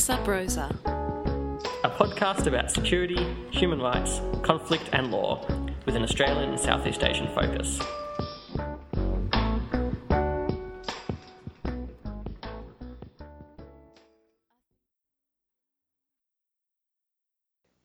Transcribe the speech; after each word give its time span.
Sub 0.00 0.26
Rosa, 0.26 0.74
a 1.84 1.90
podcast 1.90 2.46
about 2.46 2.70
security, 2.70 3.22
human 3.50 3.82
rights, 3.82 4.22
conflict, 4.40 4.88
and 4.94 5.10
law 5.10 5.46
with 5.84 5.94
an 5.94 6.02
Australian 6.02 6.48
and 6.48 6.58
Southeast 6.58 7.04
Asian 7.04 7.28
focus. 7.34 7.78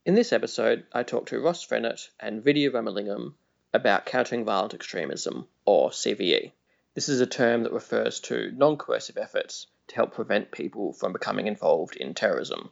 In 0.05 0.15
this 0.15 0.31
episode, 0.31 0.85
I 0.93 1.03
talk 1.03 1.25
to 1.25 1.41
Ross 1.41 1.63
Frenett 1.63 2.09
and 2.21 2.41
Vidya 2.41 2.71
Ramalingam 2.71 3.33
about 3.73 4.05
countering 4.05 4.45
violent 4.45 4.73
extremism, 4.73 5.49
or 5.65 5.89
CVE. 5.89 6.53
This 6.93 7.09
is 7.09 7.19
a 7.19 7.27
term 7.27 7.63
that 7.63 7.73
refers 7.73 8.21
to 8.21 8.53
non 8.55 8.77
coercive 8.77 9.17
efforts 9.17 9.67
to 9.87 9.95
help 9.95 10.13
prevent 10.13 10.51
people 10.51 10.93
from 10.93 11.13
becoming 11.13 11.47
involved 11.47 11.95
in 11.95 12.13
terrorism. 12.13 12.71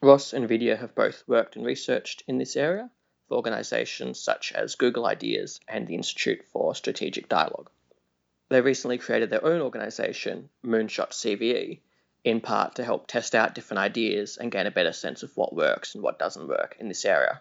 Ross 0.00 0.32
and 0.32 0.48
Vidya 0.48 0.76
have 0.76 0.94
both 0.94 1.24
worked 1.26 1.56
and 1.56 1.64
researched 1.64 2.22
in 2.26 2.38
this 2.38 2.56
area 2.56 2.90
for 3.28 3.36
organisations 3.36 4.20
such 4.20 4.52
as 4.52 4.74
Google 4.74 5.06
Ideas 5.06 5.60
and 5.66 5.86
the 5.86 5.94
Institute 5.94 6.44
for 6.52 6.74
Strategic 6.74 7.28
Dialogue. 7.28 7.70
They 8.50 8.60
recently 8.60 8.98
created 8.98 9.30
their 9.30 9.44
own 9.44 9.62
organisation, 9.62 10.50
Moonshot 10.62 11.10
CVE, 11.10 11.80
in 12.24 12.40
part 12.40 12.74
to 12.76 12.84
help 12.84 13.06
test 13.06 13.34
out 13.34 13.54
different 13.54 13.80
ideas 13.80 14.36
and 14.36 14.52
gain 14.52 14.66
a 14.66 14.70
better 14.70 14.92
sense 14.92 15.22
of 15.22 15.36
what 15.36 15.54
works 15.54 15.94
and 15.94 16.04
what 16.04 16.18
doesn't 16.18 16.48
work 16.48 16.76
in 16.78 16.88
this 16.88 17.04
area. 17.04 17.40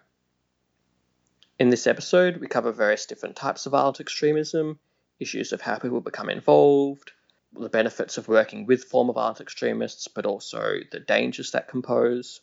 In 1.59 1.69
this 1.69 1.87
episode, 1.87 2.37
we 2.37 2.47
cover 2.47 2.71
various 2.71 3.05
different 3.05 3.35
types 3.35 3.65
of 3.65 3.71
violent 3.73 3.99
extremism, 3.99 4.79
issues 5.19 5.53
of 5.53 5.61
how 5.61 5.77
people 5.77 6.01
become 6.01 6.29
involved, 6.29 7.11
the 7.59 7.69
benefits 7.69 8.17
of 8.17 8.27
working 8.27 8.65
with 8.65 8.85
former 8.85 9.13
violent 9.13 9.41
extremists, 9.41 10.07
but 10.07 10.25
also 10.25 10.77
the 10.91 10.99
dangers 10.99 11.51
that 11.51 11.67
compose. 11.67 12.41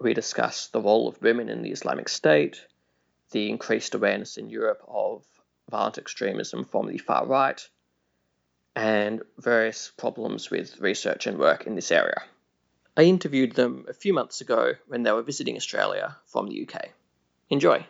We 0.00 0.14
discuss 0.14 0.68
the 0.68 0.80
role 0.80 1.08
of 1.08 1.20
women 1.20 1.48
in 1.48 1.62
the 1.62 1.70
Islamic 1.70 2.08
State, 2.08 2.64
the 3.30 3.50
increased 3.50 3.94
awareness 3.94 4.36
in 4.36 4.48
Europe 4.48 4.82
of 4.88 5.24
violent 5.70 5.98
extremism 5.98 6.64
from 6.64 6.86
the 6.86 6.98
far 6.98 7.26
right, 7.26 7.68
and 8.74 9.22
various 9.38 9.92
problems 9.96 10.50
with 10.50 10.80
research 10.80 11.26
and 11.26 11.38
work 11.38 11.66
in 11.66 11.74
this 11.74 11.90
area. 11.90 12.22
I 12.96 13.02
interviewed 13.02 13.52
them 13.52 13.86
a 13.88 13.92
few 13.92 14.12
months 14.12 14.40
ago 14.40 14.74
when 14.86 15.02
they 15.02 15.12
were 15.12 15.22
visiting 15.22 15.56
Australia 15.56 16.16
from 16.26 16.48
the 16.48 16.66
UK. 16.66 16.90
Enjoy! 17.50 17.86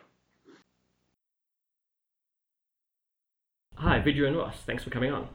Hi, 3.75 3.99
Vidya 4.01 4.25
and 4.25 4.35
Ross. 4.35 4.57
Thanks 4.65 4.83
for 4.83 4.89
coming 4.89 5.11
on. 5.11 5.29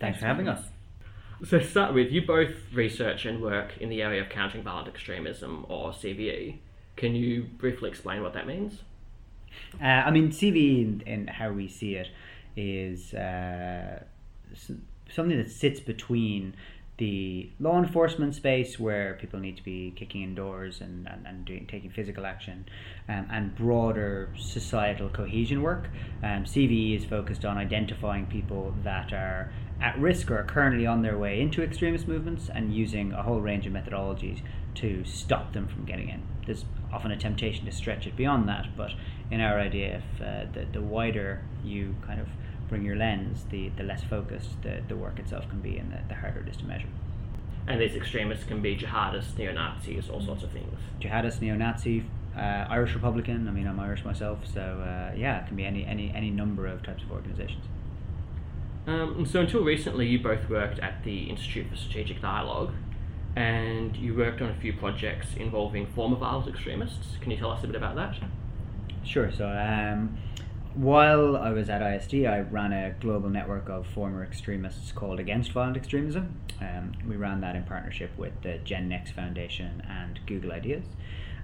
Thanks 0.00 0.18
for 0.18 0.26
having 0.26 0.48
us. 0.48 0.64
So, 1.44 1.58
to 1.58 1.66
start 1.66 1.94
with, 1.94 2.10
you 2.10 2.26
both 2.26 2.54
research 2.72 3.24
and 3.24 3.40
work 3.40 3.78
in 3.78 3.88
the 3.88 4.02
area 4.02 4.20
of 4.20 4.28
countering 4.28 4.64
violent 4.64 4.88
extremism, 4.88 5.64
or 5.68 5.92
CVE. 5.92 6.58
Can 6.96 7.14
you 7.14 7.44
briefly 7.58 7.88
explain 7.88 8.22
what 8.22 8.34
that 8.34 8.46
means? 8.46 8.80
Uh, 9.80 9.84
I 9.84 10.10
mean, 10.10 10.30
CVE, 10.30 10.82
in, 10.82 11.02
in, 11.06 11.26
how 11.28 11.50
we 11.50 11.68
see 11.68 11.94
it, 11.94 12.08
is 12.56 13.14
uh, 13.14 14.02
something 15.08 15.36
that 15.38 15.50
sits 15.50 15.80
between 15.80 16.54
the 17.00 17.48
law 17.58 17.78
enforcement 17.78 18.34
space 18.34 18.78
where 18.78 19.14
people 19.18 19.40
need 19.40 19.56
to 19.56 19.64
be 19.64 19.90
kicking 19.96 20.22
indoors 20.22 20.82
and, 20.82 21.08
and, 21.08 21.26
and 21.26 21.46
doing 21.46 21.66
taking 21.66 21.88
physical 21.90 22.26
action 22.26 22.66
um, 23.08 23.26
and 23.32 23.56
broader 23.56 24.28
societal 24.38 25.08
cohesion 25.08 25.62
work. 25.62 25.88
Um, 26.22 26.44
CVE 26.44 26.98
is 26.98 27.04
focused 27.06 27.46
on 27.46 27.56
identifying 27.56 28.26
people 28.26 28.74
that 28.84 29.14
are 29.14 29.50
at 29.80 29.98
risk 29.98 30.30
or 30.30 30.38
are 30.38 30.44
currently 30.44 30.86
on 30.86 31.02
their 31.02 31.16
way 31.16 31.40
into 31.40 31.62
extremist 31.62 32.06
movements 32.06 32.50
and 32.52 32.74
using 32.74 33.12
a 33.12 33.22
whole 33.22 33.40
range 33.40 33.66
of 33.66 33.72
methodologies 33.72 34.40
to 34.74 35.04
stop 35.04 35.52
them 35.52 35.66
from 35.66 35.84
getting 35.84 36.08
in. 36.08 36.22
There's 36.46 36.64
often 36.92 37.10
a 37.10 37.16
temptation 37.16 37.64
to 37.64 37.72
stretch 37.72 38.06
it 38.06 38.16
beyond 38.16 38.48
that, 38.48 38.76
but 38.76 38.90
in 39.30 39.40
our 39.40 39.58
idea, 39.58 40.02
if 40.02 40.22
uh, 40.22 40.44
the, 40.52 40.66
the 40.72 40.82
wider 40.82 41.42
you 41.64 41.94
kind 42.06 42.20
of 42.20 42.28
bring 42.68 42.84
your 42.84 42.96
lens, 42.96 43.44
the, 43.50 43.70
the 43.70 43.82
less 43.82 44.04
focused 44.04 44.62
the, 44.62 44.82
the 44.88 44.96
work 44.96 45.18
itself 45.18 45.48
can 45.48 45.60
be 45.60 45.78
and 45.78 45.92
the, 45.92 45.98
the 46.08 46.14
harder 46.14 46.40
it 46.40 46.48
is 46.48 46.56
to 46.58 46.64
measure. 46.64 46.88
And 47.66 47.80
these 47.80 47.94
extremists 47.94 48.44
can 48.44 48.60
be 48.60 48.76
jihadists, 48.76 49.36
neo 49.38 49.52
Nazis, 49.52 50.08
all 50.08 50.20
sorts 50.20 50.42
of 50.42 50.50
things. 50.50 50.78
Jihadist, 51.00 51.40
neo 51.40 51.56
Nazi, 51.56 52.04
uh, 52.36 52.66
Irish 52.68 52.94
Republican. 52.94 53.46
I 53.48 53.50
mean, 53.50 53.66
I'm 53.66 53.78
Irish 53.78 54.04
myself, 54.04 54.38
so 54.52 54.60
uh, 54.60 55.14
yeah, 55.16 55.42
it 55.42 55.48
can 55.48 55.56
be 55.56 55.64
any, 55.64 55.84
any, 55.84 56.12
any 56.14 56.30
number 56.30 56.66
of 56.66 56.82
types 56.82 57.02
of 57.02 57.12
organizations. 57.12 57.64
Um, 58.86 59.26
so, 59.26 59.40
until 59.40 59.62
recently, 59.62 60.06
you 60.06 60.18
both 60.18 60.48
worked 60.48 60.78
at 60.78 61.04
the 61.04 61.24
Institute 61.24 61.68
for 61.68 61.76
Strategic 61.76 62.22
Dialogue, 62.22 62.72
and 63.36 63.96
you 63.96 64.14
worked 64.14 64.40
on 64.40 64.50
a 64.50 64.54
few 64.54 64.72
projects 64.72 65.34
involving 65.36 65.86
former 65.86 66.16
violent 66.16 66.48
extremists. 66.48 67.16
Can 67.20 67.30
you 67.30 67.36
tell 67.36 67.50
us 67.50 67.62
a 67.62 67.66
bit 67.66 67.76
about 67.76 67.96
that? 67.96 68.16
Sure. 69.04 69.30
So, 69.30 69.48
um, 69.48 70.18
while 70.74 71.36
I 71.36 71.50
was 71.50 71.68
at 71.68 71.82
ISD, 71.82 72.26
I 72.26 72.40
ran 72.40 72.72
a 72.72 72.94
global 73.00 73.28
network 73.28 73.68
of 73.68 73.86
former 73.88 74.22
extremists 74.22 74.92
called 74.92 75.18
Against 75.18 75.52
Violent 75.52 75.76
Extremism. 75.76 76.40
Um, 76.60 76.92
we 77.08 77.16
ran 77.16 77.40
that 77.40 77.56
in 77.56 77.64
partnership 77.64 78.16
with 78.16 78.40
the 78.42 78.58
Gen 78.58 78.88
Next 78.88 79.12
Foundation 79.12 79.82
and 79.88 80.20
Google 80.26 80.52
Ideas. 80.52 80.84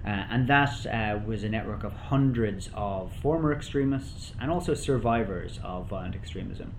Uh, 0.05 0.25
and 0.29 0.47
that 0.47 0.85
uh, 0.85 1.19
was 1.25 1.43
a 1.43 1.49
network 1.49 1.83
of 1.83 1.91
hundreds 1.91 2.69
of 2.73 3.11
former 3.21 3.51
extremists 3.51 4.31
and 4.39 4.49
also 4.49 4.73
survivors 4.73 5.59
of 5.63 5.87
violent 5.87 6.15
extremism. 6.15 6.73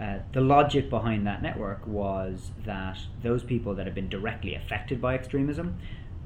Uh, 0.00 0.18
the 0.32 0.40
logic 0.40 0.88
behind 0.88 1.26
that 1.26 1.42
network 1.42 1.84
was 1.86 2.52
that 2.64 2.98
those 3.22 3.42
people 3.42 3.74
that 3.74 3.84
have 3.84 3.94
been 3.94 4.08
directly 4.08 4.54
affected 4.54 5.00
by 5.00 5.14
extremism, 5.14 5.76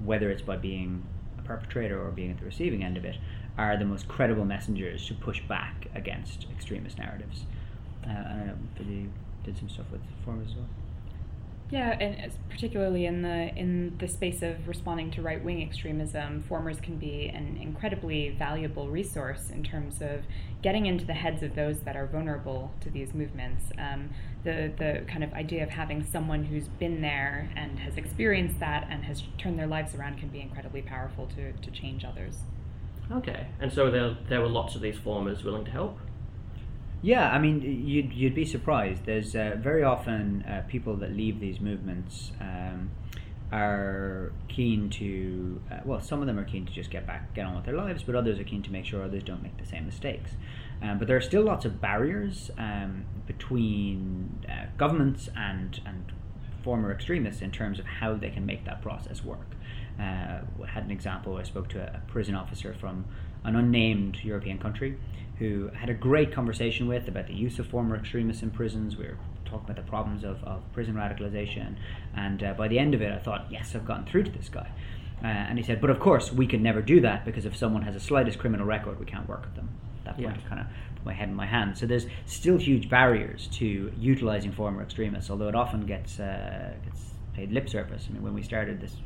whether 0.04 0.30
it's 0.30 0.42
by 0.42 0.56
being 0.56 1.02
a 1.38 1.42
perpetrator 1.42 2.00
or 2.04 2.10
being 2.10 2.30
at 2.30 2.38
the 2.38 2.44
receiving 2.44 2.84
end 2.84 2.96
of 2.96 3.04
it, 3.04 3.16
are 3.56 3.76
the 3.78 3.84
most 3.84 4.08
credible 4.08 4.44
messengers 4.44 5.06
to 5.06 5.14
push 5.14 5.40
back 5.42 5.86
against 5.94 6.46
extremist 6.54 6.98
narratives. 6.98 7.44
Uh, 8.06 8.10
I 8.10 8.12
don't 8.12 8.46
know, 8.46 8.58
but 8.76 8.86
you 8.86 9.10
did 9.44 9.56
some 9.56 9.68
stuff 9.68 9.86
with 9.90 10.00
form 10.24 10.42
as 10.46 10.54
well. 10.54 10.66
Yeah, 11.72 11.96
and 11.98 12.30
particularly 12.50 13.06
in 13.06 13.22
the 13.22 13.48
in 13.56 13.96
the 13.96 14.06
space 14.06 14.42
of 14.42 14.68
responding 14.68 15.10
to 15.12 15.22
right 15.22 15.42
wing 15.42 15.62
extremism, 15.62 16.42
formers 16.42 16.78
can 16.78 16.98
be 16.98 17.30
an 17.34 17.58
incredibly 17.58 18.28
valuable 18.28 18.90
resource 18.90 19.48
in 19.48 19.62
terms 19.62 20.02
of 20.02 20.20
getting 20.60 20.84
into 20.84 21.06
the 21.06 21.14
heads 21.14 21.42
of 21.42 21.54
those 21.54 21.80
that 21.80 21.96
are 21.96 22.06
vulnerable 22.06 22.74
to 22.82 22.90
these 22.90 23.14
movements. 23.14 23.72
Um, 23.78 24.10
the 24.44 24.70
the 24.76 25.04
kind 25.08 25.24
of 25.24 25.32
idea 25.32 25.62
of 25.62 25.70
having 25.70 26.04
someone 26.04 26.44
who's 26.44 26.68
been 26.68 27.00
there 27.00 27.48
and 27.56 27.78
has 27.78 27.96
experienced 27.96 28.60
that 28.60 28.86
and 28.90 29.04
has 29.04 29.22
turned 29.38 29.58
their 29.58 29.66
lives 29.66 29.94
around 29.94 30.18
can 30.18 30.28
be 30.28 30.42
incredibly 30.42 30.82
powerful 30.82 31.26
to 31.36 31.52
to 31.54 31.70
change 31.70 32.04
others. 32.04 32.40
Okay, 33.10 33.46
and 33.60 33.72
so 33.72 33.90
there 33.90 34.14
there 34.28 34.42
were 34.42 34.48
lots 34.48 34.74
of 34.74 34.82
these 34.82 34.98
formers 34.98 35.42
willing 35.42 35.64
to 35.64 35.70
help. 35.70 35.98
Yeah, 37.02 37.28
I 37.28 37.38
mean, 37.40 37.84
you'd 37.84 38.12
you'd 38.12 38.34
be 38.34 38.44
surprised. 38.44 39.04
There's 39.06 39.34
uh, 39.34 39.56
very 39.58 39.82
often 39.82 40.44
uh, 40.44 40.62
people 40.68 40.96
that 40.98 41.12
leave 41.12 41.40
these 41.40 41.60
movements 41.60 42.30
um, 42.40 42.92
are 43.50 44.32
keen 44.48 44.88
to. 44.90 45.60
Uh, 45.68 45.80
well, 45.84 46.00
some 46.00 46.20
of 46.20 46.28
them 46.28 46.38
are 46.38 46.44
keen 46.44 46.64
to 46.64 46.72
just 46.72 46.90
get 46.90 47.04
back, 47.04 47.34
get 47.34 47.44
on 47.44 47.56
with 47.56 47.64
their 47.64 47.74
lives, 47.76 48.04
but 48.04 48.14
others 48.14 48.38
are 48.38 48.44
keen 48.44 48.62
to 48.62 48.70
make 48.70 48.84
sure 48.84 49.02
others 49.02 49.24
don't 49.24 49.42
make 49.42 49.58
the 49.58 49.66
same 49.66 49.84
mistakes. 49.84 50.30
Um, 50.80 50.98
but 50.98 51.08
there 51.08 51.16
are 51.16 51.22
still 51.22 51.42
lots 51.42 51.64
of 51.64 51.80
barriers 51.80 52.52
um, 52.56 53.04
between 53.26 54.46
uh, 54.48 54.66
governments 54.76 55.28
and 55.36 55.80
and 55.84 56.12
former 56.62 56.92
extremists 56.92 57.42
in 57.42 57.50
terms 57.50 57.80
of 57.80 57.84
how 57.84 58.14
they 58.14 58.30
can 58.30 58.46
make 58.46 58.64
that 58.64 58.80
process 58.80 59.24
work. 59.24 59.56
Uh, 59.98 60.42
had 60.68 60.84
an 60.84 60.92
example. 60.92 61.36
I 61.36 61.42
spoke 61.42 61.68
to 61.70 61.80
a, 61.80 61.96
a 61.96 62.02
prison 62.06 62.36
officer 62.36 62.74
from 62.78 63.04
an 63.44 63.56
unnamed 63.56 64.18
European 64.22 64.58
country 64.58 64.98
who 65.38 65.68
had 65.74 65.88
a 65.88 65.94
great 65.94 66.32
conversation 66.32 66.86
with 66.86 67.08
about 67.08 67.26
the 67.26 67.34
use 67.34 67.58
of 67.58 67.66
former 67.66 67.96
extremists 67.96 68.42
in 68.42 68.50
prisons. 68.50 68.96
We 68.96 69.06
were 69.06 69.18
talking 69.44 69.70
about 69.70 69.76
the 69.76 69.90
problems 69.90 70.24
of, 70.24 70.42
of 70.44 70.62
prison 70.72 70.94
radicalization. 70.94 71.76
And 72.14 72.42
uh, 72.42 72.54
by 72.54 72.68
the 72.68 72.78
end 72.78 72.94
of 72.94 73.02
it, 73.02 73.12
I 73.12 73.18
thought, 73.18 73.46
yes, 73.50 73.74
I've 73.74 73.84
gotten 73.84 74.06
through 74.06 74.24
to 74.24 74.30
this 74.30 74.48
guy. 74.48 74.70
Uh, 75.22 75.26
and 75.26 75.58
he 75.58 75.64
said, 75.64 75.80
but 75.80 75.90
of 75.90 76.00
course, 76.00 76.32
we 76.32 76.46
could 76.46 76.60
never 76.60 76.82
do 76.82 77.00
that 77.00 77.24
because 77.24 77.44
if 77.44 77.56
someone 77.56 77.82
has 77.82 77.94
a 77.94 78.00
slightest 78.00 78.38
criminal 78.38 78.66
record, 78.66 78.98
we 78.98 79.06
can't 79.06 79.28
work 79.28 79.42
with 79.42 79.54
them. 79.54 79.68
At 80.00 80.04
that 80.04 80.24
point, 80.24 80.36
yeah. 80.36 80.46
I 80.46 80.48
kind 80.48 80.60
of 80.60 80.66
put 80.96 81.06
my 81.06 81.12
head 81.12 81.28
in 81.28 81.34
my 81.34 81.46
hand. 81.46 81.78
So 81.78 81.86
there's 81.86 82.06
still 82.26 82.58
huge 82.58 82.88
barriers 82.88 83.48
to 83.54 83.92
utilizing 83.98 84.52
former 84.52 84.82
extremists, 84.82 85.30
although 85.30 85.48
it 85.48 85.54
often 85.54 85.86
gets, 85.86 86.18
uh, 86.18 86.72
gets 86.84 87.12
paid 87.34 87.52
lip 87.52 87.68
service. 87.68 88.06
I 88.08 88.12
mean, 88.12 88.22
when 88.22 88.34
we 88.34 88.42
started 88.42 88.80
this 88.80 88.96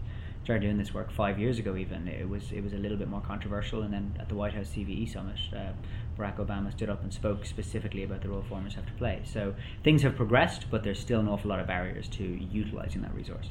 started 0.47 0.63
doing 0.63 0.79
this 0.79 0.95
work 0.95 1.11
five 1.11 1.41
years 1.41 1.59
ago 1.59 1.75
even 1.75 2.07
it 2.07 2.29
was 2.29 2.53
it 2.53 2.63
was 2.63 2.73
a 2.73 2.77
little 2.77 2.97
bit 2.97 3.09
more 3.09 3.21
controversial 3.21 3.83
and 3.83 3.93
then 3.93 4.15
at 4.21 4.29
the 4.29 4.35
White 4.37 4.55
House 4.55 4.69
CVE 4.69 5.13
summit 5.13 5.35
uh, 5.53 5.73
Barack 6.17 6.37
Obama 6.37 6.71
stood 6.71 6.89
up 6.89 7.03
and 7.03 7.13
spoke 7.13 7.45
specifically 7.45 8.05
about 8.05 8.23
the 8.23 8.29
role 8.29 8.45
formers 8.49 8.75
have 8.75 8.87
to 8.87 8.93
play. 8.93 9.23
So 9.25 9.57
things 9.83 10.03
have 10.03 10.15
progressed 10.15 10.67
but 10.71 10.85
there's 10.85 11.01
still 11.01 11.19
an 11.19 11.27
awful 11.27 11.51
lot 11.51 11.59
of 11.59 11.67
barriers 11.67 12.07
to 12.11 12.23
utilizing 12.23 13.03
that 13.03 13.13
resource. 13.13 13.49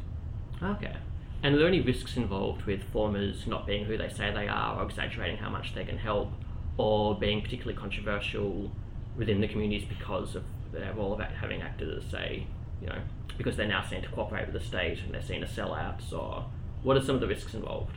Okay 0.64 0.96
and 1.44 1.54
are 1.54 1.58
there 1.58 1.68
any 1.68 1.82
risks 1.82 2.16
involved 2.16 2.64
with 2.64 2.82
formers 2.94 3.46
not 3.46 3.68
being 3.68 3.84
who 3.84 3.98
they 3.98 4.08
say 4.08 4.32
they 4.34 4.48
are 4.48 4.80
or 4.80 4.86
exaggerating 4.86 5.36
how 5.36 5.50
much 5.50 5.76
they 5.76 5.84
can 5.84 5.98
help 5.98 6.30
or 6.78 7.20
being 7.20 7.42
particularly 7.42 7.78
controversial 7.78 8.72
within 9.18 9.42
the 9.42 9.50
communities 9.50 9.86
because 9.88 10.34
of 10.34 10.44
their 10.72 10.94
role 10.94 11.12
of 11.12 11.20
having 11.20 11.62
acted 11.62 11.90
as 11.98 12.10
say 12.10 12.48
you 12.82 12.88
know, 12.88 13.00
because 13.38 13.58
they're 13.58 13.68
now 13.68 13.84
seen 13.84 14.02
to 14.02 14.08
cooperate 14.10 14.46
with 14.46 14.62
the 14.62 14.66
state 14.66 15.00
and 15.04 15.14
they're 15.14 15.22
seen 15.22 15.44
as 15.44 15.50
sellouts, 15.50 16.14
or 16.14 16.46
what 16.86 16.96
are 16.96 17.02
some 17.02 17.16
of 17.16 17.22
the 17.22 17.28
risks 17.28 17.54
involved? 17.54 17.92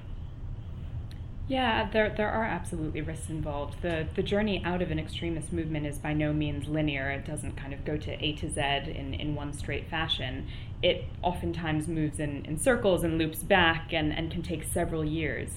Yeah, 1.46 1.88
there 1.90 2.12
there 2.14 2.31
are 2.31 2.44
absolutely 2.44 3.00
risks 3.00 3.31
involved. 3.31 3.81
The 3.81 4.06
the 4.14 4.23
journey 4.23 4.62
out 4.64 4.82
of 4.82 4.90
an 4.90 4.99
extremist 4.99 5.52
movement 5.52 5.87
is 5.87 5.99
by 5.99 6.12
no 6.12 6.32
means 6.32 6.69
linear. 6.69 7.11
It 7.11 7.25
doesn't 7.25 7.56
kind 7.56 7.73
of 7.73 7.85
go 7.85 7.96
to 7.96 8.25
A 8.25 8.32
to 8.35 8.50
Z 8.50 8.61
in, 8.61 9.14
in 9.14 9.35
one 9.35 9.52
straight 9.52 9.88
fashion. 9.88 10.46
It 10.83 11.05
oftentimes 11.23 11.89
moves 11.89 12.21
in, 12.21 12.45
in 12.45 12.59
circles 12.59 13.03
and 13.03 13.19
loops 13.19 13.43
back 13.43 13.93
and, 13.93 14.13
and 14.13 14.31
can 14.31 14.43
take 14.43 14.63
several 14.63 15.05
years. 15.05 15.51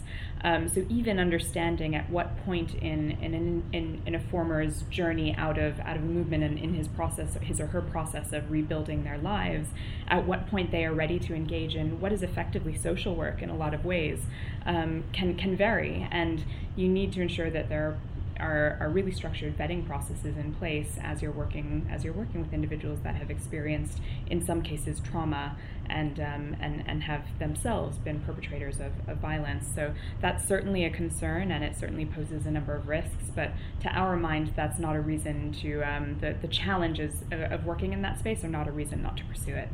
Um, 0.43 0.67
so 0.67 0.83
even 0.89 1.19
understanding 1.19 1.95
at 1.95 2.09
what 2.09 2.43
point 2.45 2.73
in 2.73 3.11
in, 3.11 3.63
in, 3.71 4.01
in 4.05 4.15
a 4.15 4.19
former's 4.19 4.81
journey 4.83 5.35
out 5.35 5.59
of 5.59 5.79
out 5.81 5.97
of 5.97 6.03
movement 6.03 6.43
and 6.43 6.57
in 6.57 6.73
his 6.73 6.87
process, 6.87 7.35
his 7.41 7.59
or 7.59 7.67
her 7.67 7.81
process 7.81 8.33
of 8.33 8.49
rebuilding 8.49 9.03
their 9.03 9.19
lives, 9.19 9.69
at 10.07 10.25
what 10.25 10.47
point 10.47 10.71
they 10.71 10.83
are 10.83 10.93
ready 10.93 11.19
to 11.19 11.35
engage 11.35 11.75
in 11.75 12.01
what 12.01 12.11
is 12.11 12.23
effectively 12.23 12.75
social 12.75 13.15
work 13.15 13.43
in 13.43 13.49
a 13.51 13.55
lot 13.55 13.75
of 13.75 13.85
ways, 13.85 14.21
um, 14.65 15.03
can 15.13 15.35
can 15.35 15.55
vary, 15.55 16.07
and 16.09 16.43
you 16.75 16.87
need 16.87 17.13
to 17.13 17.21
ensure 17.21 17.51
that 17.51 17.69
there 17.69 17.89
are, 17.89 17.97
are 18.41 18.89
really 18.89 19.11
structured 19.11 19.57
vetting 19.57 19.85
processes 19.85 20.37
in 20.37 20.53
place 20.55 20.97
as 21.01 21.21
you're 21.21 21.31
working 21.31 21.87
as 21.91 22.03
you're 22.03 22.13
working 22.13 22.41
with 22.41 22.53
individuals 22.53 22.99
that 23.03 23.15
have 23.15 23.29
experienced 23.29 23.99
in 24.29 24.43
some 24.45 24.61
cases 24.61 24.99
trauma 24.99 25.55
and 25.89 26.19
um, 26.19 26.55
and 26.59 26.83
and 26.87 27.03
have 27.03 27.23
themselves 27.39 27.97
been 27.97 28.19
perpetrators 28.21 28.79
of, 28.79 28.91
of 29.07 29.17
violence. 29.17 29.67
So 29.75 29.93
that's 30.21 30.47
certainly 30.47 30.85
a 30.85 30.89
concern, 30.89 31.51
and 31.51 31.63
it 31.63 31.75
certainly 31.77 32.05
poses 32.05 32.45
a 32.45 32.51
number 32.51 32.75
of 32.75 32.87
risks. 32.87 33.25
But 33.35 33.51
to 33.81 33.89
our 33.89 34.15
mind, 34.15 34.53
that's 34.55 34.79
not 34.79 34.95
a 34.95 35.01
reason 35.01 35.51
to 35.61 35.81
um, 35.81 36.17
the 36.19 36.35
the 36.41 36.47
challenges 36.47 37.23
of, 37.31 37.41
of 37.41 37.65
working 37.65 37.93
in 37.93 38.01
that 38.01 38.19
space 38.19 38.43
are 38.43 38.49
not 38.49 38.67
a 38.67 38.71
reason 38.71 39.01
not 39.01 39.17
to 39.17 39.23
pursue 39.25 39.55
it. 39.55 39.69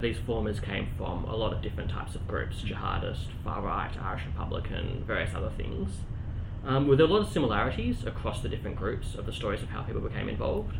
These 0.00 0.18
formers 0.18 0.60
came 0.60 0.88
from 0.98 1.24
a 1.24 1.34
lot 1.34 1.52
of 1.54 1.62
different 1.62 1.90
types 1.90 2.14
of 2.14 2.26
groups: 2.26 2.62
jihadist, 2.62 3.28
far 3.44 3.62
right, 3.62 3.90
Irish 4.02 4.22
Republican, 4.26 5.04
various 5.06 5.34
other 5.34 5.52
things. 5.56 5.90
Um, 6.66 6.88
were 6.88 6.96
there 6.96 7.06
a 7.06 7.08
lot 7.08 7.22
of 7.22 7.32
similarities 7.32 8.04
across 8.04 8.42
the 8.42 8.48
different 8.48 8.76
groups 8.76 9.14
of 9.14 9.24
the 9.24 9.32
stories 9.32 9.62
of 9.62 9.68
how 9.68 9.82
people 9.82 10.00
became 10.00 10.28
involved? 10.28 10.74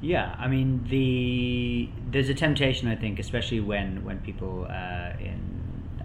Yeah, 0.00 0.34
I 0.38 0.48
mean 0.48 0.86
the 0.88 1.88
there's 2.10 2.28
a 2.28 2.34
temptation 2.34 2.88
I 2.88 2.96
think, 2.96 3.18
especially 3.18 3.60
when 3.60 4.04
when 4.04 4.18
people 4.20 4.66
uh, 4.70 5.12
in 5.18 5.54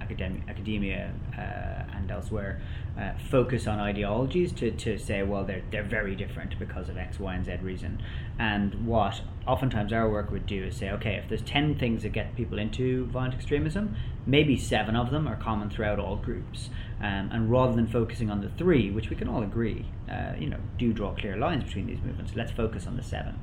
academic, 0.10 0.42
academia 0.50 1.12
uh, 1.38 1.96
and 1.96 2.10
elsewhere 2.10 2.60
uh, 3.00 3.12
focus 3.30 3.68
on 3.68 3.80
ideologies 3.80 4.52
to, 4.54 4.72
to 4.72 4.98
say, 4.98 5.24
well, 5.24 5.44
they're, 5.46 5.62
they're 5.72 5.84
very 5.84 6.16
different 6.16 6.58
because 6.60 6.90
of 6.90 6.98
X, 6.98 7.20
Y, 7.20 7.34
and 7.34 7.46
Z 7.46 7.58
reason. 7.62 8.02
And 8.38 8.86
what 8.86 9.22
oftentimes 9.48 9.94
our 9.94 10.10
work 10.10 10.32
would 10.32 10.46
do 10.46 10.66
is 10.66 10.76
say, 10.76 10.90
okay, 10.92 11.16
if 11.16 11.30
there's 11.30 11.42
10 11.42 11.78
things 11.78 12.04
that 12.04 12.10
get 12.10 12.36
people 12.36 12.60
into 12.60 13.06
violent 13.06 13.36
extremism, 13.36 13.96
maybe 14.26 14.58
seven 14.58 14.96
of 14.96 15.12
them 15.12 15.28
are 15.28 15.36
common 15.36 15.70
throughout 15.70 16.00
all 16.00 16.16
groups. 16.18 16.70
Um, 17.02 17.30
and 17.32 17.50
rather 17.50 17.74
than 17.74 17.88
focusing 17.88 18.30
on 18.30 18.42
the 18.42 18.50
three, 18.50 18.92
which 18.92 19.10
we 19.10 19.16
can 19.16 19.30
all 19.30 19.42
agree, 19.42 19.86
uh, 20.12 20.34
you 20.38 20.50
know, 20.50 20.60
do 20.78 20.92
draw 20.92 21.14
clear 21.16 21.38
lines 21.38 21.64
between 21.64 21.88
these 21.88 22.02
movements, 22.04 22.34
let's 22.36 22.52
focus 22.52 22.86
on 22.88 22.98
the 22.98 23.04
seven. 23.04 23.40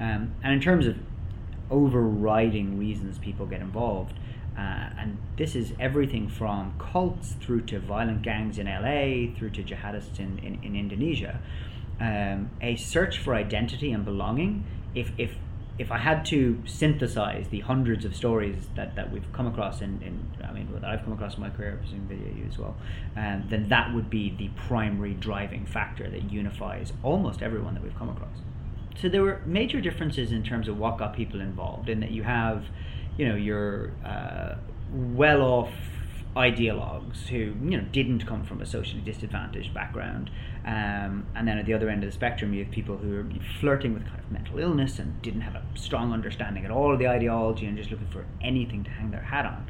Um, 0.00 0.34
and 0.42 0.54
in 0.54 0.60
terms 0.60 0.86
of 0.86 0.96
overriding 1.70 2.78
reasons 2.78 3.18
people 3.18 3.44
get 3.46 3.60
involved, 3.60 4.14
uh, 4.56 4.88
and 4.98 5.18
this 5.36 5.54
is 5.54 5.72
everything 5.80 6.28
from 6.28 6.74
cults 6.78 7.34
through 7.40 7.62
to 7.62 7.78
violent 7.78 8.22
gangs 8.22 8.56
in 8.58 8.66
LA, 8.66 9.36
through 9.36 9.50
to 9.50 9.62
jihadists 9.62 10.18
in, 10.18 10.38
in, 10.38 10.62
in 10.62 10.76
Indonesia. 10.76 11.40
Um, 12.00 12.50
a 12.60 12.76
search 12.76 13.18
for 13.18 13.34
identity 13.34 13.92
and 13.92 14.04
belonging. 14.04 14.64
If, 14.94 15.12
if, 15.18 15.34
if 15.78 15.90
I 15.90 15.98
had 15.98 16.24
to 16.26 16.62
synthesize 16.66 17.48
the 17.48 17.60
hundreds 17.60 18.04
of 18.04 18.14
stories 18.14 18.68
that, 18.76 18.94
that 18.94 19.10
we've 19.10 19.30
come 19.32 19.46
across 19.46 19.80
in, 19.80 20.00
in 20.02 20.44
I 20.46 20.52
mean, 20.52 20.68
that 20.72 20.84
I've 20.84 21.02
come 21.02 21.12
across 21.12 21.34
in 21.34 21.40
my 21.40 21.50
career, 21.50 21.78
presuming 21.80 22.06
Vidya 22.06 22.32
you 22.32 22.46
as 22.48 22.58
well, 22.58 22.76
um, 23.16 23.44
then 23.48 23.68
that 23.70 23.92
would 23.92 24.08
be 24.08 24.34
the 24.36 24.50
primary 24.68 25.14
driving 25.14 25.66
factor 25.66 26.08
that 26.08 26.30
unifies 26.30 26.92
almost 27.02 27.42
everyone 27.42 27.74
that 27.74 27.82
we've 27.82 27.98
come 27.98 28.08
across. 28.08 28.36
So 29.00 29.08
there 29.08 29.22
were 29.22 29.40
major 29.44 29.80
differences 29.80 30.30
in 30.30 30.44
terms 30.44 30.68
of 30.68 30.78
what 30.78 30.98
got 30.98 31.14
people 31.14 31.40
involved, 31.40 31.88
in 31.88 32.00
that 32.00 32.12
you 32.12 32.22
have 32.22 32.64
you 33.16 33.28
know 33.28 33.34
your 33.34 33.90
uh, 34.04 34.54
well-off 34.92 35.72
ideologues 36.36 37.26
who 37.26 37.36
you 37.36 37.76
know 37.76 37.84
didn't 37.92 38.26
come 38.26 38.44
from 38.44 38.60
a 38.60 38.66
socially 38.66 39.00
disadvantaged 39.00 39.74
background, 39.74 40.30
um, 40.64 41.26
and 41.34 41.46
then 41.46 41.58
at 41.58 41.66
the 41.66 41.74
other 41.74 41.88
end 41.88 42.02
of 42.02 42.08
the 42.08 42.14
spectrum 42.14 42.54
you 42.54 42.64
have 42.64 42.72
people 42.72 42.96
who 42.96 43.18
are 43.18 43.26
flirting 43.60 43.94
with 43.94 44.04
kind 44.06 44.18
of 44.18 44.30
mental 44.30 44.58
illness 44.58 44.98
and 44.98 45.20
didn't 45.22 45.42
have 45.42 45.54
a 45.54 45.62
strong 45.74 46.12
understanding 46.12 46.64
at 46.64 46.70
all 46.70 46.92
of 46.92 46.98
the 46.98 47.08
ideology 47.08 47.66
and 47.66 47.76
just 47.76 47.90
looking 47.90 48.08
for 48.08 48.24
anything 48.42 48.82
to 48.84 48.90
hang 48.90 49.10
their 49.10 49.22
hat 49.22 49.46
on. 49.46 49.66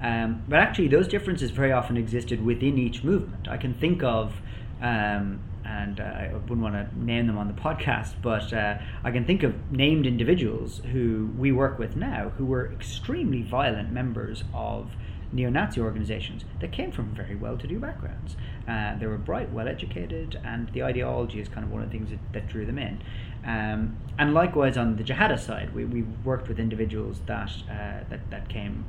Um, 0.00 0.44
but 0.46 0.58
actually, 0.58 0.88
those 0.88 1.08
differences 1.08 1.50
very 1.50 1.72
often 1.72 1.96
existed 1.96 2.44
within 2.44 2.78
each 2.78 3.02
movement. 3.02 3.48
I 3.48 3.56
can 3.56 3.74
think 3.74 4.02
of 4.02 4.34
um, 4.80 5.40
and 5.66 6.00
uh, 6.00 6.04
I 6.04 6.32
wouldn't 6.32 6.60
want 6.60 6.74
to 6.74 7.04
name 7.04 7.26
them 7.26 7.36
on 7.38 7.48
the 7.48 7.54
podcast, 7.54 8.14
but 8.22 8.52
uh, 8.52 8.78
I 9.02 9.10
can 9.10 9.24
think 9.24 9.42
of 9.42 9.54
named 9.70 10.06
individuals 10.06 10.80
who 10.92 11.30
we 11.36 11.50
work 11.50 11.78
with 11.78 11.96
now 11.96 12.32
who 12.36 12.44
were 12.44 12.72
extremely 12.72 13.42
violent 13.42 13.90
members 13.90 14.44
of 14.54 14.92
neo 15.32 15.50
Nazi 15.50 15.80
organizations 15.80 16.44
that 16.60 16.72
came 16.72 16.92
from 16.92 17.14
very 17.14 17.34
well 17.34 17.56
to 17.58 17.66
do 17.66 17.78
backgrounds. 17.78 18.36
Uh, 18.68 18.96
they 18.98 19.06
were 19.06 19.18
bright, 19.18 19.52
well 19.52 19.68
educated, 19.68 20.40
and 20.44 20.68
the 20.70 20.82
ideology 20.82 21.40
is 21.40 21.48
kind 21.48 21.64
of 21.64 21.70
one 21.70 21.82
of 21.82 21.90
the 21.90 21.98
things 21.98 22.10
that, 22.10 22.18
that 22.32 22.48
drew 22.48 22.64
them 22.64 22.78
in. 22.78 23.02
Um, 23.44 23.96
and 24.18 24.34
likewise, 24.34 24.76
on 24.76 24.96
the 24.96 25.04
jihadist 25.04 25.46
side, 25.46 25.74
we, 25.74 25.84
we 25.84 26.02
worked 26.24 26.48
with 26.48 26.58
individuals 26.58 27.20
that, 27.26 27.50
uh, 27.70 28.04
that, 28.10 28.30
that 28.30 28.48
came 28.48 28.84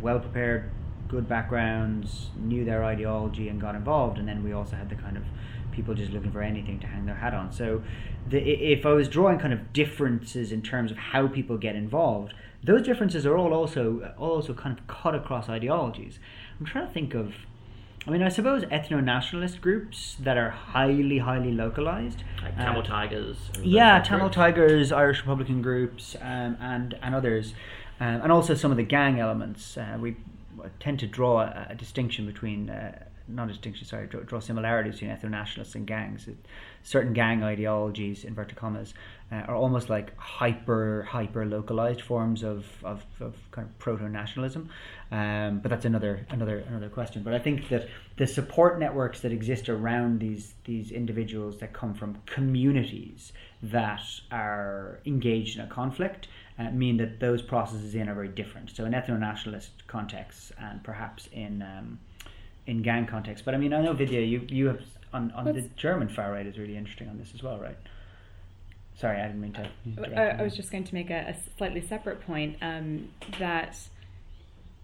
well 0.00 0.20
prepared, 0.20 0.70
good 1.08 1.28
backgrounds, 1.28 2.28
knew 2.36 2.64
their 2.64 2.84
ideology, 2.84 3.48
and 3.48 3.60
got 3.60 3.74
involved. 3.74 4.18
And 4.18 4.28
then 4.28 4.44
we 4.44 4.52
also 4.52 4.76
had 4.76 4.90
the 4.90 4.96
kind 4.96 5.16
of 5.16 5.24
people 5.72 5.94
just 5.94 6.12
looking 6.12 6.32
for 6.32 6.42
anything 6.42 6.80
to 6.80 6.86
hang 6.86 7.06
their 7.06 7.14
hat 7.14 7.32
on. 7.32 7.52
So, 7.52 7.82
the, 8.28 8.38
if 8.38 8.84
I 8.84 8.92
was 8.92 9.08
drawing 9.08 9.38
kind 9.38 9.54
of 9.54 9.72
differences 9.72 10.52
in 10.52 10.60
terms 10.60 10.90
of 10.90 10.98
how 10.98 11.28
people 11.28 11.56
get 11.56 11.74
involved, 11.74 12.34
those 12.68 12.82
differences 12.82 13.24
are 13.24 13.36
all 13.36 13.54
also 13.54 14.12
also 14.18 14.52
kind 14.52 14.78
of 14.78 14.86
cut 14.86 15.14
across 15.14 15.48
ideologies. 15.48 16.18
I'm 16.60 16.66
trying 16.66 16.86
to 16.86 16.92
think 16.92 17.14
of. 17.14 17.34
I 18.06 18.10
mean, 18.10 18.22
I 18.22 18.28
suppose 18.28 18.62
ethno 18.64 19.02
nationalist 19.02 19.60
groups 19.60 20.16
that 20.20 20.36
are 20.36 20.50
highly, 20.50 21.18
highly 21.18 21.52
localized. 21.52 22.24
Like 22.42 22.56
Tamil 22.56 22.82
uh, 22.82 22.84
Tigers. 22.84 23.36
Yeah, 23.62 24.00
Tamil 24.00 24.30
Tigers, 24.30 24.92
Irish 24.92 25.20
Republican 25.20 25.62
groups, 25.62 26.16
um, 26.20 26.56
and, 26.60 26.98
and 27.02 27.14
others. 27.14 27.54
Um, 28.00 28.20
and 28.22 28.32
also 28.32 28.54
some 28.54 28.70
of 28.70 28.76
the 28.76 28.82
gang 28.82 29.18
elements. 29.18 29.76
Uh, 29.76 29.98
we 30.00 30.16
tend 30.78 31.00
to 31.00 31.06
draw 31.06 31.40
a, 31.40 31.68
a 31.70 31.74
distinction 31.74 32.26
between 32.26 32.70
uh, 32.70 33.04
not 33.28 33.48
a 33.48 33.52
distinction, 33.52 33.86
sorry, 33.86 34.06
draw, 34.06 34.20
draw 34.20 34.40
similarities 34.40 34.94
between 34.94 35.10
ethno 35.10 35.30
nationalists 35.30 35.74
and 35.74 35.86
gangs. 35.86 36.28
Certain 36.82 37.12
gang 37.12 37.42
ideologies, 37.42 38.24
inverted 38.24 38.56
commas, 38.56 38.94
uh, 39.30 39.36
are 39.36 39.54
almost 39.54 39.90
like 39.90 40.16
hyper 40.16 41.02
hyper 41.02 41.44
localized 41.44 42.00
forms 42.00 42.42
of, 42.42 42.64
of, 42.82 43.04
of 43.20 43.36
kind 43.50 43.68
of 43.68 43.78
proto 43.78 44.08
nationalism. 44.08 44.70
Um, 45.10 45.60
but 45.60 45.70
that's 45.70 45.84
another 45.84 46.26
another 46.30 46.58
another 46.68 46.88
question. 46.88 47.22
But 47.22 47.34
I 47.34 47.38
think 47.38 47.68
that 47.68 47.88
the 48.16 48.26
support 48.26 48.78
networks 48.78 49.20
that 49.20 49.32
exist 49.32 49.68
around 49.68 50.20
these 50.20 50.54
these 50.64 50.90
individuals 50.90 51.58
that 51.58 51.72
come 51.72 51.94
from 51.94 52.16
communities 52.26 53.32
that 53.62 54.02
are 54.30 55.00
engaged 55.04 55.58
in 55.58 55.64
a 55.64 55.68
conflict 55.68 56.28
uh, 56.58 56.70
mean 56.70 56.96
that 56.96 57.20
those 57.20 57.42
processes 57.42 57.94
in 57.94 58.08
are 58.08 58.14
very 58.14 58.28
different. 58.28 58.70
So 58.74 58.84
in 58.84 58.92
ethno 58.92 59.18
nationalist 59.18 59.70
contexts 59.86 60.52
and 60.58 60.82
perhaps 60.82 61.28
in 61.32 61.62
um, 61.62 61.98
in 62.66 62.82
gang 62.82 63.06
context. 63.06 63.44
But 63.44 63.54
I 63.54 63.58
mean, 63.58 63.72
I 63.72 63.82
know 63.82 63.92
Vidya, 63.92 64.20
you 64.20 64.46
you 64.48 64.66
have 64.68 64.80
on 65.12 65.30
on 65.32 65.44
the 65.46 65.62
German 65.76 66.08
far 66.08 66.32
right 66.32 66.46
is 66.46 66.58
really 66.58 66.76
interesting 66.76 67.08
on 67.08 67.18
this 67.18 67.32
as 67.34 67.42
well, 67.42 67.58
right? 67.58 67.76
Sorry, 68.98 69.20
I 69.20 69.26
didn't 69.28 69.40
mean 69.40 69.52
to. 69.52 70.18
I, 70.18 70.40
I 70.40 70.42
was 70.42 70.56
just 70.56 70.72
going 70.72 70.82
to 70.84 70.94
make 70.94 71.10
a, 71.10 71.28
a 71.28 71.36
slightly 71.56 71.80
separate 71.80 72.20
point 72.20 72.56
um, 72.60 73.10
that 73.38 73.76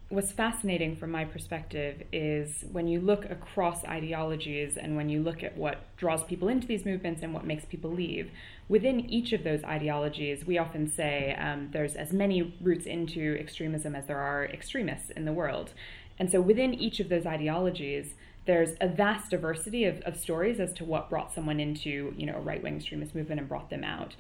what's 0.09 0.31
fascinating 0.31 0.95
from 0.95 1.11
my 1.11 1.25
perspective 1.25 2.03
is 2.13 2.65
when 2.71 2.87
you 2.87 3.01
look 3.01 3.25
across 3.25 3.85
ideologies 3.85 4.77
and 4.77 4.95
when 4.95 5.09
you 5.09 5.21
look 5.21 5.43
at 5.43 5.57
what 5.57 5.97
draws 5.97 6.23
people 6.23 6.47
into 6.47 6.67
these 6.69 6.85
movements 6.85 7.23
and 7.23 7.35
what 7.35 7.45
makes 7.45 7.65
people 7.65 7.91
leave, 7.91 8.31
within 8.69 9.01
each 9.01 9.33
of 9.33 9.43
those 9.43 9.65
ideologies, 9.65 10.47
we 10.47 10.59
often 10.59 10.89
say 10.89 11.35
um, 11.35 11.71
there's 11.73 11.97
as 11.97 12.13
many 12.13 12.57
routes 12.61 12.87
into 12.87 13.37
extremism 13.41 13.97
as 13.97 14.07
there 14.07 14.21
are 14.21 14.45
extremists 14.45 15.11
in 15.11 15.25
the 15.25 15.33
world. 15.33 15.73
And 16.21 16.31
so 16.31 16.41
within 16.41 16.73
each 16.73 17.01
of 17.01 17.09
those 17.09 17.27
ideologies, 17.27 18.15
there's 18.47 18.77
a 18.81 18.89
vast 18.89 19.31
diversity 19.31 19.85
of, 19.85 20.01
of 20.03 20.17
stories 20.17 20.61
as 20.61 20.73
to 20.75 20.85
what 20.85 21.09
brought 21.09 21.33
someone 21.33 21.61
into, 21.61 22.15
you 22.17 22.27
know, 22.27 22.37
a 22.37 22.41
right-wing 22.41 22.77
extremist 22.77 23.15
movement 23.15 23.41
and 23.41 23.49
brought 23.49 23.71
them 23.71 23.85
out. 23.85 24.15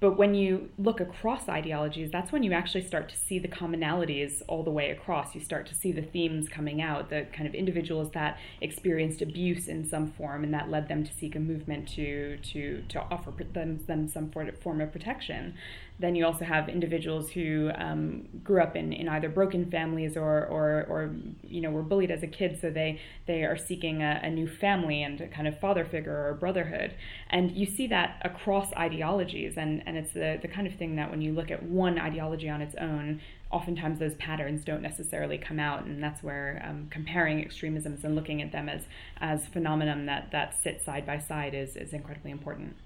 but 0.00 0.12
when 0.16 0.32
you 0.34 0.70
look 0.78 1.00
across 1.00 1.48
ideologies, 1.48 2.10
that's 2.12 2.30
when 2.30 2.44
you 2.44 2.52
actually 2.52 2.84
start 2.86 3.08
to 3.08 3.16
see 3.16 3.38
the 3.40 3.48
commonalities 3.48 4.42
all 4.46 4.62
the 4.62 4.70
way 4.70 4.90
across. 4.90 5.34
You 5.34 5.40
start 5.40 5.66
to 5.66 5.74
see 5.74 5.90
the 5.90 6.02
themes 6.02 6.48
coming 6.48 6.80
out, 6.80 7.10
the 7.10 7.26
kind 7.32 7.48
of 7.48 7.54
individuals 7.54 8.12
that 8.12 8.38
experienced 8.60 9.22
abuse 9.22 9.66
in 9.66 9.84
some 9.84 10.12
form, 10.12 10.44
and 10.44 10.54
that 10.54 10.70
led 10.70 10.88
them 10.88 11.02
to 11.04 11.12
seek 11.12 11.34
a 11.34 11.40
movement 11.40 11.88
to 11.96 12.36
to 12.52 12.82
to 12.90 13.00
offer 13.10 13.32
them, 13.52 13.84
them 13.86 14.08
some 14.08 14.30
form 14.30 14.80
of 14.80 14.92
protection. 14.92 15.54
Then 16.00 16.14
you 16.14 16.24
also 16.24 16.44
have 16.44 16.68
individuals 16.68 17.30
who 17.30 17.70
um, 17.74 18.28
grew 18.44 18.62
up 18.62 18.76
in, 18.76 18.92
in 18.92 19.08
either 19.08 19.28
broken 19.28 19.68
families 19.70 20.16
or, 20.16 20.46
or, 20.46 20.86
or 20.88 21.14
you 21.42 21.60
know 21.60 21.70
were 21.70 21.82
bullied 21.82 22.10
as 22.10 22.22
a 22.22 22.26
kid, 22.26 22.58
so 22.60 22.70
they 22.70 23.00
they 23.26 23.42
are 23.42 23.56
seeking 23.56 24.02
a, 24.02 24.20
a 24.22 24.30
new 24.30 24.46
family 24.46 25.02
and 25.02 25.20
a 25.20 25.28
kind 25.28 25.48
of 25.48 25.58
father 25.58 25.84
figure 25.84 26.28
or 26.28 26.34
brotherhood. 26.34 26.94
And 27.30 27.50
you 27.50 27.66
see 27.66 27.88
that 27.88 28.20
across 28.24 28.72
ideologies, 28.74 29.56
and, 29.56 29.82
and 29.86 29.96
it's 29.96 30.12
the, 30.12 30.38
the 30.40 30.48
kind 30.48 30.66
of 30.66 30.74
thing 30.74 30.96
that 30.96 31.10
when 31.10 31.20
you 31.20 31.32
look 31.32 31.50
at 31.50 31.62
one 31.62 31.98
ideology 31.98 32.48
on 32.48 32.62
its 32.62 32.76
own, 32.76 33.20
oftentimes 33.50 33.98
those 33.98 34.14
patterns 34.14 34.64
don't 34.64 34.82
necessarily 34.82 35.38
come 35.38 35.58
out, 35.58 35.84
and 35.84 36.02
that's 36.02 36.22
where 36.22 36.62
um, 36.64 36.86
comparing 36.90 37.40
extremisms 37.40 38.04
and 38.04 38.14
looking 38.14 38.42
at 38.42 38.52
them 38.52 38.68
as 38.68 38.82
as 39.20 39.46
phenomenon 39.46 40.06
that 40.06 40.30
that 40.30 40.54
sit 40.62 40.80
side 40.84 41.06
by 41.06 41.18
side 41.18 41.54
is 41.54 41.76
is 41.76 41.92
incredibly 41.92 42.30
important. 42.30 42.76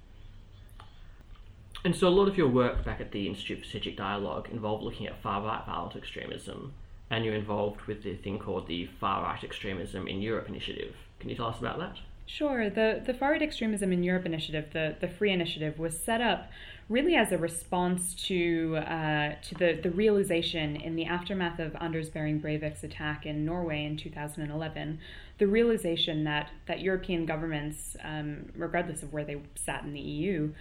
And 1.84 1.96
so 1.96 2.06
a 2.06 2.10
lot 2.10 2.28
of 2.28 2.38
your 2.38 2.48
work 2.48 2.84
back 2.84 3.00
at 3.00 3.10
the 3.10 3.26
Institute 3.26 3.58
for 3.60 3.64
Strategic 3.64 3.96
Dialogue 3.96 4.48
involved 4.52 4.84
looking 4.84 5.06
at 5.08 5.20
far 5.20 5.42
right 5.42 5.64
violent 5.66 5.96
extremism, 5.96 6.74
and 7.10 7.24
you're 7.24 7.34
involved 7.34 7.82
with 7.82 8.04
the 8.04 8.14
thing 8.14 8.38
called 8.38 8.68
the 8.68 8.88
Far 9.00 9.22
Right 9.24 9.42
Extremism 9.42 10.06
in 10.06 10.22
Europe 10.22 10.48
initiative. 10.48 10.94
Can 11.18 11.28
you 11.28 11.36
tell 11.36 11.46
us 11.46 11.58
about 11.58 11.78
that? 11.78 11.98
Sure. 12.24 12.70
The, 12.70 13.02
the 13.04 13.12
Far 13.12 13.32
Right 13.32 13.42
Extremism 13.42 13.92
in 13.92 14.04
Europe 14.04 14.24
initiative, 14.24 14.66
the, 14.72 14.96
the 15.00 15.08
FREE 15.08 15.32
initiative, 15.32 15.78
was 15.78 15.98
set 15.98 16.20
up 16.20 16.50
really 16.88 17.16
as 17.16 17.32
a 17.32 17.38
response 17.38 18.14
to 18.14 18.76
uh, 18.76 19.34
to 19.42 19.54
the, 19.56 19.78
the 19.82 19.90
realization 19.90 20.76
in 20.76 20.94
the 20.96 21.04
aftermath 21.04 21.58
of 21.58 21.76
Anders 21.80 22.10
Behring 22.10 22.40
Breivik's 22.40 22.84
attack 22.84 23.26
in 23.26 23.44
Norway 23.44 23.84
in 23.84 23.96
2011, 23.96 24.98
the 25.38 25.46
realization 25.46 26.24
that, 26.24 26.50
that 26.66 26.80
European 26.80 27.26
governments, 27.26 27.96
um, 28.04 28.50
regardless 28.56 29.02
of 29.02 29.12
where 29.12 29.24
they 29.24 29.36
sat 29.56 29.82
in 29.82 29.92
the 29.92 30.00
EU, 30.00 30.52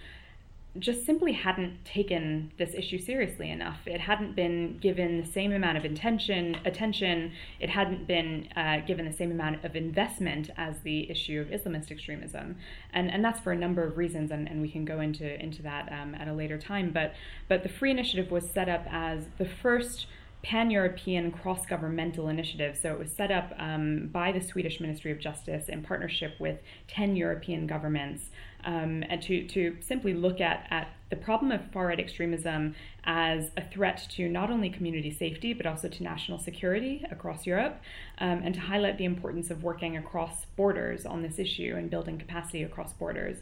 just 0.78 1.04
simply 1.04 1.32
hadn't 1.32 1.84
taken 1.84 2.50
this 2.56 2.74
issue 2.74 2.98
seriously 2.98 3.50
enough. 3.50 3.80
It 3.86 4.00
hadn't 4.00 4.34
been 4.34 4.78
given 4.78 5.20
the 5.20 5.26
same 5.26 5.52
amount 5.52 5.76
of 5.76 5.84
intention, 5.84 6.56
attention. 6.64 7.32
It 7.60 7.68
hadn't 7.68 8.06
been 8.06 8.48
uh, 8.56 8.80
given 8.86 9.04
the 9.04 9.12
same 9.12 9.30
amount 9.30 9.64
of 9.64 9.76
investment 9.76 10.50
as 10.56 10.80
the 10.80 11.10
issue 11.10 11.40
of 11.40 11.48
Islamist 11.48 11.90
extremism, 11.90 12.56
and 12.92 13.10
and 13.10 13.22
that's 13.22 13.40
for 13.40 13.52
a 13.52 13.56
number 13.56 13.84
of 13.84 13.98
reasons, 13.98 14.30
and, 14.30 14.48
and 14.48 14.62
we 14.62 14.70
can 14.70 14.84
go 14.84 15.00
into 15.00 15.38
into 15.42 15.62
that 15.62 15.92
um, 15.92 16.14
at 16.14 16.26
a 16.26 16.32
later 16.32 16.58
time. 16.58 16.90
But 16.90 17.14
but 17.48 17.62
the 17.62 17.68
Free 17.68 17.90
Initiative 17.90 18.30
was 18.30 18.48
set 18.48 18.68
up 18.68 18.86
as 18.90 19.26
the 19.36 19.46
first 19.46 20.06
pan-European 20.42 21.30
cross-governmental 21.30 22.28
initiative. 22.28 22.76
So 22.80 22.92
it 22.92 22.98
was 22.98 23.12
set 23.12 23.30
up 23.30 23.52
um, 23.58 24.08
by 24.12 24.32
the 24.32 24.40
Swedish 24.40 24.80
Ministry 24.80 25.12
of 25.12 25.20
Justice 25.20 25.68
in 25.68 25.82
partnership 25.82 26.34
with 26.40 26.58
10 26.88 27.14
European 27.14 27.66
governments 27.66 28.30
um, 28.64 29.04
and 29.08 29.20
to, 29.22 29.46
to 29.48 29.76
simply 29.80 30.14
look 30.14 30.40
at, 30.40 30.66
at 30.70 30.88
the 31.10 31.16
problem 31.16 31.52
of 31.52 31.60
far 31.72 31.88
right 31.88 31.98
extremism 31.98 32.74
as 33.04 33.50
a 33.56 33.62
threat 33.62 34.06
to 34.10 34.28
not 34.28 34.50
only 34.50 34.70
community 34.70 35.10
safety 35.10 35.52
but 35.52 35.66
also 35.66 35.88
to 35.88 36.02
national 36.02 36.38
security 36.38 37.04
across 37.10 37.46
Europe, 37.46 37.80
um, 38.18 38.40
and 38.44 38.54
to 38.54 38.60
highlight 38.60 38.98
the 38.98 39.04
importance 39.04 39.50
of 39.50 39.62
working 39.62 39.96
across 39.96 40.46
borders 40.56 41.04
on 41.04 41.22
this 41.22 41.38
issue 41.38 41.74
and 41.76 41.90
building 41.90 42.18
capacity 42.18 42.62
across 42.62 42.92
borders. 42.92 43.38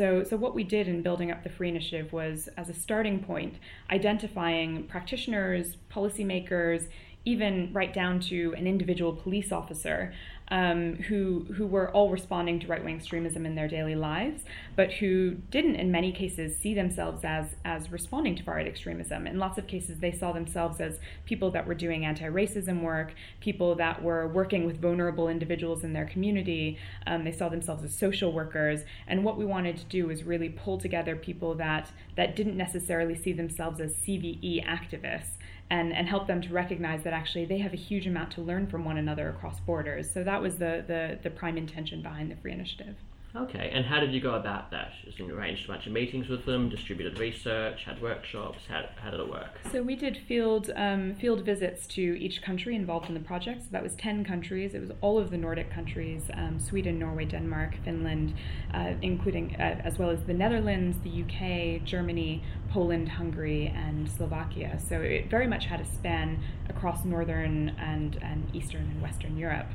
So, 0.00 0.24
so 0.24 0.38
what 0.38 0.54
we 0.54 0.64
did 0.64 0.88
in 0.88 1.02
building 1.02 1.30
up 1.30 1.42
the 1.42 1.50
Free 1.50 1.68
Initiative 1.68 2.10
was, 2.10 2.48
as 2.56 2.70
a 2.70 2.72
starting 2.72 3.22
point, 3.22 3.56
identifying 3.90 4.84
practitioners, 4.84 5.76
policymakers, 5.92 6.88
even 7.26 7.70
right 7.74 7.92
down 7.92 8.18
to 8.20 8.54
an 8.56 8.66
individual 8.66 9.12
police 9.12 9.52
officer 9.52 10.14
um, 10.50 10.96
who 10.96 11.46
who 11.54 11.66
were 11.66 11.90
all 11.92 12.10
responding 12.10 12.58
to 12.60 12.66
right 12.66 12.82
wing 12.84 12.96
extremism 12.96 13.46
in 13.46 13.54
their 13.54 13.68
daily 13.68 13.94
lives, 13.94 14.42
but 14.74 14.92
who 14.94 15.34
didn't, 15.50 15.76
in 15.76 15.92
many 15.92 16.10
cases, 16.10 16.56
see 16.56 16.74
themselves 16.74 17.24
as 17.24 17.54
as 17.64 17.92
responding 17.92 18.34
to 18.36 18.42
far 18.42 18.56
right 18.56 18.66
extremism. 18.66 19.26
In 19.26 19.38
lots 19.38 19.58
of 19.58 19.66
cases, 19.66 20.00
they 20.00 20.10
saw 20.10 20.32
themselves 20.32 20.80
as 20.80 20.98
people 21.24 21.50
that 21.52 21.66
were 21.66 21.74
doing 21.74 22.04
anti 22.04 22.24
racism 22.24 22.82
work, 22.82 23.14
people 23.40 23.76
that 23.76 24.02
were 24.02 24.26
working 24.26 24.66
with 24.66 24.80
vulnerable 24.80 25.28
individuals 25.28 25.84
in 25.84 25.92
their 25.92 26.06
community. 26.06 26.78
Um, 27.06 27.24
they 27.24 27.32
saw 27.32 27.48
themselves 27.48 27.84
as 27.84 27.94
social 27.94 28.32
workers, 28.32 28.80
and 29.06 29.24
what 29.24 29.38
we 29.38 29.44
wanted 29.44 29.76
to 29.76 29.84
do 29.84 30.08
was 30.08 30.24
really 30.24 30.48
pull 30.48 30.78
together 30.78 31.14
people 31.14 31.54
that 31.56 31.92
that 32.16 32.34
didn't 32.34 32.56
necessarily 32.56 33.14
see 33.14 33.32
themselves 33.32 33.80
as 33.80 33.94
CVE 33.94 34.66
activists 34.66 35.36
and, 35.70 35.92
and 35.92 36.08
help 36.08 36.26
them 36.26 36.42
to 36.42 36.52
recognize 36.52 37.02
that 37.04 37.12
actually 37.12 37.44
they 37.44 37.58
have 37.58 37.72
a 37.72 37.76
huge 37.76 38.06
amount 38.06 38.32
to 38.32 38.40
learn 38.40 38.66
from 38.66 38.84
one 38.84 38.98
another 38.98 39.28
across 39.28 39.60
borders. 39.60 40.10
So 40.10 40.24
that 40.24 40.42
was 40.42 40.56
the, 40.56 40.84
the, 40.86 41.18
the 41.22 41.30
prime 41.30 41.56
intention 41.56 42.02
behind 42.02 42.30
the 42.30 42.36
Free 42.36 42.52
Initiative. 42.52 42.96
Okay, 43.36 43.70
and 43.72 43.84
how 43.84 44.00
did 44.00 44.12
you 44.12 44.20
go 44.20 44.34
about 44.34 44.72
that? 44.72 44.92
Just 45.04 45.20
arranged 45.20 45.64
a 45.66 45.68
bunch 45.68 45.86
of 45.86 45.92
meetings 45.92 46.28
with 46.28 46.44
them, 46.46 46.68
distributed 46.68 47.16
research, 47.20 47.84
had 47.84 48.02
workshops. 48.02 48.58
How, 48.68 48.86
how 49.00 49.12
did 49.12 49.20
it 49.20 49.30
work? 49.30 49.50
So 49.70 49.82
we 49.82 49.94
did 49.94 50.18
field 50.26 50.72
um, 50.74 51.14
field 51.14 51.44
visits 51.44 51.86
to 51.88 52.00
each 52.00 52.42
country 52.42 52.74
involved 52.74 53.06
in 53.06 53.14
the 53.14 53.20
project. 53.20 53.62
So 53.62 53.68
that 53.70 53.84
was 53.84 53.94
ten 53.94 54.24
countries. 54.24 54.74
It 54.74 54.80
was 54.80 54.90
all 55.00 55.16
of 55.16 55.30
the 55.30 55.36
Nordic 55.36 55.70
countries: 55.70 56.24
um, 56.34 56.58
Sweden, 56.58 56.98
Norway, 56.98 57.24
Denmark, 57.24 57.76
Finland, 57.84 58.34
uh, 58.74 58.94
including 59.00 59.54
uh, 59.54 59.80
as 59.84 59.96
well 59.96 60.10
as 60.10 60.24
the 60.24 60.34
Netherlands, 60.34 60.98
the 61.04 61.22
UK, 61.22 61.84
Germany, 61.84 62.42
Poland, 62.70 63.08
Hungary, 63.08 63.72
and 63.74 64.08
Slovakia. 64.08 64.78
So 64.88 65.00
it 65.00 65.28
very 65.28 65.46
much 65.46 65.66
had 65.66 65.80
a 65.80 65.84
span 65.84 66.40
across 66.68 67.04
northern 67.04 67.70
and 67.78 68.18
and 68.22 68.48
eastern 68.54 68.82
and 68.82 69.02
western 69.02 69.36
Europe 69.36 69.66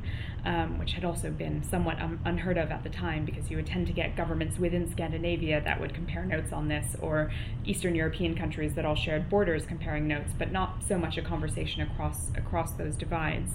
um, 0.46 0.78
which 0.78 0.92
had 0.92 1.04
also 1.04 1.30
been 1.30 1.62
somewhat 1.64 1.98
unheard 2.24 2.56
of 2.56 2.70
at 2.70 2.84
the 2.84 2.88
time 2.88 3.24
because 3.24 3.50
you 3.50 3.56
would 3.56 3.66
tend 3.66 3.88
to 3.88 3.92
get 3.92 4.16
governments 4.16 4.58
within 4.58 4.88
Scandinavia 4.88 5.60
that 5.60 5.80
would 5.80 5.92
compare 5.92 6.24
notes 6.24 6.52
on 6.52 6.68
this, 6.68 6.94
or 7.02 7.32
Eastern 7.64 7.96
European 7.96 8.36
countries 8.36 8.74
that 8.74 8.84
all 8.84 8.94
shared 8.94 9.28
borders 9.28 9.66
comparing 9.66 10.06
notes, 10.06 10.30
but 10.38 10.52
not 10.52 10.84
so 10.86 10.98
much 10.98 11.18
a 11.18 11.22
conversation 11.22 11.82
across 11.82 12.30
across 12.36 12.70
those 12.72 12.94
divides. 12.94 13.54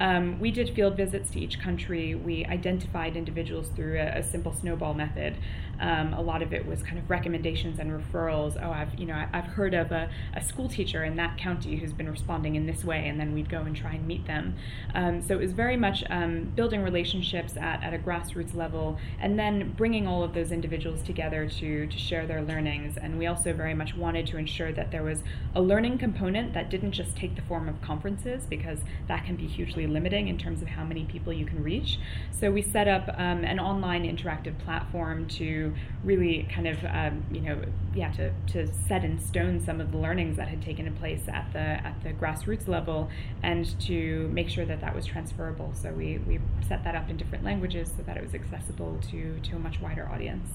Um, 0.00 0.40
we 0.40 0.50
did 0.50 0.74
field 0.74 0.96
visits 0.96 1.30
to 1.30 1.40
each 1.40 1.60
country. 1.60 2.14
We 2.14 2.44
identified 2.46 3.16
individuals 3.16 3.68
through 3.76 3.98
a, 3.98 4.18
a 4.18 4.22
simple 4.22 4.52
snowball 4.52 4.94
method. 4.94 5.36
Um, 5.78 6.12
a 6.12 6.20
lot 6.20 6.42
of 6.42 6.52
it 6.52 6.66
was 6.66 6.82
kind 6.82 6.98
of 6.98 7.08
recommendations 7.08 7.78
and 7.78 7.90
referrals. 7.90 8.58
Oh, 8.62 8.70
I've 8.70 8.98
you 8.98 9.06
know 9.06 9.26
I've 9.32 9.44
heard 9.44 9.74
of 9.74 9.92
a, 9.92 10.10
a 10.34 10.42
school 10.42 10.68
teacher 10.68 11.04
in 11.04 11.16
that 11.16 11.38
county 11.38 11.76
who's 11.76 11.92
been 11.92 12.10
responding 12.10 12.54
in 12.54 12.66
this 12.66 12.84
way, 12.84 13.08
and 13.08 13.18
then 13.18 13.32
we'd 13.32 13.48
go 13.48 13.62
and 13.62 13.74
try 13.74 13.92
and 13.92 14.06
meet 14.06 14.26
them. 14.26 14.56
Um, 14.94 15.22
so 15.22 15.34
it 15.34 15.40
was 15.40 15.52
very 15.52 15.76
much 15.76 16.04
um, 16.10 16.52
building 16.54 16.82
relationships 16.82 17.56
at, 17.56 17.82
at 17.82 17.94
a 17.94 17.98
grassroots 17.98 18.54
level, 18.54 18.98
and 19.20 19.38
then 19.38 19.72
bringing 19.72 20.06
all 20.06 20.22
of 20.22 20.34
those 20.34 20.52
individuals 20.52 21.02
together 21.02 21.46
to 21.46 21.86
to 21.86 21.98
share 21.98 22.26
their 22.26 22.42
learnings. 22.42 22.96
And 22.96 23.18
we 23.18 23.26
also 23.26 23.52
very 23.52 23.74
much 23.74 23.94
wanted 23.94 24.26
to 24.28 24.36
ensure 24.36 24.72
that 24.72 24.90
there 24.90 25.02
was 25.02 25.22
a 25.54 25.62
learning 25.62 25.98
component 25.98 26.52
that 26.52 26.70
didn't 26.70 26.92
just 26.92 27.16
take 27.16 27.36
the 27.36 27.42
form 27.42 27.68
of 27.68 27.80
conferences 27.80 28.44
because 28.44 28.80
that 29.08 29.24
can 29.24 29.36
be 29.36 29.46
hugely 29.46 29.86
limiting 29.92 30.28
in 30.28 30.38
terms 30.38 30.62
of 30.62 30.68
how 30.68 30.84
many 30.84 31.04
people 31.04 31.32
you 31.32 31.46
can 31.46 31.62
reach. 31.62 31.98
So 32.38 32.50
we 32.50 32.62
set 32.62 32.88
up 32.88 33.08
um, 33.16 33.44
an 33.44 33.58
online 33.58 34.04
interactive 34.04 34.58
platform 34.58 35.26
to 35.28 35.74
really 36.04 36.48
kind 36.54 36.66
of, 36.66 36.78
um, 36.84 37.24
you 37.30 37.40
know, 37.40 37.62
yeah, 37.94 38.10
to, 38.12 38.32
to 38.52 38.72
set 38.88 39.04
in 39.04 39.18
stone 39.18 39.60
some 39.64 39.80
of 39.80 39.92
the 39.92 39.98
learnings 39.98 40.36
that 40.36 40.48
had 40.48 40.62
taken 40.62 40.90
place 41.00 41.28
at 41.28 41.52
the 41.52 41.58
at 41.58 41.94
the 42.02 42.12
grassroots 42.12 42.68
level, 42.68 43.08
and 43.42 43.78
to 43.80 44.28
make 44.32 44.48
sure 44.48 44.64
that 44.64 44.80
that 44.80 44.94
was 44.94 45.06
transferable. 45.06 45.72
So 45.74 45.92
we 45.92 46.18
we 46.18 46.40
set 46.68 46.84
that 46.84 46.94
up 46.94 47.10
in 47.10 47.16
different 47.16 47.44
languages 47.44 47.92
so 47.96 48.02
that 48.04 48.16
it 48.16 48.22
was 48.22 48.34
accessible 48.34 48.98
to 49.10 49.40
to 49.40 49.56
a 49.56 49.58
much 49.58 49.80
wider 49.80 50.08
audience. 50.08 50.48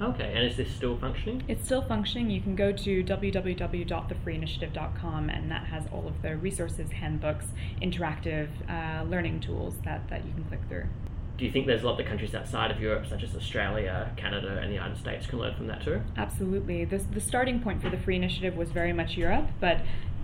Okay, 0.00 0.32
and 0.34 0.44
is 0.44 0.56
this 0.56 0.74
still 0.74 0.98
functioning? 0.98 1.44
It's 1.46 1.64
still 1.64 1.82
functioning. 1.82 2.28
You 2.30 2.40
can 2.40 2.56
go 2.56 2.72
to 2.72 3.04
www.thefreeinitiative.com, 3.04 5.30
and 5.30 5.48
that 5.50 5.66
has 5.66 5.84
all 5.92 6.08
of 6.08 6.22
the 6.22 6.36
resources, 6.36 6.90
handbooks, 6.90 7.46
interactive 7.80 8.48
uh, 8.68 9.04
learning 9.04 9.38
tools 9.40 9.76
that, 9.84 10.08
that 10.10 10.26
you 10.26 10.32
can 10.32 10.42
click 10.44 10.60
through. 10.68 10.86
Do 11.36 11.44
you 11.44 11.50
think 11.50 11.66
there's 11.66 11.82
a 11.82 11.86
lot 11.86 12.00
of 12.00 12.06
countries 12.06 12.32
outside 12.34 12.70
of 12.70 12.80
Europe, 12.80 13.06
such 13.08 13.24
as 13.24 13.34
Australia, 13.34 14.12
Canada, 14.16 14.58
and 14.60 14.70
the 14.70 14.74
United 14.74 14.98
States, 14.98 15.26
can 15.26 15.40
learn 15.40 15.54
from 15.54 15.66
that 15.66 15.82
too? 15.82 16.00
Absolutely. 16.16 16.84
The, 16.84 16.98
the 16.98 17.20
starting 17.20 17.60
point 17.60 17.82
for 17.82 17.90
the 17.90 17.98
Free 17.98 18.14
Initiative 18.16 18.56
was 18.56 18.70
very 18.70 18.92
much 18.92 19.16
Europe, 19.16 19.48
but 19.60 19.80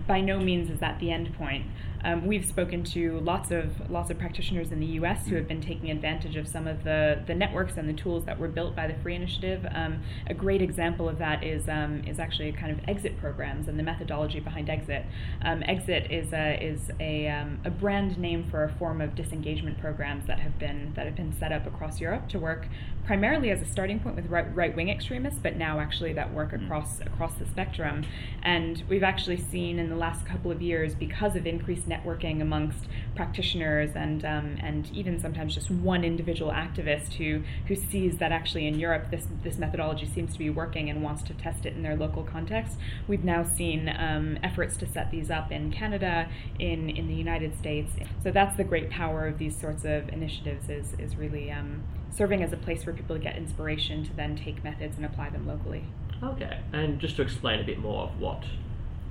by 0.07 0.21
no 0.21 0.39
means 0.39 0.69
is 0.69 0.79
that 0.79 0.99
the 0.99 1.11
end 1.11 1.33
point. 1.35 1.65
Um, 2.03 2.25
we've 2.25 2.45
spoken 2.45 2.83
to 2.85 3.19
lots 3.19 3.51
of 3.51 3.89
lots 3.89 4.09
of 4.09 4.17
practitioners 4.17 4.71
in 4.71 4.79
the 4.79 4.85
U.S. 4.87 5.27
who 5.27 5.35
have 5.35 5.47
been 5.47 5.61
taking 5.61 5.91
advantage 5.91 6.35
of 6.35 6.47
some 6.47 6.67
of 6.67 6.83
the, 6.83 7.21
the 7.27 7.35
networks 7.35 7.77
and 7.77 7.87
the 7.87 7.93
tools 7.93 8.25
that 8.25 8.39
were 8.39 8.47
built 8.47 8.75
by 8.75 8.87
the 8.87 8.95
Free 8.95 9.15
Initiative. 9.15 9.65
Um, 9.73 10.01
a 10.27 10.33
great 10.33 10.61
example 10.61 11.07
of 11.07 11.17
that 11.19 11.43
is 11.43 11.69
um, 11.69 12.03
is 12.07 12.19
actually 12.19 12.51
kind 12.53 12.71
of 12.71 12.79
exit 12.87 13.17
programs 13.19 13.67
and 13.67 13.77
the 13.77 13.83
methodology 13.83 14.39
behind 14.39 14.69
exit. 14.69 15.05
Um, 15.41 15.63
exit 15.63 16.11
is 16.11 16.33
a 16.33 16.63
is 16.63 16.91
a, 16.99 17.27
um, 17.27 17.59
a 17.65 17.69
brand 17.69 18.17
name 18.17 18.47
for 18.49 18.63
a 18.63 18.69
form 18.69 19.01
of 19.01 19.15
disengagement 19.15 19.79
programs 19.79 20.25
that 20.27 20.39
have 20.39 20.57
been 20.57 20.93
that 20.95 21.05
have 21.05 21.15
been 21.15 21.37
set 21.37 21.51
up 21.51 21.65
across 21.67 21.99
Europe 21.99 22.27
to 22.29 22.39
work 22.39 22.67
primarily 23.05 23.49
as 23.49 23.61
a 23.61 23.65
starting 23.65 23.99
point 23.99 24.15
with 24.15 24.27
right 24.27 24.75
wing 24.75 24.89
extremists, 24.89 25.39
but 25.39 25.55
now 25.55 25.79
actually 25.79 26.13
that 26.13 26.33
work 26.33 26.51
mm. 26.51 26.63
across 26.63 26.99
across 27.01 27.33
the 27.35 27.45
spectrum. 27.45 28.05
And 28.43 28.83
we've 28.89 29.03
actually 29.03 29.37
seen 29.37 29.79
in 29.79 29.89
the 29.89 29.95
last 29.95 30.25
couple 30.25 30.51
of 30.51 30.61
years, 30.61 30.95
because 30.95 31.35
of 31.35 31.45
increased 31.45 31.87
networking 31.91 32.41
amongst 32.41 32.87
practitioners 33.15 33.91
and 33.95 34.23
um, 34.23 34.57
and 34.61 34.89
even 34.93 35.19
sometimes 35.19 35.53
just 35.53 35.69
one 35.69 36.03
individual 36.03 36.51
activist 36.51 37.13
who 37.13 37.41
who 37.67 37.75
sees 37.75 38.17
that 38.17 38.31
actually 38.31 38.65
in 38.67 38.79
Europe 38.79 39.11
this 39.11 39.27
this 39.43 39.57
methodology 39.57 40.05
seems 40.05 40.33
to 40.33 40.39
be 40.39 40.49
working 40.49 40.89
and 40.89 41.03
wants 41.03 41.23
to 41.23 41.33
test 41.33 41.65
it 41.65 41.75
in 41.75 41.83
their 41.83 41.95
local 41.95 42.23
context. 42.23 42.77
We've 43.07 43.23
now 43.23 43.43
seen 43.43 43.89
um, 43.89 44.39
efforts 44.41 44.77
to 44.77 44.87
set 44.87 45.11
these 45.11 45.29
up 45.29 45.51
in 45.51 45.71
Canada, 45.71 46.29
in 46.59 46.89
in 46.89 47.07
the 47.07 47.13
United 47.13 47.57
States. 47.57 47.91
So 48.23 48.31
that's 48.31 48.55
the 48.57 48.63
great 48.63 48.89
power 48.89 49.27
of 49.27 49.37
these 49.37 49.59
sorts 49.59 49.83
of 49.83 50.09
initiatives 50.09 50.69
is 50.69 50.93
is 50.99 51.15
really 51.15 51.51
um, 51.51 51.83
serving 52.09 52.43
as 52.43 52.53
a 52.53 52.57
place 52.57 52.83
for 52.83 52.93
people 52.93 53.15
to 53.15 53.21
get 53.21 53.35
inspiration 53.37 54.03
to 54.05 54.15
then 54.15 54.35
take 54.35 54.63
methods 54.63 54.97
and 54.97 55.05
apply 55.05 55.29
them 55.29 55.47
locally. 55.47 55.83
Okay, 56.23 56.59
and 56.71 56.99
just 56.99 57.15
to 57.15 57.21
explain 57.21 57.59
a 57.59 57.63
bit 57.63 57.79
more 57.79 58.03
of 58.03 58.19
what 58.19 58.43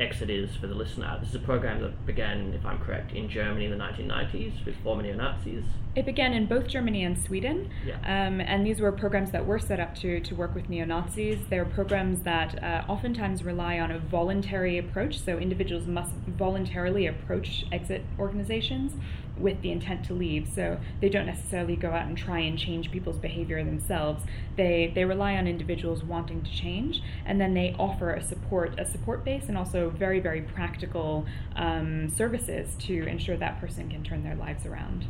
Exit 0.01 0.31
is 0.31 0.57
for 0.57 0.67
the 0.67 0.75
listener. 0.75 1.19
This 1.21 1.29
is 1.29 1.35
a 1.35 1.41
program 1.41 1.83
that 1.83 2.07
began, 2.07 2.55
if 2.55 2.65
I'm 2.65 2.79
correct, 2.79 3.13
in 3.13 3.29
Germany 3.29 3.67
in 3.67 3.71
the 3.71 3.77
1990s 3.77 4.65
with 4.65 4.75
former 4.83 5.03
neo 5.03 5.15
Nazis. 5.15 5.65
It 5.95 6.07
began 6.07 6.33
in 6.33 6.47
both 6.47 6.69
Germany 6.69 7.05
and 7.05 7.21
Sweden. 7.21 7.71
Yeah. 7.85 7.97
Um, 7.97 8.41
and 8.41 8.65
these 8.65 8.81
were 8.81 8.93
programs 8.93 9.31
that 9.33 9.45
were 9.45 9.59
set 9.59 9.79
up 9.79 9.95
to, 9.97 10.21
to 10.21 10.35
work 10.35 10.55
with 10.55 10.71
neo 10.71 10.87
Nazis. 10.87 11.39
They're 11.51 11.65
programs 11.65 12.23
that 12.23 12.63
uh, 12.63 12.85
oftentimes 12.89 13.45
rely 13.45 13.79
on 13.79 13.91
a 13.91 13.99
voluntary 13.99 14.79
approach, 14.79 15.21
so 15.21 15.37
individuals 15.37 15.87
must 15.87 16.13
voluntarily 16.27 17.07
approach 17.07 17.67
exit 17.71 18.03
organizations 18.19 18.93
with 19.41 19.61
the 19.63 19.71
intent 19.71 20.05
to 20.07 20.15
leave. 20.15 20.49
So 20.55 20.79
they 21.01 21.09
don't 21.09 21.27
necessarily 21.27 21.77
go 21.77 21.91
out 21.91 22.07
and 22.07 22.17
try 22.17 22.41
and 22.41 22.59
change 22.59 22.91
people's 22.91 23.19
behavior 23.19 23.63
themselves. 23.65 24.23
They 24.57 24.93
they 24.95 25.05
rely 25.05 25.37
on 25.37 25.47
individuals 25.47 26.03
wanting 26.05 26.43
to 26.43 26.51
change, 26.51 27.03
and 27.25 27.41
then 27.41 27.55
they 27.55 27.75
offer 27.79 28.13
a 28.13 28.23
support 28.23 28.79
a 28.79 28.85
support 28.85 29.25
base 29.25 29.45
and 29.49 29.57
also 29.57 29.91
very 29.91 30.21
very 30.21 30.43
practical 30.43 31.27
um, 31.57 32.09
services 32.11 32.75
to 32.81 33.07
ensure 33.07 33.37
that 33.37 33.61
person 33.61 33.89
can 33.91 34.03
turn 34.03 34.23
their 34.23 34.37
lives 34.37 34.67
around. 34.67 35.07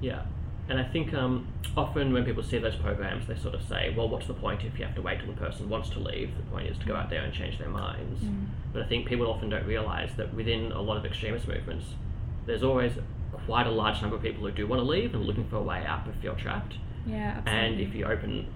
Yeah. 0.00 0.22
And 0.68 0.80
I 0.80 0.84
think 0.84 1.12
um, 1.12 1.46
often 1.76 2.12
when 2.12 2.24
people 2.24 2.42
see 2.42 2.58
those 2.58 2.76
programs, 2.76 3.26
they 3.26 3.36
sort 3.36 3.54
of 3.54 3.62
say, 3.68 3.92
well, 3.94 4.08
what's 4.08 4.26
the 4.26 4.34
point 4.34 4.64
if 4.64 4.78
you 4.78 4.84
have 4.86 4.94
to 4.94 5.02
wait 5.02 5.18
till 5.18 5.28
the 5.28 5.38
person 5.38 5.68
wants 5.68 5.90
to 5.90 5.98
leave? 5.98 6.34
The 6.36 6.42
point 6.44 6.68
is 6.68 6.78
to 6.78 6.86
go 6.86 6.96
out 6.96 7.10
there 7.10 7.22
and 7.22 7.34
change 7.34 7.58
their 7.58 7.68
minds. 7.68 8.22
Mm. 8.22 8.46
But 8.72 8.82
I 8.82 8.86
think 8.86 9.06
people 9.06 9.26
often 9.30 9.50
don't 9.50 9.66
realize 9.66 10.10
that 10.16 10.32
within 10.32 10.72
a 10.72 10.80
lot 10.80 10.96
of 10.96 11.04
extremist 11.04 11.46
movements, 11.46 11.84
there's 12.46 12.62
always 12.62 12.92
quite 13.46 13.66
a 13.66 13.70
large 13.70 14.00
number 14.00 14.16
of 14.16 14.22
people 14.22 14.42
who 14.42 14.50
do 14.50 14.66
want 14.66 14.80
to 14.80 14.86
leave 14.86 15.14
and 15.14 15.24
looking 15.24 15.48
for 15.48 15.56
a 15.56 15.62
way 15.62 15.84
out 15.86 16.04
but 16.04 16.14
feel 16.20 16.34
trapped. 16.34 16.74
Yeah, 17.06 17.36
absolutely. 17.38 17.52
And 17.52 17.80
if 17.80 17.94
you 17.94 18.06
open 18.06 18.46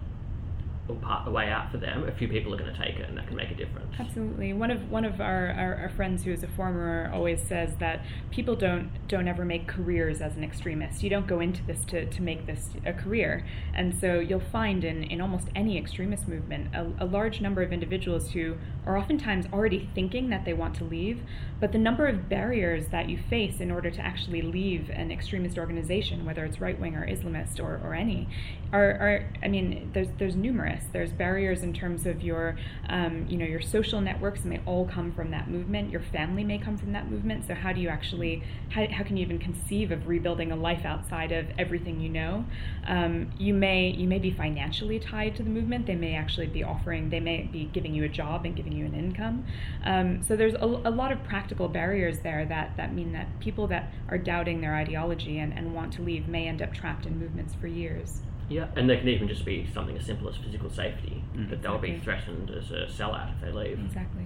a 1.26 1.30
way 1.30 1.50
out 1.50 1.70
for 1.70 1.76
them, 1.76 2.08
a 2.08 2.12
few 2.12 2.28
people 2.28 2.54
are 2.54 2.56
going 2.56 2.72
to 2.72 2.78
take 2.78 2.96
it, 2.96 3.08
and 3.08 3.16
that 3.18 3.26
can 3.26 3.36
make 3.36 3.50
a 3.50 3.54
difference. 3.54 3.94
Absolutely. 3.98 4.52
One 4.52 4.70
of 4.70 4.90
one 4.90 5.04
of 5.04 5.20
our, 5.20 5.50
our, 5.50 5.74
our, 5.76 5.88
friends 5.90 6.24
who 6.24 6.32
is 6.32 6.42
a 6.42 6.48
former 6.48 7.10
always 7.12 7.42
says 7.42 7.76
that 7.78 8.04
people 8.30 8.56
don't 8.56 8.90
don't 9.06 9.28
ever 9.28 9.44
make 9.44 9.66
careers 9.66 10.20
as 10.20 10.36
an 10.36 10.44
extremist. 10.44 11.02
You 11.02 11.10
don't 11.10 11.26
go 11.26 11.40
into 11.40 11.62
this 11.64 11.84
to, 11.86 12.06
to 12.06 12.22
make 12.22 12.46
this 12.46 12.70
a 12.86 12.92
career, 12.92 13.46
and 13.74 13.94
so 13.94 14.18
you'll 14.18 14.40
find 14.40 14.84
in, 14.84 15.04
in 15.04 15.20
almost 15.20 15.48
any 15.54 15.76
extremist 15.76 16.26
movement 16.26 16.74
a, 16.74 17.04
a 17.04 17.04
large 17.04 17.40
number 17.40 17.62
of 17.62 17.72
individuals 17.72 18.30
who 18.30 18.54
are 18.88 18.96
oftentimes 18.96 19.44
already 19.52 19.88
thinking 19.94 20.30
that 20.30 20.46
they 20.46 20.54
want 20.54 20.74
to 20.76 20.84
leave, 20.84 21.20
but 21.60 21.72
the 21.72 21.78
number 21.78 22.06
of 22.06 22.28
barriers 22.28 22.86
that 22.88 23.08
you 23.08 23.18
face 23.28 23.60
in 23.60 23.70
order 23.70 23.90
to 23.90 24.00
actually 24.00 24.40
leave 24.40 24.88
an 24.90 25.12
extremist 25.12 25.58
organization, 25.58 26.24
whether 26.24 26.44
it's 26.44 26.60
right 26.60 26.80
wing 26.80 26.96
or 26.96 27.06
Islamist 27.06 27.60
or, 27.60 27.80
or 27.84 27.94
any, 27.94 28.28
are, 28.72 28.90
are 28.90 29.30
I 29.42 29.48
mean 29.48 29.90
there's 29.92 30.08
there's 30.18 30.36
numerous. 30.36 30.84
There's 30.92 31.12
barriers 31.12 31.62
in 31.62 31.72
terms 31.72 32.06
of 32.06 32.22
your 32.22 32.56
um, 32.88 33.26
you 33.28 33.36
know 33.36 33.44
your 33.44 33.60
social 33.60 34.00
networks 34.00 34.44
may 34.44 34.60
all 34.66 34.86
come 34.86 35.12
from 35.12 35.30
that 35.32 35.50
movement. 35.50 35.90
Your 35.90 36.00
family 36.00 36.44
may 36.44 36.58
come 36.58 36.76
from 36.76 36.92
that 36.92 37.10
movement. 37.10 37.46
So 37.46 37.54
how 37.54 37.72
do 37.72 37.80
you 37.80 37.88
actually 37.88 38.42
how, 38.70 38.86
how 38.88 39.04
can 39.04 39.16
you 39.16 39.24
even 39.24 39.38
conceive 39.38 39.90
of 39.90 40.06
rebuilding 40.06 40.52
a 40.52 40.56
life 40.56 40.84
outside 40.84 41.32
of 41.32 41.46
everything 41.58 42.00
you 42.00 42.08
know? 42.08 42.44
Um, 42.86 43.32
you 43.38 43.52
may 43.52 43.90
you 43.90 44.06
may 44.06 44.18
be 44.18 44.30
financially 44.30 44.98
tied 44.98 45.36
to 45.36 45.42
the 45.42 45.50
movement. 45.50 45.86
They 45.86 45.96
may 45.96 46.14
actually 46.14 46.46
be 46.46 46.62
offering 46.62 47.10
they 47.10 47.20
may 47.20 47.42
be 47.42 47.70
giving 47.72 47.94
you 47.94 48.04
a 48.04 48.08
job 48.08 48.44
and 48.44 48.56
giving 48.56 48.72
you 48.78 48.86
an 48.86 48.94
income. 48.94 49.44
Um, 49.84 50.22
so 50.22 50.36
there's 50.36 50.54
a, 50.54 50.64
a 50.64 50.90
lot 50.90 51.12
of 51.12 51.22
practical 51.24 51.68
barriers 51.68 52.20
there 52.20 52.46
that 52.46 52.76
that 52.76 52.94
mean 52.94 53.12
that 53.12 53.40
people 53.40 53.66
that 53.68 53.92
are 54.08 54.18
doubting 54.18 54.60
their 54.60 54.74
ideology 54.74 55.38
and, 55.38 55.52
and 55.52 55.74
want 55.74 55.92
to 55.94 56.02
leave 56.02 56.28
may 56.28 56.46
end 56.46 56.62
up 56.62 56.72
trapped 56.72 57.06
in 57.06 57.18
movements 57.18 57.54
for 57.54 57.66
years. 57.66 58.22
Yeah, 58.48 58.68
and 58.76 58.88
there 58.88 58.96
can 58.96 59.08
even 59.08 59.28
just 59.28 59.44
be 59.44 59.68
something 59.74 59.96
as 59.96 60.06
simple 60.06 60.28
as 60.28 60.36
physical 60.36 60.70
safety, 60.70 61.22
mm. 61.34 61.50
that 61.50 61.60
they'll 61.60 61.74
exactly. 61.74 61.92
be 61.92 61.98
threatened 61.98 62.50
as 62.50 62.70
a 62.70 62.86
sellout 62.86 63.34
if 63.34 63.40
they 63.42 63.52
leave. 63.52 63.78
Exactly. 63.78 64.24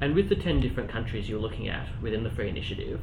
And 0.00 0.16
with 0.16 0.28
the 0.28 0.34
10 0.34 0.58
different 0.58 0.90
countries 0.90 1.28
you're 1.28 1.40
looking 1.40 1.68
at 1.68 1.86
within 2.02 2.24
the 2.24 2.30
Free 2.30 2.48
Initiative, 2.48 3.00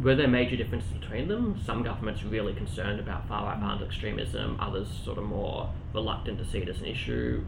were 0.00 0.14
there 0.14 0.28
major 0.28 0.56
differences 0.56 0.92
between 0.92 1.26
them? 1.26 1.60
Some 1.64 1.82
governments 1.82 2.22
really 2.22 2.52
concerned 2.52 3.00
about 3.00 3.26
far 3.26 3.46
right 3.46 3.58
violent 3.58 3.82
extremism, 3.82 4.56
others 4.60 4.88
sort 5.04 5.18
of 5.18 5.24
more 5.24 5.70
reluctant 5.92 6.38
to 6.38 6.44
see 6.44 6.58
it 6.58 6.68
as 6.68 6.78
an 6.78 6.86
issue 6.86 7.42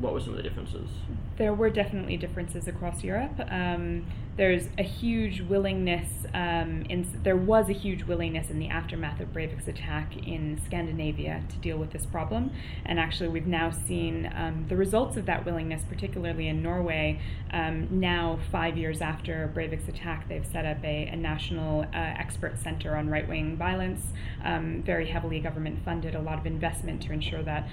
what 0.00 0.12
were 0.12 0.20
some 0.20 0.30
of 0.30 0.36
the 0.36 0.42
differences? 0.42 0.88
There 1.36 1.52
were 1.52 1.70
definitely 1.70 2.16
differences 2.16 2.68
across 2.68 3.02
Europe. 3.02 3.32
Um, 3.50 4.06
there's 4.36 4.68
a 4.78 4.84
huge 4.84 5.40
willingness, 5.40 6.08
um, 6.32 6.82
in, 6.88 7.04
there 7.24 7.36
was 7.36 7.68
a 7.68 7.72
huge 7.72 8.04
willingness 8.04 8.50
in 8.50 8.60
the 8.60 8.68
aftermath 8.68 9.20
of 9.20 9.32
Breivik's 9.32 9.66
attack 9.66 10.16
in 10.16 10.60
Scandinavia 10.64 11.42
to 11.48 11.56
deal 11.56 11.76
with 11.76 11.90
this 11.90 12.06
problem. 12.06 12.52
And 12.84 13.00
actually, 13.00 13.30
we've 13.30 13.48
now 13.48 13.70
seen 13.72 14.32
um, 14.36 14.66
the 14.68 14.76
results 14.76 15.16
of 15.16 15.26
that 15.26 15.44
willingness, 15.44 15.82
particularly 15.88 16.46
in 16.46 16.62
Norway. 16.62 17.20
Um, 17.52 17.88
now, 17.90 18.38
five 18.52 18.78
years 18.78 19.00
after 19.00 19.50
Breivik's 19.52 19.88
attack, 19.88 20.28
they've 20.28 20.46
set 20.46 20.64
up 20.64 20.84
a, 20.84 21.08
a 21.08 21.16
national 21.16 21.82
uh, 21.82 21.86
expert 21.94 22.62
center 22.62 22.96
on 22.96 23.08
right 23.10 23.28
wing 23.28 23.56
violence, 23.56 24.12
um, 24.44 24.84
very 24.84 25.08
heavily 25.08 25.40
government 25.40 25.84
funded, 25.84 26.14
a 26.14 26.20
lot 26.20 26.38
of 26.38 26.46
investment 26.46 27.02
to 27.02 27.12
ensure 27.12 27.42
that 27.42 27.68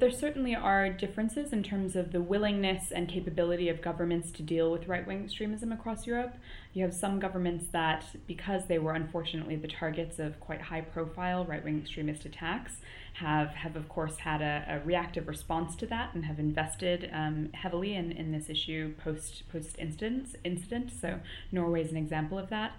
there 0.00 0.10
certainly 0.10 0.54
are 0.54 0.88
differences 0.88 1.52
in 1.52 1.62
terms 1.62 1.94
of 1.94 2.10
the 2.10 2.20
willingness 2.20 2.90
and 2.90 3.06
capability 3.06 3.68
of 3.68 3.82
governments 3.82 4.30
to 4.32 4.42
deal 4.42 4.70
with 4.72 4.88
right 4.88 5.06
wing 5.06 5.24
extremism 5.24 5.70
across 5.70 6.06
Europe. 6.06 6.34
You 6.72 6.82
have 6.84 6.94
some 6.94 7.20
governments 7.20 7.66
that, 7.72 8.04
because 8.26 8.66
they 8.66 8.78
were 8.78 8.94
unfortunately 8.94 9.56
the 9.56 9.68
targets 9.68 10.18
of 10.18 10.40
quite 10.40 10.62
high 10.62 10.80
profile 10.80 11.44
right 11.44 11.62
wing 11.62 11.78
extremist 11.78 12.24
attacks, 12.24 12.72
have, 13.14 13.48
have 13.50 13.76
of 13.76 13.88
course 13.88 14.16
had 14.18 14.40
a, 14.40 14.64
a 14.68 14.86
reactive 14.86 15.28
response 15.28 15.76
to 15.76 15.86
that 15.86 16.14
and 16.14 16.24
have 16.24 16.38
invested 16.38 17.10
um, 17.12 17.50
heavily 17.52 17.94
in, 17.94 18.10
in 18.12 18.32
this 18.32 18.48
issue 18.48 18.94
post 19.04 19.42
post 19.52 19.76
incident. 19.78 20.34
Incident. 20.44 20.92
So 20.98 21.20
Norway 21.52 21.82
is 21.82 21.90
an 21.90 21.98
example 21.98 22.38
of 22.38 22.48
that. 22.48 22.72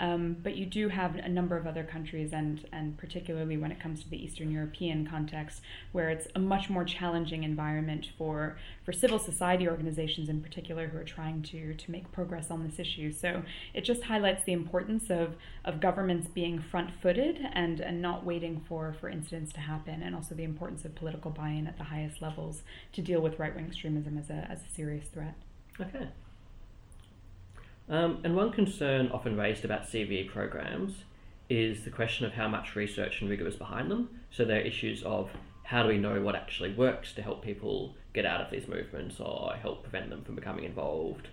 Um, 0.00 0.36
but 0.42 0.56
you 0.56 0.66
do 0.66 0.88
have 0.88 1.16
a 1.16 1.28
number 1.28 1.56
of 1.56 1.66
other 1.66 1.84
countries, 1.84 2.32
and, 2.32 2.66
and 2.72 2.96
particularly 2.96 3.56
when 3.56 3.72
it 3.72 3.80
comes 3.80 4.02
to 4.02 4.10
the 4.10 4.22
Eastern 4.22 4.50
European 4.50 5.06
context, 5.06 5.60
where 5.92 6.10
it's 6.10 6.28
a 6.34 6.38
much 6.38 6.70
more 6.70 6.84
challenging 6.84 7.44
environment 7.44 8.10
for, 8.16 8.56
for 8.84 8.92
civil 8.92 9.18
society 9.18 9.68
organizations 9.68 10.28
in 10.28 10.40
particular 10.40 10.88
who 10.88 10.98
are 10.98 11.04
trying 11.04 11.42
to, 11.42 11.74
to 11.74 11.90
make 11.90 12.10
progress 12.12 12.50
on 12.50 12.64
this 12.64 12.78
issue. 12.78 13.12
So 13.12 13.42
it 13.74 13.82
just 13.82 14.04
highlights 14.04 14.44
the 14.44 14.52
importance 14.52 15.10
of, 15.10 15.34
of 15.64 15.80
governments 15.80 16.28
being 16.28 16.60
front 16.60 16.90
footed 17.02 17.40
and, 17.52 17.80
and 17.80 18.00
not 18.00 18.24
waiting 18.24 18.64
for, 18.68 18.94
for 19.00 19.08
incidents 19.08 19.52
to 19.54 19.60
happen, 19.60 20.02
and 20.02 20.14
also 20.14 20.34
the 20.34 20.44
importance 20.44 20.84
of 20.84 20.94
political 20.94 21.30
buy 21.30 21.50
in 21.50 21.66
at 21.66 21.76
the 21.76 21.84
highest 21.84 22.22
levels 22.22 22.62
to 22.92 23.02
deal 23.02 23.20
with 23.20 23.38
right 23.38 23.54
wing 23.54 23.66
extremism 23.66 24.16
as 24.16 24.30
a, 24.30 24.46
as 24.50 24.60
a 24.60 24.74
serious 24.74 25.06
threat. 25.08 25.34
Okay. 25.80 26.08
Um, 27.88 28.20
and 28.22 28.36
one 28.36 28.52
concern 28.52 29.10
often 29.12 29.36
raised 29.36 29.64
about 29.64 29.84
CVE 29.84 30.28
programs 30.28 31.04
is 31.48 31.84
the 31.84 31.90
question 31.90 32.26
of 32.26 32.32
how 32.32 32.48
much 32.48 32.76
research 32.76 33.20
and 33.20 33.30
rigor 33.30 33.46
is 33.46 33.56
behind 33.56 33.90
them. 33.90 34.10
So 34.30 34.44
there 34.44 34.58
are 34.58 34.64
issues 34.64 35.02
of 35.02 35.30
how 35.64 35.82
do 35.82 35.88
we 35.88 35.98
know 35.98 36.20
what 36.20 36.34
actually 36.34 36.72
works 36.72 37.12
to 37.14 37.22
help 37.22 37.42
people 37.42 37.94
get 38.12 38.26
out 38.26 38.40
of 38.40 38.50
these 38.50 38.68
movements 38.68 39.20
or 39.20 39.54
help 39.60 39.82
prevent 39.82 40.10
them 40.10 40.22
from 40.24 40.34
becoming 40.34 40.64
involved? 40.64 41.28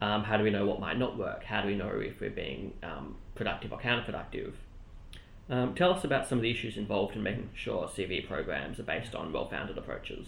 Um, 0.00 0.24
how 0.24 0.36
do 0.36 0.44
we 0.44 0.50
know 0.50 0.64
what 0.64 0.80
might 0.80 0.98
not 0.98 1.18
work? 1.18 1.44
How 1.44 1.60
do 1.60 1.68
we 1.68 1.74
know 1.74 1.88
if 1.88 2.20
we're 2.20 2.30
being 2.30 2.72
um, 2.82 3.16
productive 3.34 3.72
or 3.72 3.78
counterproductive? 3.78 4.52
Um, 5.50 5.74
tell 5.74 5.92
us 5.92 6.04
about 6.04 6.28
some 6.28 6.38
of 6.38 6.42
the 6.42 6.50
issues 6.50 6.76
involved 6.76 7.16
in 7.16 7.22
making 7.22 7.50
sure 7.54 7.88
CVE 7.88 8.28
programs 8.28 8.78
are 8.78 8.84
based 8.84 9.14
on 9.14 9.32
well 9.32 9.48
founded 9.48 9.76
approaches. 9.76 10.26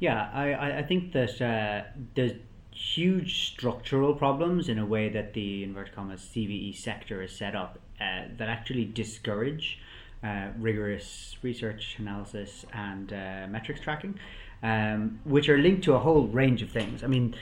Yeah, 0.00 0.30
I, 0.32 0.78
I 0.78 0.82
think 0.82 1.12
that 1.12 1.40
uh, 1.40 1.86
there's 2.14 2.32
huge 2.72 3.46
structural 3.48 4.14
problems 4.14 4.68
in 4.68 4.78
a 4.78 4.86
way 4.86 5.08
that 5.08 5.34
the 5.34 5.62
inverted 5.64 5.94
commas 5.94 6.20
CVE 6.20 6.76
sector 6.76 7.22
is 7.22 7.36
set 7.36 7.54
up 7.54 7.78
uh, 8.00 8.22
that 8.36 8.48
actually 8.48 8.84
discourage 8.84 9.78
uh, 10.22 10.48
rigorous 10.58 11.36
research 11.42 11.96
analysis 11.98 12.64
and 12.72 13.12
uh, 13.12 13.46
metrics 13.48 13.80
tracking, 13.80 14.18
um, 14.62 15.18
which 15.24 15.48
are 15.48 15.58
linked 15.58 15.82
to 15.84 15.94
a 15.94 15.98
whole 15.98 16.26
range 16.26 16.62
of 16.62 16.70
things. 16.70 17.02
I 17.02 17.06
mean, 17.06 17.34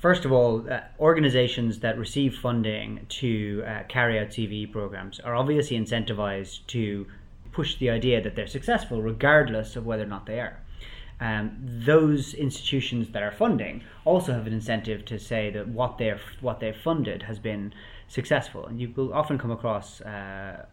first 0.00 0.24
of 0.24 0.32
all, 0.32 0.70
uh, 0.70 0.80
organizations 1.00 1.80
that 1.80 1.98
receive 1.98 2.36
funding 2.36 3.06
to 3.08 3.64
uh, 3.66 3.82
carry 3.88 4.18
out 4.18 4.28
CVE 4.28 4.72
programs 4.72 5.20
are 5.20 5.34
obviously 5.34 5.78
incentivized 5.78 6.66
to 6.68 7.06
push 7.52 7.76
the 7.78 7.90
idea 7.90 8.20
that 8.22 8.34
they're 8.34 8.46
successful 8.46 9.02
regardless 9.02 9.76
of 9.76 9.86
whether 9.86 10.02
or 10.02 10.06
not 10.06 10.26
they 10.26 10.40
are. 10.40 10.58
Um, 11.22 11.56
those 11.62 12.34
institutions 12.34 13.10
that 13.10 13.22
are 13.22 13.30
funding 13.30 13.84
also 14.04 14.32
have 14.32 14.48
an 14.48 14.52
incentive 14.52 15.04
to 15.04 15.20
say 15.20 15.50
that 15.50 15.68
what 15.68 15.96
they're 15.96 16.20
what 16.40 16.58
they've 16.58 16.76
funded 16.76 17.22
has 17.22 17.38
been 17.38 17.72
successful, 18.08 18.66
and 18.66 18.80
you 18.80 18.92
will 18.96 19.14
often 19.14 19.38
come 19.38 19.52
across 19.52 20.00
uh, 20.00 20.66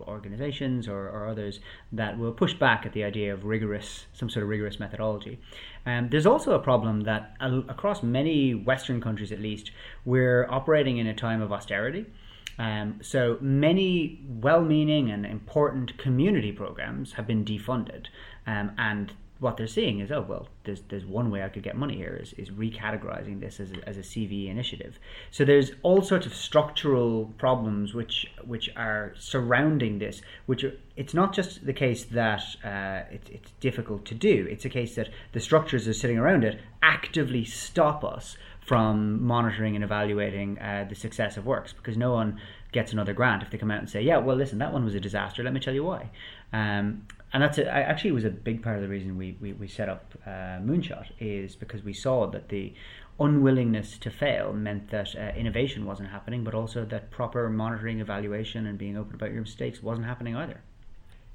organizations 0.00 0.88
or, 0.88 1.08
or, 1.08 1.28
others 1.28 1.60
that 1.92 2.18
will 2.18 2.32
push 2.32 2.54
back 2.54 2.84
at 2.84 2.92
the 2.92 3.04
idea 3.04 3.32
of 3.32 3.44
rigorous, 3.44 4.06
some 4.12 4.28
sort 4.28 4.42
of 4.42 4.48
rigorous 4.48 4.80
methodology. 4.80 5.38
Um, 5.86 6.08
there's 6.10 6.26
also 6.26 6.56
a 6.56 6.58
problem 6.58 7.02
that 7.02 7.36
uh, 7.40 7.60
across 7.68 8.02
many 8.02 8.52
Western 8.52 9.00
countries, 9.00 9.30
at 9.30 9.38
least, 9.38 9.70
we're 10.04 10.48
operating 10.50 10.96
in 10.96 11.06
a 11.06 11.14
time 11.14 11.40
of 11.40 11.52
austerity. 11.52 12.06
Um, 12.58 12.98
so 13.00 13.38
many 13.40 14.20
well-meaning 14.26 15.12
and 15.12 15.24
important 15.24 15.96
community 15.96 16.50
programs 16.50 17.12
have 17.12 17.28
been 17.28 17.44
defunded, 17.44 18.06
um, 18.48 18.72
and 18.76 19.12
what 19.42 19.56
they're 19.56 19.66
seeing 19.66 19.98
is, 19.98 20.12
oh 20.12 20.24
well, 20.26 20.48
there's 20.62 20.82
there's 20.82 21.04
one 21.04 21.28
way 21.28 21.42
I 21.42 21.48
could 21.48 21.64
get 21.64 21.76
money 21.76 21.96
here 21.96 22.16
is, 22.22 22.32
is 22.34 22.50
recategorizing 22.50 23.40
this 23.40 23.58
as 23.58 23.72
a, 23.72 23.88
as 23.88 23.98
a 23.98 24.02
CVE 24.02 24.48
initiative. 24.48 25.00
So 25.32 25.44
there's 25.44 25.72
all 25.82 26.00
sorts 26.00 26.26
of 26.26 26.34
structural 26.34 27.26
problems 27.38 27.92
which 27.92 28.30
which 28.46 28.70
are 28.76 29.14
surrounding 29.18 29.98
this. 29.98 30.22
Which 30.46 30.62
are, 30.62 30.74
it's 30.96 31.12
not 31.12 31.34
just 31.34 31.66
the 31.66 31.72
case 31.72 32.04
that 32.04 32.42
uh, 32.64 33.02
it, 33.12 33.28
it's 33.32 33.50
difficult 33.58 34.04
to 34.06 34.14
do. 34.14 34.46
It's 34.48 34.64
a 34.64 34.70
case 34.70 34.94
that 34.94 35.08
the 35.32 35.40
structures 35.40 35.86
that 35.86 35.90
are 35.90 35.94
sitting 35.94 36.18
around 36.18 36.44
it 36.44 36.60
actively 36.80 37.44
stop 37.44 38.04
us 38.04 38.36
from 38.64 39.20
monitoring 39.24 39.74
and 39.74 39.82
evaluating 39.82 40.56
uh, 40.60 40.86
the 40.88 40.94
success 40.94 41.36
of 41.36 41.44
works 41.44 41.72
because 41.72 41.96
no 41.96 42.12
one 42.12 42.38
gets 42.70 42.92
another 42.92 43.12
grant 43.12 43.42
if 43.42 43.50
they 43.50 43.58
come 43.58 43.72
out 43.72 43.80
and 43.80 43.90
say, 43.90 44.00
yeah, 44.00 44.18
well, 44.18 44.36
listen, 44.36 44.58
that 44.58 44.72
one 44.72 44.84
was 44.84 44.94
a 44.94 45.00
disaster. 45.00 45.42
Let 45.42 45.52
me 45.52 45.58
tell 45.58 45.74
you 45.74 45.82
why. 45.82 46.10
Um, 46.52 47.06
and 47.32 47.42
that's 47.42 47.58
a, 47.58 47.70
actually 47.70 48.12
was 48.12 48.24
a 48.24 48.30
big 48.30 48.62
part 48.62 48.76
of 48.76 48.82
the 48.82 48.88
reason 48.88 49.16
we, 49.16 49.36
we, 49.40 49.52
we 49.54 49.66
set 49.66 49.88
up 49.88 50.14
uh, 50.26 50.60
Moonshot 50.60 51.06
is 51.18 51.56
because 51.56 51.82
we 51.82 51.92
saw 51.92 52.26
that 52.26 52.48
the 52.48 52.74
unwillingness 53.18 53.98
to 53.98 54.10
fail 54.10 54.52
meant 54.52 54.90
that 54.90 55.14
uh, 55.16 55.32
innovation 55.36 55.86
wasn't 55.86 56.08
happening, 56.10 56.44
but 56.44 56.54
also 56.54 56.84
that 56.84 57.10
proper 57.10 57.48
monitoring, 57.48 58.00
evaluation, 58.00 58.66
and 58.66 58.78
being 58.78 58.96
open 58.96 59.14
about 59.14 59.32
your 59.32 59.42
mistakes 59.42 59.82
wasn't 59.82 60.06
happening 60.06 60.36
either. 60.36 60.60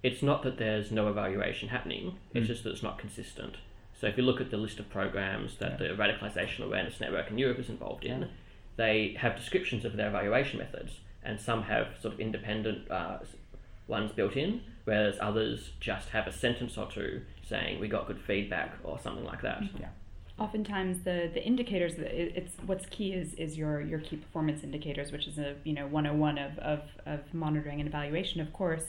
It's 0.03 0.21
not 0.21 0.43
that 0.43 0.57
there's 0.57 0.91
no 0.91 1.07
evaluation 1.09 1.69
happening; 1.69 2.17
it's 2.33 2.45
mm. 2.45 2.47
just 2.47 2.63
that 2.63 2.71
it's 2.71 2.83
not 2.83 2.99
consistent. 2.99 3.55
So 3.99 4.07
if 4.07 4.17
you 4.17 4.23
look 4.23 4.39
at 4.39 4.51
the 4.51 4.57
list 4.57 4.79
of 4.79 4.89
programs 4.89 5.57
that 5.57 5.79
yeah. 5.79 5.87
the 5.87 5.93
Radicalization 5.95 6.63
Awareness 6.63 6.99
Network 6.99 7.31
in 7.31 7.37
Europe 7.37 7.57
is 7.57 7.69
involved 7.69 8.05
in, 8.05 8.21
yeah. 8.21 8.27
they 8.75 9.15
have 9.19 9.35
descriptions 9.35 9.85
of 9.85 9.95
their 9.95 10.09
evaluation 10.09 10.59
methods, 10.59 10.99
and 11.23 11.39
some 11.39 11.63
have 11.63 11.87
sort 11.99 12.13
of 12.13 12.19
independent 12.19 12.89
uh, 12.91 13.17
ones 13.87 14.11
built 14.11 14.35
in, 14.35 14.61
whereas 14.87 15.17
others 15.19 15.71
just 15.81 16.07
have 16.09 16.27
a 16.27 16.31
sentence 16.31 16.77
or 16.77 16.89
two 16.89 17.21
saying 17.45 17.77
we 17.77 17.89
got 17.89 18.07
good 18.07 18.21
feedback 18.21 18.73
or 18.85 18.97
something 18.97 19.25
like 19.25 19.41
that. 19.41 19.59
Mm-hmm. 19.59 19.81
Yeah. 19.81 19.89
Oftentimes, 20.39 21.03
the, 21.03 21.29
the 21.33 21.43
indicators 21.43 21.95
it's 21.97 22.53
what's 22.65 22.85
key 22.85 23.11
is, 23.11 23.33
is 23.33 23.57
your, 23.57 23.81
your 23.81 23.99
key 23.99 24.15
performance 24.15 24.63
indicators, 24.63 25.11
which 25.11 25.27
is 25.27 25.37
a 25.37 25.55
you 25.65 25.73
know 25.73 25.87
101 25.87 26.37
of, 26.37 26.57
of, 26.59 26.79
of 27.05 27.33
monitoring 27.33 27.81
and 27.81 27.89
evaluation, 27.89 28.39
of 28.39 28.53
course. 28.53 28.85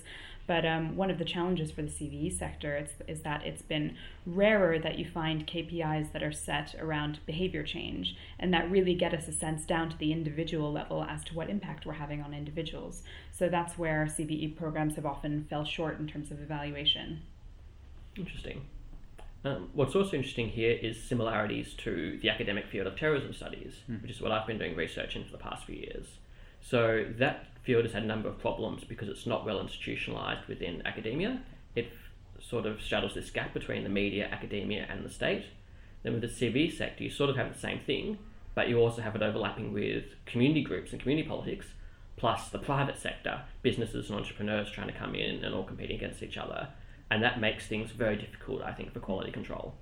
But 0.48 0.64
um, 0.64 0.96
one 0.96 1.11
of 1.11 1.18
the 1.18 1.26
challenges 1.26 1.70
for 1.70 1.82
the 1.82 1.88
CVE 1.88 2.37
sector 2.37 2.82
is 3.06 3.20
that 3.20 3.44
it's 3.44 3.61
been 3.61 3.96
rarer 4.24 4.78
that 4.78 4.98
you 4.98 5.04
find 5.04 5.46
KPIs 5.46 6.11
that 6.12 6.22
are 6.22 6.32
set 6.32 6.74
around 6.80 7.20
behavior 7.26 7.62
change 7.62 8.16
and 8.38 8.52
that 8.54 8.70
really 8.70 8.94
get 8.94 9.12
us 9.12 9.28
a 9.28 9.32
sense 9.32 9.66
down 9.66 9.90
to 9.90 9.98
the 9.98 10.11
individual 10.11 10.72
level 10.72 11.04
as 11.04 11.22
to 11.24 11.34
what 11.34 11.50
impact 11.50 11.84
we're 11.84 11.92
having 11.92 12.22
on 12.22 12.32
individuals. 12.32 13.02
So 13.30 13.50
that's 13.50 13.76
where 13.76 14.06
CVE 14.06 14.56
programs 14.56 14.96
have 14.96 15.04
often 15.04 15.46
fell 15.50 15.66
short 15.66 16.00
in 16.00 16.06
terms 16.06 16.30
of 16.30 16.40
evaluation. 16.40 17.20
Interesting. 18.16 18.62
Um, 19.44 19.68
what's 19.74 19.94
also 19.94 20.16
interesting 20.16 20.48
here 20.48 20.78
is 20.80 21.00
similarities 21.00 21.74
to 21.84 22.18
the 22.22 22.30
academic 22.30 22.68
field 22.68 22.87
of 22.87 22.98
terrorism 22.98 23.34
studies, 23.34 23.74
mm. 23.88 24.00
which 24.00 24.12
is 24.12 24.22
what 24.22 24.32
I've 24.32 24.46
been 24.46 24.58
doing 24.58 24.74
research 24.76 25.14
in 25.14 25.24
for 25.24 25.32
the 25.32 25.38
past 25.38 25.66
few 25.66 25.76
years. 25.76 26.06
So 26.68 27.07
that 27.16 27.46
field 27.62 27.85
has 27.85 27.94
had 27.94 28.02
a 28.02 28.07
number 28.07 28.28
of 28.28 28.38
problems 28.38 28.85
because 28.85 29.09
it's 29.09 29.24
not 29.24 29.46
well 29.46 29.59
institutionalized 29.59 30.46
within 30.48 30.87
academia. 30.87 31.40
It 31.74 31.90
sort 32.40 32.66
of 32.66 32.83
straddles 32.83 33.14
this 33.14 33.31
gap 33.31 33.54
between 33.54 33.85
the 33.85 33.88
media, 33.88 34.28
academia, 34.31 34.87
and 34.90 35.02
the 35.02 35.09
state. 35.09 35.46
Then 36.02 36.12
with 36.12 36.20
the 36.20 36.28
CVE 36.28 36.76
sector, 36.76 37.04
you 37.04 37.09
sort 37.09 37.31
of 37.31 37.37
have 37.37 37.54
the 37.54 37.59
same 37.59 37.81
thing, 37.81 38.18
but 38.54 38.68
you 38.68 38.78
also 38.78 39.00
have 39.00 39.16
it 39.16 39.22
overlapping 39.22 39.72
with 39.72 40.04
community 40.26 40.62
groups 40.62 40.92
and 40.92 41.00
community 41.00 41.26
politics, 41.26 41.68
plus 42.18 42.50
the 42.50 42.59
private 42.59 42.98
sector, 42.98 43.40
businesses 43.62 44.11
and 44.11 44.18
entrepreneurs 44.18 44.70
trying 44.70 44.88
to 44.88 44.92
come 44.92 45.14
in 45.14 45.42
and 45.42 45.54
all 45.54 45.64
competing 45.64 45.96
against 45.96 46.22
each 46.22 46.37
other. 46.37 46.68
And 47.11 47.22
that 47.22 47.40
makes 47.40 47.66
things 47.66 47.92
very 47.92 48.16
difficult, 48.16 48.61
I 48.61 48.72
think, 48.72 48.92
for 48.92 49.00
quality 49.00 49.31
control. 49.31 49.72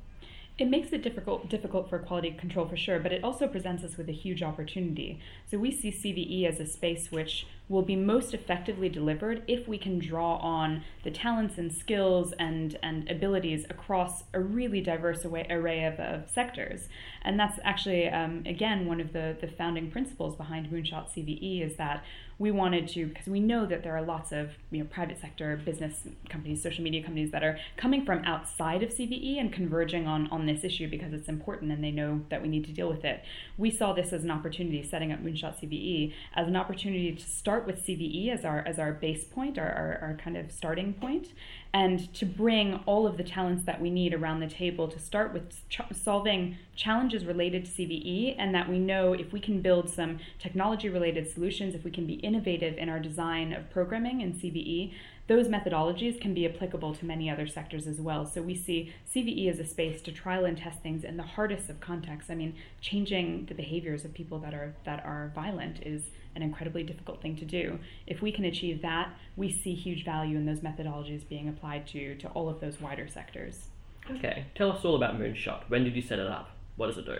It 0.58 0.70
makes 0.70 0.90
it 0.92 1.02
difficult 1.02 1.50
difficult 1.50 1.90
for 1.90 1.98
quality 1.98 2.32
control 2.32 2.66
for 2.66 2.78
sure, 2.78 2.98
but 2.98 3.12
it 3.12 3.22
also 3.22 3.46
presents 3.46 3.84
us 3.84 3.98
with 3.98 4.08
a 4.08 4.12
huge 4.12 4.42
opportunity. 4.42 5.20
So 5.50 5.58
we 5.58 5.70
see 5.70 5.90
CVE 5.92 6.48
as 6.48 6.60
a 6.60 6.66
space 6.66 7.12
which 7.12 7.46
will 7.68 7.82
be 7.82 7.96
most 7.96 8.32
effectively 8.32 8.88
delivered 8.88 9.42
if 9.48 9.66
we 9.66 9.76
can 9.76 9.98
draw 9.98 10.36
on 10.36 10.84
the 11.02 11.10
talents 11.10 11.58
and 11.58 11.72
skills 11.72 12.32
and, 12.38 12.78
and 12.82 13.10
abilities 13.10 13.64
across 13.68 14.24
a 14.32 14.40
really 14.40 14.80
diverse 14.80 15.24
array 15.24 15.84
of, 15.84 15.98
of 15.98 16.30
sectors. 16.30 16.88
And 17.22 17.38
that's 17.38 17.58
actually, 17.64 18.08
um, 18.08 18.42
again, 18.46 18.86
one 18.86 19.00
of 19.00 19.12
the, 19.12 19.36
the 19.40 19.48
founding 19.48 19.90
principles 19.90 20.36
behind 20.36 20.70
Moonshot 20.70 21.08
CVE 21.12 21.66
is 21.66 21.76
that 21.76 22.04
we 22.38 22.50
wanted 22.50 22.86
to 22.86 23.06
because 23.06 23.26
we 23.26 23.40
know 23.40 23.64
that 23.64 23.82
there 23.82 23.96
are 23.96 24.02
lots 24.02 24.30
of 24.30 24.50
you 24.70 24.80
know 24.80 24.84
private 24.90 25.18
sector 25.18 25.56
business 25.64 26.06
companies 26.28 26.62
social 26.62 26.84
media 26.84 27.02
companies 27.02 27.30
that 27.30 27.42
are 27.42 27.58
coming 27.76 28.04
from 28.04 28.22
outside 28.24 28.82
of 28.82 28.90
cve 28.90 29.40
and 29.40 29.52
converging 29.52 30.06
on 30.06 30.26
on 30.28 30.44
this 30.44 30.62
issue 30.62 30.88
because 30.88 31.12
it's 31.12 31.28
important 31.28 31.72
and 31.72 31.82
they 31.82 31.90
know 31.90 32.20
that 32.28 32.42
we 32.42 32.48
need 32.48 32.64
to 32.64 32.72
deal 32.72 32.88
with 32.88 33.04
it 33.04 33.22
we 33.56 33.70
saw 33.70 33.92
this 33.92 34.12
as 34.12 34.22
an 34.22 34.30
opportunity 34.30 34.82
setting 34.82 35.12
up 35.12 35.20
moonshot 35.20 35.58
cve 35.60 36.12
as 36.34 36.46
an 36.46 36.56
opportunity 36.56 37.14
to 37.14 37.26
start 37.26 37.55
with 37.64 37.86
cve 37.86 38.28
as 38.28 38.44
our 38.44 38.58
as 38.66 38.80
our 38.80 38.92
base 38.92 39.22
point 39.22 39.56
our, 39.56 39.70
our, 39.70 39.98
our 40.02 40.18
kind 40.20 40.36
of 40.36 40.50
starting 40.50 40.92
point 40.92 41.28
and 41.76 42.10
to 42.14 42.24
bring 42.24 42.80
all 42.86 43.06
of 43.06 43.18
the 43.18 43.22
talents 43.22 43.64
that 43.64 43.82
we 43.82 43.90
need 43.90 44.14
around 44.14 44.40
the 44.40 44.46
table 44.46 44.88
to 44.88 44.98
start 44.98 45.34
with 45.34 45.68
ch- 45.68 45.82
solving 45.92 46.56
challenges 46.74 47.26
related 47.26 47.66
to 47.66 47.70
CVE, 47.70 48.34
and 48.38 48.54
that 48.54 48.66
we 48.66 48.78
know 48.78 49.12
if 49.12 49.30
we 49.30 49.40
can 49.40 49.60
build 49.60 49.90
some 49.90 50.18
technology 50.38 50.88
related 50.88 51.30
solutions, 51.30 51.74
if 51.74 51.84
we 51.84 51.90
can 51.90 52.06
be 52.06 52.14
innovative 52.14 52.78
in 52.78 52.88
our 52.88 52.98
design 52.98 53.52
of 53.52 53.68
programming 53.68 54.22
in 54.22 54.32
CVE, 54.32 54.94
those 55.26 55.48
methodologies 55.48 56.18
can 56.18 56.32
be 56.32 56.46
applicable 56.46 56.94
to 56.94 57.04
many 57.04 57.28
other 57.28 57.46
sectors 57.46 57.86
as 57.86 58.00
well. 58.00 58.24
So 58.24 58.40
we 58.40 58.54
see 58.54 58.94
CVE 59.14 59.50
as 59.50 59.58
a 59.58 59.66
space 59.66 60.00
to 60.02 60.12
trial 60.12 60.46
and 60.46 60.56
test 60.56 60.80
things 60.80 61.04
in 61.04 61.18
the 61.18 61.24
hardest 61.24 61.68
of 61.68 61.80
contexts. 61.80 62.30
I 62.30 62.36
mean, 62.36 62.54
changing 62.80 63.46
the 63.50 63.54
behaviors 63.54 64.06
of 64.06 64.14
people 64.14 64.38
that 64.38 64.54
are 64.54 64.74
that 64.86 65.04
are 65.04 65.30
violent 65.34 65.82
is 65.82 66.04
an 66.36 66.42
incredibly 66.42 66.84
difficult 66.84 67.20
thing 67.20 67.34
to 67.36 67.44
do. 67.44 67.80
If 68.06 68.22
we 68.22 68.30
can 68.30 68.44
achieve 68.44 68.82
that, 68.82 69.12
we 69.36 69.50
see 69.50 69.74
huge 69.74 70.04
value 70.04 70.36
in 70.36 70.46
those 70.46 70.60
methodologies 70.60 71.26
being 71.28 71.48
applied 71.48 71.86
to 71.88 72.14
to 72.16 72.28
all 72.28 72.48
of 72.48 72.60
those 72.60 72.80
wider 72.80 73.08
sectors. 73.08 73.68
Okay, 74.10 74.44
tell 74.54 74.70
us 74.70 74.84
all 74.84 74.94
about 74.94 75.18
Moonshot. 75.18 75.64
When 75.68 75.82
did 75.82 75.96
you 75.96 76.02
set 76.02 76.20
it 76.20 76.26
up? 76.28 76.50
What 76.76 76.86
does 76.86 76.98
it 76.98 77.06
do? 77.06 77.18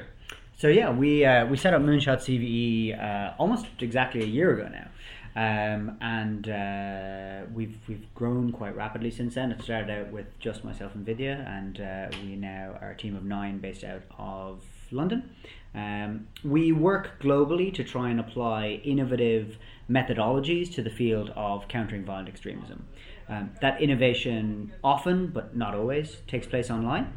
So 0.58 0.68
yeah, 0.68 0.90
we 0.90 1.24
uh, 1.24 1.46
we 1.46 1.56
set 1.56 1.74
up 1.74 1.82
Moonshot 1.82 2.18
CVE 2.18 3.02
uh, 3.02 3.34
almost 3.38 3.66
exactly 3.80 4.22
a 4.22 4.26
year 4.26 4.58
ago 4.58 4.68
now. 4.68 4.88
Um, 5.36 5.98
and 6.00 6.48
uh, 6.48 7.46
we've 7.54 7.76
we've 7.86 8.06
grown 8.14 8.52
quite 8.52 8.74
rapidly 8.74 9.10
since 9.10 9.34
then. 9.34 9.52
It 9.52 9.62
started 9.62 9.90
out 9.90 10.10
with 10.10 10.26
just 10.38 10.64
myself 10.64 10.94
and 10.94 11.04
Vidya, 11.04 11.44
and 11.46 11.78
uh, 11.78 12.16
we 12.22 12.36
now 12.36 12.78
are 12.80 12.92
a 12.92 12.96
team 12.96 13.14
of 13.14 13.22
nine 13.22 13.58
based 13.58 13.84
out 13.84 14.00
of 14.18 14.64
London. 14.90 15.30
Um, 15.74 16.28
we 16.42 16.72
work 16.72 17.20
globally 17.20 17.72
to 17.74 17.84
try 17.84 18.08
and 18.08 18.18
apply 18.18 18.80
innovative 18.82 19.58
methodologies 19.90 20.72
to 20.74 20.82
the 20.82 20.88
field 20.88 21.30
of 21.36 21.68
countering 21.68 22.06
violent 22.06 22.30
extremism. 22.30 22.86
Um, 23.28 23.50
that 23.60 23.82
innovation 23.82 24.72
often, 24.82 25.26
but 25.26 25.54
not 25.54 25.74
always, 25.74 26.22
takes 26.26 26.46
place 26.46 26.70
online. 26.70 27.12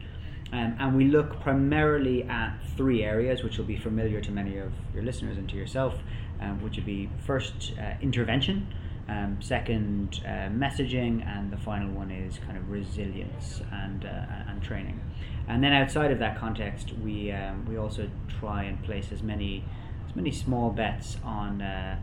Um, 0.51 0.75
and 0.79 0.97
we 0.97 1.05
look 1.05 1.39
primarily 1.39 2.23
at 2.23 2.57
three 2.75 3.03
areas, 3.03 3.43
which 3.43 3.57
will 3.57 3.65
be 3.65 3.77
familiar 3.77 4.19
to 4.19 4.31
many 4.31 4.57
of 4.57 4.73
your 4.93 5.03
listeners 5.03 5.37
and 5.37 5.47
to 5.49 5.55
yourself 5.55 5.93
um, 6.41 6.61
which 6.63 6.75
would 6.75 6.85
be 6.85 7.09
first 7.25 7.73
uh, 7.79 7.93
intervention, 8.01 8.67
um, 9.07 9.37
second 9.41 10.21
uh, 10.25 10.49
messaging, 10.49 11.25
and 11.25 11.51
the 11.51 11.57
final 11.57 11.89
one 11.91 12.11
is 12.11 12.37
kind 12.39 12.57
of 12.57 12.69
resilience 12.69 13.61
and 13.71 14.05
uh, 14.05 14.49
and 14.49 14.61
training. 14.61 14.99
And 15.47 15.63
then 15.63 15.73
outside 15.73 16.11
of 16.11 16.19
that 16.19 16.37
context, 16.37 16.93
we 17.03 17.31
um, 17.31 17.65
we 17.67 17.77
also 17.77 18.09
try 18.39 18.63
and 18.63 18.81
place 18.83 19.11
as 19.11 19.23
many 19.23 19.63
as 20.07 20.15
many 20.15 20.31
small 20.31 20.69
bets 20.69 21.17
on. 21.23 21.61
Uh, 21.61 21.99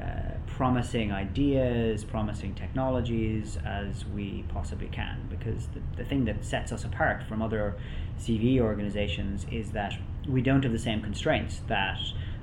uh, 0.00 0.32
promising 0.46 1.12
ideas, 1.12 2.04
promising 2.04 2.54
technologies 2.54 3.58
as 3.66 4.06
we 4.06 4.44
possibly 4.48 4.86
can. 4.86 5.26
Because 5.28 5.66
the, 5.68 5.80
the 5.96 6.08
thing 6.08 6.24
that 6.24 6.42
sets 6.44 6.72
us 6.72 6.84
apart 6.84 7.22
from 7.24 7.42
other 7.42 7.74
CVE 8.18 8.60
organizations 8.60 9.46
is 9.50 9.72
that 9.72 9.94
we 10.28 10.40
don't 10.40 10.62
have 10.62 10.72
the 10.72 10.78
same 10.78 11.02
constraints 11.02 11.60
that 11.66 11.98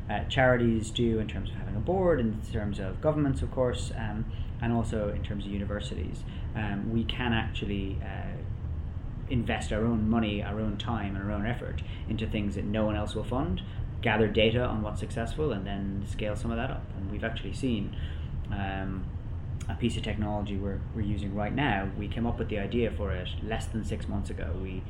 uh, 0.10 0.24
charities 0.26 0.90
do 0.90 1.20
in 1.20 1.28
terms 1.28 1.50
of 1.50 1.56
having 1.58 1.76
a 1.76 1.80
board, 1.80 2.20
in 2.20 2.40
terms 2.52 2.80
of 2.80 3.02
governments, 3.02 3.42
of 3.42 3.52
course, 3.52 3.92
um, 3.98 4.26
and 4.62 4.74
also 4.74 5.10
in 5.10 5.24
terms 5.24 5.46
of 5.46 5.52
universities. 5.52 6.24
um, 6.58 6.92
we 6.92 7.04
can 7.04 7.34
actually 7.34 7.98
uh, 8.02 8.36
invest 9.30 9.72
our 9.72 9.86
own 9.86 10.10
money, 10.10 10.42
our 10.42 10.60
own 10.60 10.78
time, 10.78 11.16
and 11.16 11.24
our 11.24 11.32
own 11.32 11.46
effort 11.46 11.82
into 12.10 12.26
things 12.26 12.56
that 12.56 12.66
no 12.66 12.86
one 12.86 12.96
else 12.96 13.14
will 13.14 13.24
fund, 13.24 13.62
gather 14.02 14.28
data 14.28 14.64
on 14.64 14.82
what's 14.82 15.00
successful, 15.00 15.52
and 15.52 15.66
then 15.66 16.04
scale 16.10 16.36
some 16.36 16.52
of 16.52 16.58
that 16.58 16.72
up. 16.72 16.84
And 16.98 17.12
we've 17.12 17.24
actually 17.24 17.54
seen 17.54 17.96
um, 18.52 19.06
a 19.70 19.76
piece 19.76 19.98
of 19.98 20.04
technology 20.04 20.56
we're, 20.56 20.80
we're 20.96 21.02
using 21.02 21.36
right 21.36 21.54
now. 21.54 21.90
We 21.98 22.08
came 22.08 22.26
up 22.26 22.40
with 22.40 22.50
the 22.50 22.60
idea 22.60 22.92
for 22.92 23.12
it 23.12 23.30
less 23.44 23.66
than 23.66 23.84
six 23.84 24.08
months 24.08 24.30
ago. 24.30 24.56
We 24.62 24.82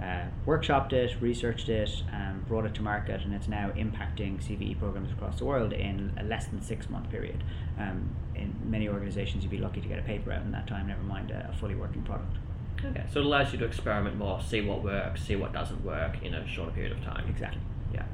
uh, 0.00 0.26
workshopped 0.46 0.92
it, 0.92 1.16
researched 1.20 1.68
it, 1.68 2.02
um, 2.12 2.44
brought 2.46 2.66
it 2.66 2.74
to 2.74 2.82
market, 2.82 3.22
and 3.22 3.32
it's 3.32 3.48
now 3.48 3.70
impacting 3.76 4.38
CVE 4.44 4.78
programs 4.78 5.10
across 5.10 5.38
the 5.38 5.44
world 5.44 5.72
in 5.72 6.12
a 6.18 6.24
less 6.24 6.46
than 6.46 6.60
six 6.60 6.90
month 6.90 7.10
period. 7.10 7.42
Um, 7.78 8.14
in 8.34 8.54
many 8.64 8.88
organizations, 8.88 9.42
you'd 9.42 9.50
be 9.50 9.58
lucky 9.58 9.80
to 9.80 9.88
get 9.88 9.98
a 9.98 10.02
paper 10.02 10.32
out 10.32 10.42
in 10.42 10.52
that 10.52 10.66
time, 10.66 10.88
never 10.88 11.02
mind 11.02 11.30
a, 11.30 11.50
a 11.50 11.56
fully 11.56 11.74
working 11.74 12.02
product. 12.02 12.36
Okay, 12.84 13.04
so 13.10 13.20
it 13.20 13.26
allows 13.26 13.52
you 13.52 13.58
to 13.58 13.64
experiment 13.64 14.16
more, 14.16 14.40
see 14.42 14.60
what 14.60 14.84
works, 14.84 15.22
see 15.22 15.34
what 15.34 15.52
doesn't 15.52 15.82
work 15.82 16.22
in 16.22 16.34
a 16.34 16.46
shorter 16.46 16.72
period 16.72 16.92
of 16.92 17.02
time. 17.02 17.26
Exactly. 17.30 17.60
Yeah. 17.94 18.04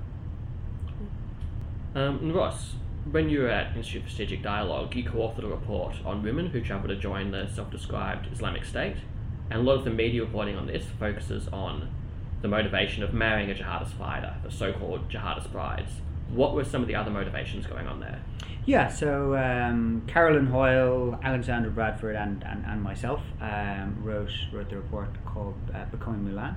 Um, 1.97 2.33
Ross, 2.33 2.75
when 3.11 3.29
you 3.29 3.41
were 3.41 3.49
at 3.49 3.77
Institute 3.77 4.05
for 4.05 4.11
Strategic 4.11 4.43
Dialogue, 4.43 4.95
you 4.95 5.05
co-authored 5.05 5.45
a 5.45 5.49
report 5.49 5.97
on 6.05 6.23
women 6.23 6.47
who 6.47 6.61
travel 6.61 6.89
to 6.89 6.97
join 6.97 7.33
the 7.33 7.49
self-described 7.49 8.29
Islamic 8.33 8.65
State, 8.65 8.97
and 9.53 9.61
a 9.61 9.65
lot 9.65 9.77
of 9.77 9.85
the 9.85 9.91
media 9.91 10.23
reporting 10.23 10.57
on 10.57 10.67
this 10.67 10.85
focuses 10.99 11.47
on 11.49 11.91
the 12.41 12.49
motivation 12.49 13.03
of 13.03 13.13
marrying 13.13 13.51
a 13.51 13.55
jihadist 13.55 13.93
fighter, 13.93 14.35
the 14.43 14.51
so-called 14.51 15.11
jihadist 15.11 15.53
brides. 15.53 15.93
What 16.31 16.55
were 16.55 16.65
some 16.65 16.81
of 16.81 16.89
the 16.89 16.95
other 16.95 17.11
motivations 17.11 17.67
going 17.67 17.87
on 17.87 18.01
there? 18.01 18.23
Yeah, 18.65 18.89
so 18.89 19.37
um, 19.37 20.05
Carolyn 20.07 20.47
Hoyle, 20.47 21.21
Alexandra 21.23 21.71
Bradford, 21.71 22.17
and, 22.17 22.43
and, 22.45 22.65
and 22.65 22.83
myself 22.83 23.21
um, 23.43 23.99
wrote 24.03 24.31
wrote 24.53 24.71
the 24.71 24.77
report 24.77 25.11
called 25.27 25.59
uh, 25.75 25.85
Becoming 25.87 26.33
Mulan. 26.33 26.55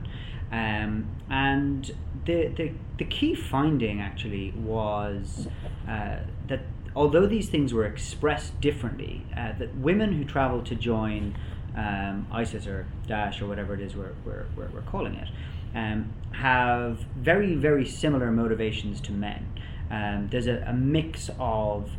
Um, 0.52 1.08
and 1.30 1.92
the, 2.24 2.48
the, 2.48 2.72
the 2.98 3.06
key 3.06 3.36
finding 3.36 4.00
actually 4.00 4.52
was 4.52 5.48
uh, 5.90 6.18
that 6.48 6.62
although 6.96 7.28
these 7.28 7.50
things 7.50 7.74
were 7.74 7.86
expressed 7.86 8.62
differently, 8.62 9.26
uh, 9.36 9.52
that 9.60 9.76
women 9.76 10.14
who 10.14 10.24
travel 10.24 10.62
to 10.62 10.76
join 10.76 11.36
um, 11.76 12.28
ISIS 12.32 12.68
or 12.68 12.86
Daesh 13.08 13.42
or 13.42 13.48
whatever 13.48 13.74
it 13.74 13.82
is 13.82 13.96
we're, 13.96 14.14
we're, 14.26 14.46
we're, 14.56 14.68
we're 14.68 14.82
calling 14.82 15.16
it, 15.16 15.28
um, 15.76 16.12
have 16.32 17.00
very, 17.18 17.56
very 17.56 17.86
similar 17.86 18.32
motivations 18.32 19.02
to 19.02 19.12
men. 19.12 19.46
Um, 19.92 20.30
there's 20.32 20.48
a, 20.48 20.64
a, 20.68 20.74
mix 20.74 21.30
of 21.38 21.92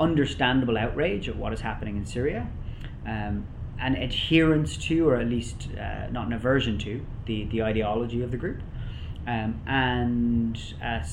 understandable 0.00 0.78
outrage 0.78 1.28
at 1.28 1.36
what 1.36 1.52
is 1.52 1.60
happening 1.60 1.96
in 1.96 2.06
Syria, 2.06 2.48
um, 3.06 3.46
an 3.78 3.96
adherence 3.96 4.76
to, 4.76 5.08
or 5.08 5.16
at 5.16 5.28
least 5.28 5.68
uh, 5.78 6.08
not 6.10 6.26
an 6.26 6.32
aversion 6.32 6.78
to, 6.78 7.04
the, 7.26 7.44
the 7.44 7.62
ideology 7.62 8.22
of 8.22 8.30
the 8.30 8.36
group, 8.36 8.60
um, 9.26 9.60
and 9.66 10.74
a 10.82 11.04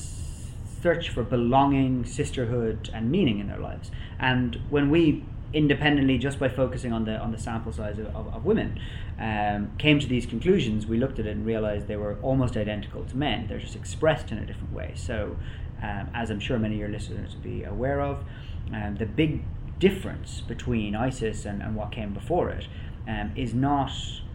search 0.82 1.10
for 1.10 1.22
belonging, 1.22 2.04
sisterhood, 2.04 2.90
and 2.94 3.10
meaning 3.10 3.38
in 3.38 3.48
their 3.48 3.58
lives. 3.58 3.90
And 4.18 4.60
when 4.70 4.90
we 4.90 5.24
independently, 5.52 6.18
just 6.18 6.38
by 6.38 6.48
focusing 6.48 6.92
on 6.92 7.04
the 7.04 7.16
on 7.18 7.32
the 7.32 7.38
sample 7.38 7.72
size 7.72 7.98
of, 7.98 8.06
of, 8.06 8.34
of 8.34 8.44
women, 8.44 8.80
um, 9.18 9.72
came 9.78 9.98
to 10.00 10.06
these 10.06 10.26
conclusions, 10.26 10.86
we 10.86 10.96
looked 10.96 11.18
at 11.18 11.26
it 11.26 11.36
and 11.36 11.44
realized 11.44 11.86
they 11.86 11.96
were 11.96 12.18
almost 12.22 12.56
identical 12.56 13.04
to 13.04 13.16
men. 13.16 13.46
They're 13.48 13.58
just 13.58 13.76
expressed 13.76 14.32
in 14.32 14.38
a 14.38 14.46
different 14.46 14.72
way. 14.72 14.92
So 14.94 15.36
um, 15.82 16.10
as 16.14 16.30
I'm 16.30 16.40
sure 16.40 16.58
many 16.58 16.74
of 16.74 16.80
your 16.80 16.88
listeners 16.88 17.34
will 17.34 17.42
be 17.42 17.64
aware 17.64 18.00
of. 18.00 18.24
Um, 18.72 18.96
the 18.96 19.06
big 19.06 19.42
difference 19.78 20.40
between 20.40 20.94
ISIS 20.94 21.44
and, 21.44 21.60
and 21.60 21.74
what 21.74 21.90
came 21.90 22.14
before 22.14 22.50
it 22.50 22.68
um, 23.08 23.32
is 23.36 23.52
not 23.52 23.90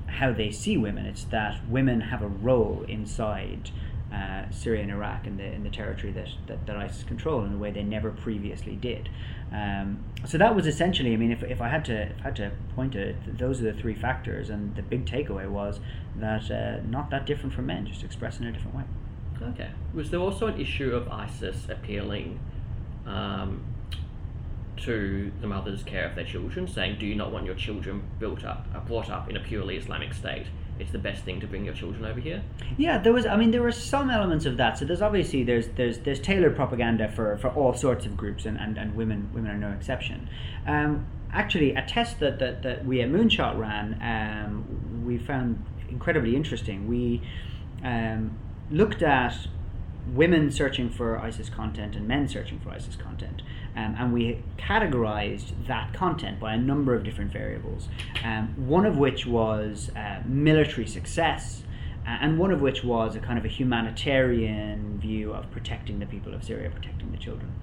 how 0.07 0.33
they 0.33 0.51
see 0.51 0.77
women, 0.77 1.05
it's 1.05 1.23
that 1.25 1.67
women 1.69 2.01
have 2.01 2.21
a 2.21 2.27
role 2.27 2.85
inside 2.87 3.71
uh, 4.13 4.49
Syria 4.51 4.83
and 4.83 4.91
Iraq 4.91 5.27
and 5.27 5.37
the, 5.37 5.43
in 5.43 5.63
the 5.63 5.69
territory 5.69 6.13
that, 6.13 6.29
that, 6.47 6.65
that, 6.65 6.77
ISIS 6.77 7.03
control 7.03 7.43
in 7.43 7.53
a 7.53 7.57
way 7.57 7.71
they 7.71 7.83
never 7.83 8.11
previously 8.11 8.75
did. 8.75 9.09
Um, 9.51 10.03
so 10.25 10.37
that 10.37 10.55
was 10.55 10.65
essentially, 10.65 11.13
I 11.13 11.17
mean, 11.17 11.31
if, 11.31 11.43
if 11.43 11.61
I 11.61 11.67
had 11.67 11.83
to 11.85 12.03
if 12.03 12.19
I 12.19 12.23
had 12.23 12.35
to 12.37 12.51
point 12.73 12.95
it, 12.95 13.37
those 13.37 13.59
are 13.61 13.71
the 13.71 13.73
three 13.73 13.95
factors, 13.95 14.49
and 14.49 14.75
the 14.75 14.81
big 14.81 15.05
takeaway 15.05 15.49
was 15.49 15.79
that 16.15 16.49
uh, 16.49 16.81
not 16.87 17.09
that 17.09 17.25
different 17.25 17.53
from 17.53 17.65
men, 17.65 17.85
just 17.85 18.03
expressed 18.03 18.39
in 18.39 18.47
a 18.47 18.51
different 18.51 18.75
way. 18.75 18.83
Okay. 19.41 19.69
Was 19.93 20.09
there 20.09 20.19
also 20.19 20.47
an 20.47 20.59
issue 20.59 20.95
of 20.95 21.09
ISIS 21.09 21.67
appealing 21.69 22.39
um, 23.05 23.63
to 24.77 25.31
the 25.41 25.47
mothers' 25.47 25.83
care 25.83 26.07
of 26.07 26.15
their 26.15 26.25
children, 26.25 26.67
saying, 26.67 26.97
"Do 26.97 27.05
you 27.05 27.15
not 27.15 27.33
want 27.33 27.45
your 27.45 27.55
children 27.55 28.03
built 28.19 28.45
up, 28.45 28.87
brought 28.87 29.09
up 29.09 29.29
in 29.29 29.35
a 29.35 29.41
purely 29.41 29.75
Islamic 29.75 30.13
state? 30.13 30.47
It's 30.79 30.91
the 30.91 30.99
best 30.99 31.23
thing 31.23 31.39
to 31.41 31.47
bring 31.47 31.65
your 31.65 31.73
children 31.73 32.05
over 32.05 32.19
here." 32.19 32.43
Yeah, 32.77 32.97
there 32.97 33.13
was. 33.13 33.25
I 33.25 33.35
mean, 33.35 33.51
there 33.51 33.61
were 33.61 33.71
some 33.71 34.09
elements 34.09 34.45
of 34.45 34.57
that. 34.57 34.77
So 34.77 34.85
there's 34.85 35.01
obviously 35.01 35.43
there's 35.43 35.67
there's 35.69 35.99
there's 35.99 36.19
tailored 36.19 36.55
propaganda 36.55 37.11
for, 37.11 37.37
for 37.37 37.49
all 37.49 37.73
sorts 37.73 38.05
of 38.05 38.15
groups, 38.15 38.45
and, 38.45 38.57
and, 38.59 38.77
and 38.77 38.95
women 38.95 39.29
women 39.33 39.51
are 39.51 39.57
no 39.57 39.71
exception. 39.71 40.29
Um, 40.65 41.05
actually, 41.31 41.75
a 41.75 41.85
test 41.85 42.19
that, 42.19 42.39
that, 42.39 42.63
that 42.63 42.85
we 42.85 43.01
at 43.01 43.09
Moonshot 43.09 43.57
ran, 43.57 43.99
um, 44.01 45.05
we 45.05 45.17
found 45.17 45.63
incredibly 45.89 46.35
interesting. 46.35 46.87
We 46.87 47.21
um, 47.83 48.37
looked 48.71 49.01
at 49.01 49.47
women 50.13 50.51
searching 50.51 50.89
for 50.89 51.19
ISIS 51.19 51.49
content 51.49 51.95
and 51.95 52.07
men 52.07 52.27
searching 52.27 52.59
for 52.59 52.69
ISIS 52.69 52.95
content. 52.95 53.41
Um, 53.77 53.95
and 53.99 54.11
we 54.11 54.43
categorized 54.57 55.67
that 55.67 55.93
content 55.93 56.39
by 56.39 56.55
a 56.55 56.57
number 56.57 56.95
of 56.95 57.03
different 57.03 57.31
variables, 57.31 57.87
um, 58.23 58.53
one 58.67 58.87
of 58.87 58.97
which 58.97 59.27
was 59.27 59.91
uh, 59.95 60.23
military 60.25 60.87
success, 60.87 61.61
uh, 62.07 62.17
and 62.21 62.39
one 62.39 62.51
of 62.51 62.59
which 62.59 62.83
was 62.83 63.15
a 63.15 63.19
kind 63.19 63.37
of 63.37 63.45
a 63.45 63.49
humanitarian 63.49 64.99
view 64.99 65.31
of 65.31 65.51
protecting 65.51 65.99
the 65.99 66.07
people 66.07 66.33
of 66.33 66.43
Syria, 66.43 66.71
protecting 66.71 67.11
the 67.11 67.17
children. 67.17 67.53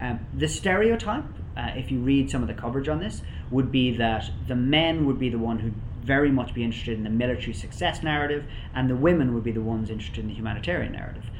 Um, 0.00 0.26
the 0.34 0.48
stereotype, 0.48 1.24
uh, 1.56 1.70
if 1.76 1.92
you 1.92 2.00
read 2.00 2.30
some 2.30 2.42
of 2.42 2.48
the 2.48 2.54
coverage 2.54 2.88
on 2.88 2.98
this, 2.98 3.22
would 3.52 3.70
be 3.70 3.96
that 3.96 4.28
the 4.48 4.56
men 4.56 5.06
would 5.06 5.20
be 5.20 5.28
the 5.28 5.38
one 5.38 5.60
who 5.60 5.70
very 6.02 6.32
much 6.32 6.52
be 6.52 6.64
interested 6.64 6.96
in 6.96 7.04
the 7.04 7.10
military 7.10 7.52
success 7.52 8.02
narrative, 8.02 8.44
and 8.74 8.90
the 8.90 8.96
women 8.96 9.34
would 9.34 9.44
be 9.44 9.52
the 9.52 9.60
ones 9.60 9.88
interested 9.90 10.20
in 10.20 10.28
the 10.28 10.34
humanitarian 10.34 10.92
narrative. 10.92 11.30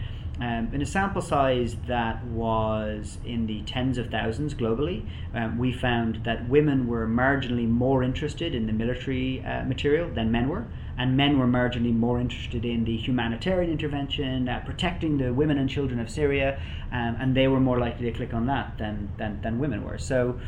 Um, 0.41 0.71
in 0.73 0.81
a 0.81 0.87
sample 0.87 1.21
size 1.21 1.77
that 1.87 2.25
was 2.25 3.19
in 3.27 3.47
the 3.47 3.63
tens 3.63 3.99
of 3.99 4.11
thousands 4.11 4.55
globally, 4.55 5.07
um, 5.35 5.59
we 5.59 5.71
found 5.71 6.25
that 6.25 6.49
women 6.49 6.87
were 6.87 7.07
marginally 7.07 7.69
more 7.69 8.03
interested 8.03 8.55
in 8.55 8.67
the 8.67 8.73
military 8.73 9.45
uh, 9.45 9.65
material 9.65 10.09
than 10.09 10.33
men 10.33 10.49
were, 10.49 10.65
and 10.97 11.15
men 11.15 11.39
were 11.39 11.47
marginally 11.47 11.95
more 11.95 12.19
interested 12.19 12.65
in 12.65 12.85
the 12.85 12.97
humanitarian 12.97 13.71
intervention, 13.71 14.49
uh, 14.49 14.63
protecting 14.65 15.19
the 15.19 15.31
women 15.35 15.59
and 15.59 15.69
children 15.69 16.01
of 16.01 16.09
Syria, 16.09 16.59
um, 16.91 17.17
and 17.21 17.37
they 17.37 17.47
were 17.47 17.61
more 17.61 17.79
likely 17.79 18.11
to 18.11 18.17
click 18.17 18.33
on 18.33 18.47
that 18.47 18.79
than, 18.79 19.11
than, 19.19 19.43
than 19.43 19.59
women 19.59 19.85
were. 19.85 19.99
So 19.99 20.41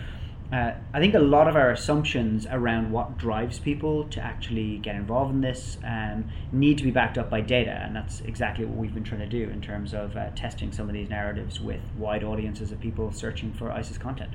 uh, 0.53 0.75
I 0.93 1.01
think 1.01 1.15
a 1.15 1.19
lot 1.19 1.49
of 1.49 1.57
our 1.57 1.71
assumptions 1.71 2.47
around 2.51 2.93
what 2.93 3.17
drives 3.17 3.59
people 3.59 4.05
to 4.09 4.21
actually 4.21 4.77
get 4.79 4.95
involved 4.97 5.33
in 5.33 5.41
this 5.41 5.79
um, 5.83 6.31
need 6.53 6.77
to 6.77 6.85
be 6.85 6.91
backed 6.91 7.17
up 7.17 7.31
by 7.31 7.41
data, 7.41 7.71
and 7.71 7.97
that's 7.97 8.21
exactly 8.21 8.67
what 8.67 8.77
we've 8.77 8.93
been 8.93 9.03
trying 9.03 9.21
to 9.21 9.27
do 9.27 9.49
in 9.49 9.63
terms 9.63 9.95
of 9.95 10.15
uh, 10.15 10.29
testing 10.37 10.71
some 10.71 10.91
of 10.91 10.95
these 10.95 11.09
narratives 11.09 11.59
with 11.59 11.81
wide 11.97 12.23
audiences 12.23 12.71
of 12.71 12.79
people 12.81 13.11
searching 13.13 13.55
for 13.55 13.73
ISIS 13.73 13.97
content. 13.97 14.33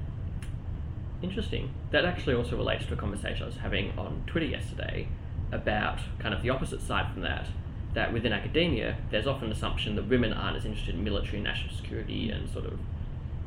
Interesting. 1.21 1.71
That 1.91 2.03
actually 2.03 2.34
also 2.34 2.58
relates 2.58 2.88
to 2.88 2.93
a 2.93 2.97
conversation 2.97 3.43
I 3.43 3.45
was 3.45 3.58
having 3.58 3.91
on 3.97 4.23
Twitter 4.25 4.47
yesterday 4.47 5.08
about 5.51 5.99
kind 6.17 6.34
of 6.34 6.41
the 6.41 6.49
opposite 6.49 6.82
side 6.82 7.13
from 7.13 7.21
that. 7.21 7.47
That 7.93 8.12
within 8.12 8.34
academia, 8.34 8.97
there's 9.12 9.27
often 9.27 9.45
an 9.45 9.51
assumption 9.51 9.95
that 9.95 10.08
women 10.08 10.34
aren't 10.34 10.58
as 10.58 10.65
interested 10.65 10.95
in 10.95 11.03
military, 11.03 11.38
and 11.38 11.43
national 11.43 11.75
security, 11.75 12.32
and 12.32 12.49
sort 12.49 12.65
of 12.65 12.80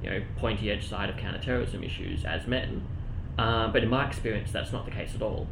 you 0.03 0.11
know, 0.11 0.23
pointy 0.37 0.71
edge 0.71 0.89
side 0.89 1.11
of 1.11 1.17
counterterrorism 1.17 1.83
issues 1.83 2.25
as 2.25 2.47
men. 2.47 2.87
Um, 3.39 3.73
but 3.73 3.83
in 3.83 3.89
my 3.89 4.07
experience, 4.07 4.51
that's 4.53 4.73
not 4.73 4.85
the 4.85 4.91
case 4.91 5.15
at 5.15 5.23
all. 5.23 5.47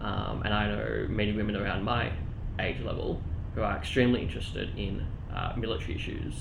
Um, 0.00 0.42
and 0.44 0.52
I 0.52 0.68
know 0.68 1.06
many 1.08 1.32
women 1.32 1.56
around 1.56 1.84
my 1.84 2.12
age 2.58 2.80
level 2.80 3.22
who 3.54 3.62
are 3.62 3.76
extremely 3.76 4.22
interested 4.22 4.76
in 4.76 5.06
uh, 5.34 5.54
military 5.56 5.94
issues, 5.94 6.34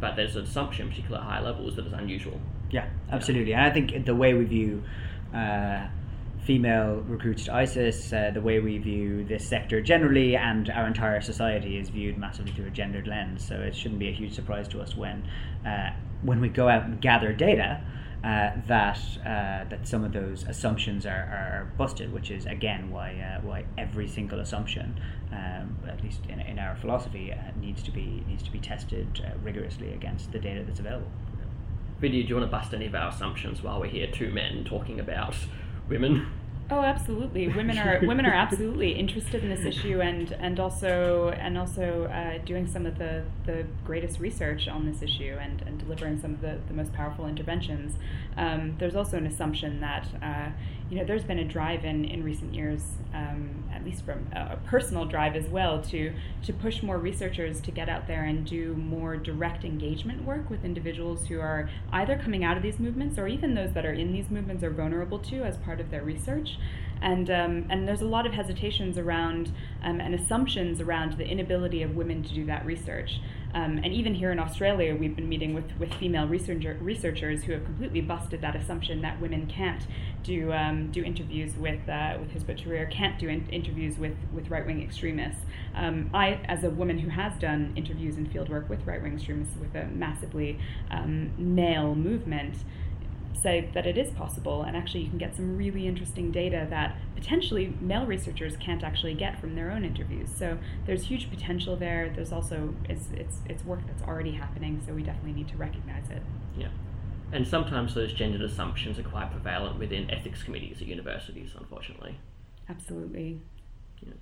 but 0.00 0.16
there's 0.16 0.36
an 0.36 0.44
assumption, 0.44 0.88
particularly 0.88 1.24
at 1.24 1.30
high 1.30 1.40
levels, 1.40 1.76
that 1.76 1.86
is 1.86 1.92
unusual. 1.92 2.40
Yeah, 2.70 2.88
absolutely. 3.10 3.54
And 3.54 3.62
I 3.62 3.70
think 3.70 4.04
the 4.04 4.14
way 4.14 4.34
we 4.34 4.44
view 4.44 4.82
uh, 5.34 5.86
female 6.44 7.02
recruits 7.08 7.44
to 7.44 7.54
ISIS, 7.54 8.12
uh, 8.12 8.30
the 8.32 8.40
way 8.40 8.60
we 8.60 8.78
view 8.78 9.24
this 9.24 9.48
sector 9.48 9.80
generally, 9.80 10.36
and 10.36 10.68
our 10.70 10.86
entire 10.86 11.20
society 11.20 11.78
is 11.78 11.88
viewed 11.88 12.18
massively 12.18 12.52
through 12.52 12.66
a 12.66 12.70
gendered 12.70 13.06
lens. 13.06 13.46
So 13.46 13.56
it 13.56 13.74
shouldn't 13.74 13.98
be 13.98 14.08
a 14.08 14.12
huge 14.12 14.34
surprise 14.34 14.68
to 14.68 14.80
us 14.80 14.94
when 14.96 15.26
uh, 15.66 15.90
when 16.22 16.40
we 16.40 16.48
go 16.48 16.68
out 16.68 16.84
and 16.84 17.00
gather 17.00 17.32
data, 17.32 17.80
uh, 18.22 18.52
that 18.66 18.98
uh, 19.20 19.64
that 19.68 19.88
some 19.88 20.04
of 20.04 20.12
those 20.12 20.44
assumptions 20.44 21.06
are, 21.06 21.10
are 21.10 21.72
busted, 21.78 22.12
which 22.12 22.30
is 22.30 22.44
again 22.46 22.90
why 22.90 23.14
uh, 23.14 23.40
why 23.40 23.64
every 23.78 24.08
single 24.08 24.40
assumption, 24.40 25.00
um, 25.32 25.78
at 25.88 26.02
least 26.02 26.20
in, 26.28 26.40
in 26.40 26.58
our 26.58 26.76
philosophy, 26.76 27.32
uh, 27.32 27.36
needs 27.58 27.82
to 27.82 27.90
be 27.90 28.22
needs 28.28 28.42
to 28.42 28.50
be 28.50 28.60
tested 28.60 29.24
rigorously 29.42 29.92
against 29.92 30.30
the 30.32 30.38
data 30.38 30.62
that's 30.66 30.80
available. 30.80 31.10
Vidya, 32.00 32.22
do 32.22 32.28
you 32.28 32.34
want 32.34 32.46
to 32.46 32.50
bust 32.50 32.74
any 32.74 32.86
of 32.86 32.94
our 32.94 33.08
assumptions 33.08 33.62
while 33.62 33.80
we're 33.80 33.86
here, 33.86 34.06
two 34.06 34.30
men 34.30 34.64
talking 34.64 35.00
about 35.00 35.36
women? 35.88 36.26
Oh, 36.70 36.80
absolutely. 36.80 37.46
Women 37.48 37.76
are 37.76 38.00
women 38.06 38.24
are 38.24 38.32
absolutely 38.32 38.92
interested 38.92 39.44
in 39.44 39.50
this 39.50 39.66
issue, 39.66 40.00
and 40.00 40.32
and 40.32 40.58
also 40.58 41.28
and 41.28 41.58
also 41.58 42.04
uh, 42.04 42.38
doing 42.44 42.66
some 42.66 42.86
of 42.86 42.98
the, 42.98 43.24
the 43.44 43.66
greatest 43.84 44.18
research 44.18 44.66
on 44.66 44.86
this 44.90 45.02
issue, 45.02 45.36
and, 45.38 45.60
and 45.62 45.78
delivering 45.78 46.20
some 46.20 46.32
of 46.32 46.40
the, 46.40 46.58
the 46.68 46.74
most 46.74 46.92
powerful 46.94 47.26
interventions. 47.26 47.96
Um, 48.36 48.76
there's 48.78 48.96
also 48.96 49.18
an 49.18 49.26
assumption 49.26 49.80
that 49.80 50.08
uh, 50.22 50.50
you 50.90 50.98
know 50.98 51.04
there's 51.04 51.24
been 51.24 51.38
a 51.38 51.44
drive 51.44 51.84
in, 51.84 52.04
in 52.04 52.22
recent 52.22 52.54
years, 52.54 52.82
um, 53.14 53.64
at 53.72 53.84
least 53.84 54.04
from 54.04 54.26
a, 54.32 54.56
personal 54.66 55.04
drive 55.04 55.34
as 55.34 55.46
well, 55.46 55.80
to 55.82 56.12
to 56.42 56.52
push 56.52 56.82
more 56.82 56.98
researchers 56.98 57.60
to 57.62 57.70
get 57.70 57.88
out 57.88 58.06
there 58.06 58.24
and 58.24 58.46
do 58.46 58.74
more 58.74 59.16
direct 59.16 59.64
engagement 59.64 60.24
work 60.24 60.50
with 60.50 60.64
individuals 60.64 61.26
who 61.26 61.40
are 61.40 61.68
either 61.92 62.16
coming 62.16 62.44
out 62.44 62.56
of 62.56 62.62
these 62.62 62.78
movements 62.78 63.18
or 63.18 63.26
even 63.26 63.54
those 63.54 63.72
that 63.72 63.86
are 63.86 63.92
in 63.92 64.12
these 64.12 64.30
movements 64.30 64.62
are 64.62 64.70
vulnerable 64.70 65.18
to 65.18 65.42
as 65.42 65.56
part 65.58 65.80
of 65.80 65.90
their 65.90 66.02
research 66.02 66.58
and 67.04 67.28
um, 67.30 67.66
and 67.68 67.86
there's 67.86 68.00
a 68.00 68.06
lot 68.06 68.26
of 68.26 68.32
hesitations 68.32 68.96
around 68.96 69.52
um, 69.82 70.00
and 70.00 70.14
assumptions 70.14 70.80
around 70.80 71.18
the 71.18 71.26
inability 71.26 71.82
of 71.82 71.94
women 71.94 72.22
to 72.22 72.34
do 72.34 72.46
that 72.46 72.64
research. 72.64 73.20
Um, 73.52 73.78
and 73.84 73.92
even 73.92 74.14
here 74.14 74.32
in 74.32 74.40
Australia, 74.40 74.96
we've 74.96 75.14
been 75.14 75.28
meeting 75.28 75.54
with, 75.54 75.70
with 75.78 75.94
female 75.94 76.26
researcher, 76.26 76.76
researchers 76.80 77.44
who 77.44 77.52
have 77.52 77.64
completely 77.64 78.00
busted 78.00 78.40
that 78.40 78.56
assumption 78.56 79.00
that 79.02 79.20
women 79.20 79.46
can't 79.46 79.86
do 80.24 80.52
um, 80.52 80.90
do 80.90 81.04
interviews 81.04 81.52
with 81.56 81.88
uh, 81.88 82.16
with 82.18 82.30
Hizb 82.34 82.50
ut-Tahrir, 82.50 82.90
can't 82.90 83.18
do 83.18 83.28
in- 83.28 83.48
interviews 83.50 83.98
with, 83.98 84.16
with 84.32 84.50
right 84.50 84.66
wing 84.66 84.82
extremists. 84.82 85.42
Um, 85.74 86.10
I, 86.12 86.40
as 86.46 86.64
a 86.64 86.70
woman 86.70 86.98
who 86.98 87.10
has 87.10 87.38
done 87.38 87.72
interviews 87.76 88.16
and 88.16 88.32
fieldwork 88.32 88.68
with 88.68 88.84
right 88.86 89.02
wing 89.02 89.14
extremists 89.14 89.56
with 89.56 89.74
a 89.74 89.86
massively 89.86 90.58
um, 90.90 91.32
male 91.38 91.94
movement, 91.94 92.56
say 93.40 93.68
that 93.74 93.86
it 93.86 93.98
is 93.98 94.10
possible, 94.12 94.62
and 94.62 94.76
actually 94.76 95.02
you 95.02 95.10
can 95.10 95.18
get 95.18 95.36
some 95.36 95.56
really 95.56 95.86
interesting 95.86 96.32
data 96.32 96.66
that 96.70 96.96
potentially 97.14 97.74
male 97.80 98.06
researchers 98.06 98.56
can't 98.56 98.82
actually 98.82 99.14
get 99.14 99.40
from 99.40 99.54
their 99.54 99.70
own 99.70 99.84
interviews. 99.84 100.30
So 100.36 100.58
there's 100.86 101.04
huge 101.04 101.30
potential 101.30 101.76
there. 101.76 102.12
There's 102.14 102.32
also 102.32 102.74
it's 102.88 103.08
it's 103.14 103.36
it's 103.46 103.64
work 103.64 103.80
that's 103.86 104.02
already 104.02 104.32
happening, 104.32 104.82
so 104.86 104.94
we 104.94 105.02
definitely 105.02 105.32
need 105.32 105.48
to 105.48 105.56
recognize 105.56 106.10
it. 106.10 106.22
Yeah. 106.56 106.68
And 107.34 107.48
sometimes 107.48 107.96
those 107.96 108.12
gendered 108.12 108.42
assumptions 108.42 108.96
are 108.96 109.02
quite 109.02 109.32
prevalent 109.32 109.76
within 109.76 110.08
ethics 110.08 110.44
committees 110.44 110.80
at 110.80 110.86
universities, 110.86 111.50
unfortunately. 111.58 112.16
Absolutely. 112.68 113.40
Yeah. 114.00 114.12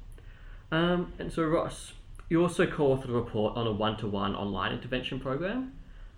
Um, 0.72 1.12
and 1.18 1.31
so, 1.31 1.44
Ross, 1.44 1.92
you 2.31 2.40
also 2.40 2.66
co-authored 2.66 3.11
a 3.11 3.12
report 3.12 3.55
on 3.55 3.66
a 3.66 3.72
one-to-one 3.72 4.35
online 4.35 4.72
intervention 4.72 5.20
program. 5.20 5.75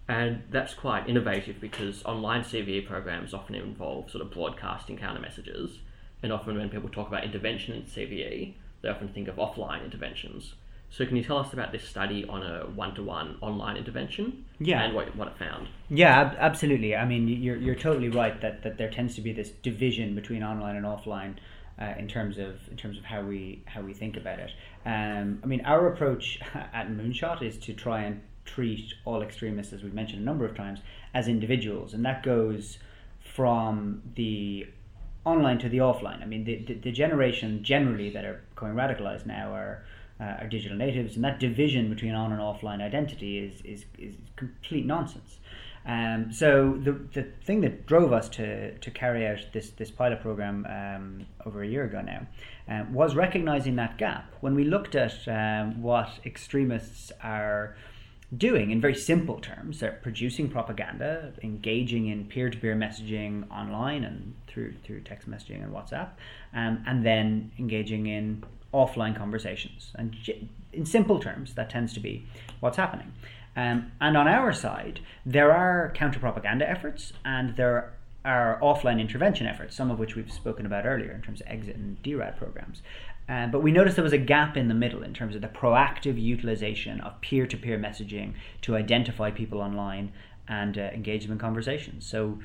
And 0.07 0.45
that's 0.51 0.73
quite 0.73 1.09
innovative 1.09 1.61
because 1.61 2.05
online 2.05 2.43
CVE 2.43 2.87
programs 2.87 3.35
often 3.35 3.57
involve 3.57 4.09
sort 4.09 4.23
of 4.23 4.31
broadcasting 4.31 4.97
counter 4.97 5.21
messages. 5.21 5.81
And 6.23 6.33
often 6.33 6.57
when 6.57 6.69
people 6.69 6.91
talk 6.91 7.09
about 7.09 7.25
intervention 7.25 7.75
in 7.75 7.83
CVE, 7.83 8.55
they 8.83 8.89
often 8.89 9.09
think 9.09 9.27
of 9.27 9.35
offline 9.35 9.85
interventions. 9.85 10.55
So 10.97 11.05
can 11.05 11.17
you 11.17 11.25
tell 11.25 11.39
us 11.39 11.53
about 11.53 11.73
this 11.73 11.83
study 11.83 12.25
on 12.29 12.45
a 12.45 12.67
one-to-one 12.67 13.39
online 13.41 13.77
intervention? 13.77 14.45
Yeah. 14.61 14.85
And 14.85 14.95
what, 14.95 15.17
what 15.17 15.27
it 15.27 15.37
found? 15.37 15.67
Yeah, 15.91 16.21
ab- 16.21 16.37
absolutely. 16.39 16.95
I 16.95 17.05
mean, 17.05 17.27
you're, 17.27 17.57
you're 17.57 17.75
totally 17.75 18.11
right 18.11 18.41
that, 18.41 18.63
that 18.63 18.79
there 18.79 18.89
tends 18.89 19.17
to 19.17 19.21
be 19.21 19.33
this 19.33 19.51
division 19.51 20.15
between 20.15 20.45
online 20.45 20.77
and 20.77 20.87
offline 20.87 21.35
uh, 21.83 21.95
in 21.99 22.07
terms 22.07 22.39
of 22.39 22.61
in 22.71 22.77
terms 22.77 22.97
of 22.97 23.05
how 23.05 23.23
we 23.23 23.65
how 23.67 23.81
we 23.81 23.93
think 23.93 24.17
about 24.17 24.39
it. 24.39 24.53
Um, 24.87 25.41
I 25.43 25.47
mean, 25.47 25.63
our 25.65 25.89
approach 25.89 26.39
at 26.55 26.89
Moonshot 26.89 27.43
is 27.43 27.59
to 27.59 27.73
try 27.73 28.03
and 28.03 28.21
treat 28.45 28.95
all 29.05 29.21
extremists, 29.21 29.73
as 29.73 29.83
we've 29.83 29.95
mentioned 29.95 30.23
a 30.23 30.25
number 30.25 30.45
of 30.45 30.55
times, 30.55 30.79
as 31.13 31.27
individuals, 31.27 31.95
and 31.95 32.05
that 32.05 32.23
goes 32.23 32.79
from 33.19 34.01
the 34.15 34.69
online 35.25 35.59
to 35.59 35.69
the 35.69 35.79
offline. 35.79 36.23
I 36.23 36.27
mean, 36.27 36.45
the, 36.45 36.59
the, 36.59 36.75
the 36.75 36.93
generation 36.93 37.65
generally 37.65 38.11
that 38.11 38.25
are 38.25 38.43
becoming 38.55 38.77
radicalized 38.77 39.27
now 39.27 39.53
are 39.53 39.83
uh, 40.21 40.43
are 40.43 40.49
digital 40.49 40.77
natives, 40.77 41.17
and 41.17 41.25
that 41.25 41.41
division 41.41 41.89
between 41.89 42.15
on 42.15 42.33
and 42.33 42.41
offline 42.41 42.81
identity 42.81 43.39
is 43.39 43.61
is, 43.63 43.85
is 43.99 44.15
complete 44.37 44.87
nonsense. 44.87 45.39
Um, 45.87 46.33
so 46.33 46.79
the 46.83 46.93
the 46.93 47.25
thing 47.45 47.61
that 47.61 47.87
drove 47.87 48.13
us 48.13 48.29
to, 48.31 48.77
to 48.79 48.91
carry 48.91 49.27
out 49.27 49.41
this 49.53 49.71
this 49.71 49.91
pilot 49.91 50.21
program 50.23 50.67
um, 50.67 51.27
over 51.45 51.63
a 51.63 51.69
year 51.69 51.85
ago 51.85 52.01
now 52.01 52.27
um, 52.69 52.95
was 52.95 53.15
recognizing 53.15 53.77
that 53.77 53.99
gap 53.99 54.33
when 54.41 54.55
we 54.55 54.65
looked 54.65 54.95
at 54.95 55.29
um, 55.29 55.83
what 55.83 56.09
extremists 56.25 57.13
are 57.23 57.77
doing 58.35 58.71
in 58.71 58.81
very 58.81 58.95
simple 58.95 59.39
terms. 59.39 59.81
They're 59.81 59.99
producing 60.03 60.49
propaganda, 60.49 61.33
engaging 61.43 62.09
in 62.09 62.25
peer-to-peer 62.25 62.75
messaging 62.75 63.49
online 63.51 64.05
and 64.05 64.35
through 64.47 64.75
through 64.85 65.01
text 65.01 65.29
messaging 65.29 65.63
and 65.63 65.73
WhatsApp, 65.73 66.11
um, 66.55 66.83
and 66.87 67.05
then 67.05 67.53
engaging 67.59 68.07
in 68.07 68.43
offline 68.75 69.17
conversations. 69.17 69.93
And 69.95 70.17
in 70.73 70.85
simple 70.85 71.21
terms, 71.21 71.55
that 71.55 71.71
tends 71.71 71.93
to 71.95 72.01
be 72.01 72.27
what's 72.61 72.77
happening. 72.77 73.13
Um, 73.57 73.93
and 74.01 74.17
on 74.17 74.27
our 74.27 74.53
side, 74.53 75.01
there 75.25 75.53
are 75.53 75.93
counter 75.95 76.19
propaganda 76.19 76.69
efforts 76.69 77.13
and 77.25 77.57
there 77.57 77.93
are 78.25 78.59
offline 78.63 79.01
intervention 79.01 79.47
efforts, 79.47 79.77
some 79.77 79.91
of 79.91 79.99
which 79.99 80.17
we've 80.17 80.33
spoken 80.33 80.67
about 80.67 80.87
earlier 80.87 81.13
in 81.13 81.23
terms 81.23 81.41
of 81.41 81.47
exit 81.47 81.77
and 81.77 82.03
DRAD 82.03 82.37
programs. 82.37 82.83
Um, 83.29 83.51
but 83.51 83.63
we 83.63 83.71
noticed 83.71 83.97
there 83.97 84.03
was 84.03 84.13
a 84.13 84.19
gap 84.19 84.57
in 84.57 84.69
the 84.69 84.75
middle 84.75 85.03
in 85.03 85.15
terms 85.15 85.35
of 85.35 85.41
the 85.41 85.49
proactive 85.49 86.21
utilization 86.21 87.01
of 87.01 87.21
peer 87.21 87.47
to 87.47 87.57
peer 87.57 87.79
messaging 87.79 88.35
to 88.63 88.77
identify 88.77 89.31
people 89.31 89.61
online 89.61 90.13
and 90.49 90.77
uh, 90.77 90.83
engage 90.93 91.23
them 91.23 91.33
in 91.33 91.39
conversations. 91.39 92.07
So 92.07 92.39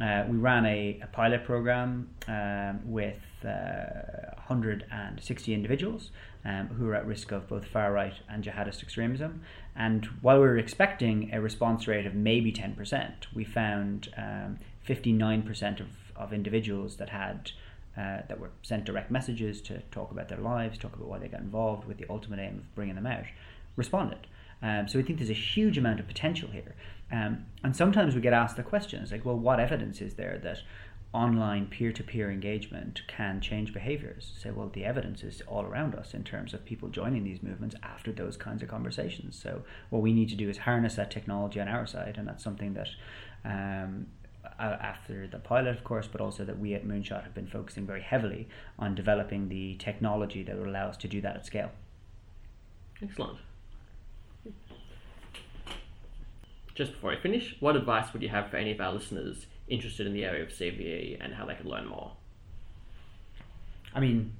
uh, 0.00 0.24
we 0.28 0.38
ran 0.38 0.64
a, 0.64 1.00
a 1.02 1.06
pilot 1.08 1.44
program 1.44 2.08
um, 2.28 2.80
with 2.84 3.16
uh, 3.44 4.34
160 4.46 5.54
individuals 5.54 6.10
um, 6.44 6.68
who 6.68 6.88
are 6.88 6.94
at 6.94 7.06
risk 7.06 7.32
of 7.32 7.48
both 7.48 7.64
far 7.66 7.92
right 7.92 8.14
and 8.28 8.42
jihadist 8.42 8.82
extremism. 8.82 9.42
And 9.76 10.06
while 10.20 10.36
we 10.36 10.46
were 10.46 10.58
expecting 10.58 11.30
a 11.32 11.40
response 11.40 11.86
rate 11.86 12.06
of 12.06 12.14
maybe 12.14 12.52
10%, 12.52 13.12
we 13.34 13.44
found 13.44 14.12
um, 14.16 14.58
59% 14.88 15.80
of, 15.80 15.86
of 16.16 16.32
individuals 16.32 16.96
that 16.96 17.10
had 17.10 17.52
uh, 17.94 18.22
that 18.26 18.40
were 18.40 18.50
sent 18.62 18.86
direct 18.86 19.10
messages 19.10 19.60
to 19.60 19.78
talk 19.90 20.10
about 20.10 20.26
their 20.30 20.38
lives, 20.38 20.78
talk 20.78 20.94
about 20.94 21.08
why 21.08 21.18
they 21.18 21.28
got 21.28 21.40
involved 21.40 21.86
with 21.86 21.98
the 21.98 22.06
ultimate 22.08 22.38
aim 22.38 22.58
of 22.60 22.74
bringing 22.74 22.94
them 22.94 23.06
out, 23.06 23.24
responded. 23.76 24.26
Um, 24.62 24.88
so 24.88 24.98
we 24.98 25.02
think 25.02 25.18
there's 25.18 25.28
a 25.28 25.34
huge 25.34 25.76
amount 25.76 26.00
of 26.00 26.06
potential 26.06 26.48
here. 26.48 26.74
Um, 27.10 27.44
and 27.62 27.76
sometimes 27.76 28.14
we 28.14 28.22
get 28.22 28.32
asked 28.32 28.56
the 28.56 28.62
questions 28.62 29.12
like, 29.12 29.24
well, 29.24 29.36
what 29.36 29.60
evidence 29.60 30.00
is 30.00 30.14
there 30.14 30.40
that 30.42 30.58
online 31.12 31.66
peer-to-peer 31.66 32.30
engagement 32.30 33.02
can 33.06 33.40
change 33.40 33.72
behaviors? 33.72 34.32
Say, 34.42 34.50
well, 34.50 34.70
the 34.72 34.84
evidence 34.84 35.22
is 35.22 35.42
all 35.46 35.64
around 35.64 35.94
us 35.94 36.14
in 36.14 36.24
terms 36.24 36.54
of 36.54 36.64
people 36.64 36.88
joining 36.88 37.24
these 37.24 37.42
movements 37.42 37.76
after 37.82 38.12
those 38.12 38.36
kinds 38.36 38.62
of 38.62 38.68
conversations. 38.68 39.38
So 39.40 39.62
what 39.90 40.02
we 40.02 40.12
need 40.12 40.30
to 40.30 40.36
do 40.36 40.48
is 40.48 40.58
harness 40.58 40.94
that 40.94 41.10
technology 41.10 41.60
on 41.60 41.68
our 41.68 41.86
side, 41.86 42.16
and 42.16 42.26
that's 42.26 42.42
something 42.42 42.74
that 42.74 42.88
um, 43.44 44.06
after 44.58 45.26
the 45.26 45.38
pilot, 45.38 45.76
of 45.76 45.84
course, 45.84 46.08
but 46.10 46.20
also 46.20 46.44
that 46.44 46.58
we 46.58 46.74
at 46.74 46.86
Moonshot 46.86 47.22
have 47.22 47.34
been 47.34 47.46
focusing 47.46 47.86
very 47.86 48.02
heavily 48.02 48.48
on 48.78 48.94
developing 48.94 49.48
the 49.48 49.76
technology 49.76 50.42
that 50.42 50.56
would 50.56 50.68
allow 50.68 50.88
us 50.88 50.96
to 50.98 51.08
do 51.08 51.20
that 51.20 51.36
at 51.36 51.46
scale. 51.46 51.70
Excellent. 53.02 53.38
Just 56.74 56.92
before 56.92 57.12
I 57.12 57.20
finish, 57.20 57.56
what 57.60 57.76
advice 57.76 58.12
would 58.12 58.22
you 58.22 58.30
have 58.30 58.50
for 58.50 58.56
any 58.56 58.72
of 58.72 58.80
our 58.80 58.92
listeners 58.92 59.46
interested 59.68 60.06
in 60.06 60.12
the 60.12 60.24
area 60.24 60.42
of 60.42 60.50
CVE 60.50 61.18
and 61.20 61.34
how 61.34 61.46
they 61.46 61.54
could 61.54 61.66
learn 61.66 61.86
more? 61.86 62.12
I 63.94 64.00
mean, 64.00 64.32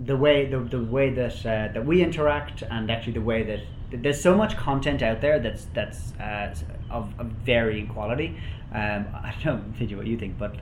the 0.00 0.16
way 0.16 0.46
the, 0.46 0.58
the 0.60 0.82
way 0.82 1.10
that 1.10 1.38
uh, 1.46 1.72
that 1.72 1.84
we 1.84 2.02
interact 2.02 2.62
and 2.62 2.90
actually 2.90 3.14
the 3.14 3.20
way 3.20 3.42
that 3.42 3.60
there's 4.02 4.20
so 4.20 4.36
much 4.36 4.56
content 4.56 5.02
out 5.02 5.20
there 5.20 5.38
that's 5.38 5.66
that's 5.66 6.12
uh, 6.14 6.54
of, 6.90 7.12
of 7.18 7.26
varying 7.26 7.86
quality. 7.88 8.36
Um, 8.72 9.06
I 9.14 9.34
don't 9.42 9.80
know 9.80 9.96
what 9.96 10.06
you 10.06 10.18
think, 10.18 10.38
but 10.38 10.56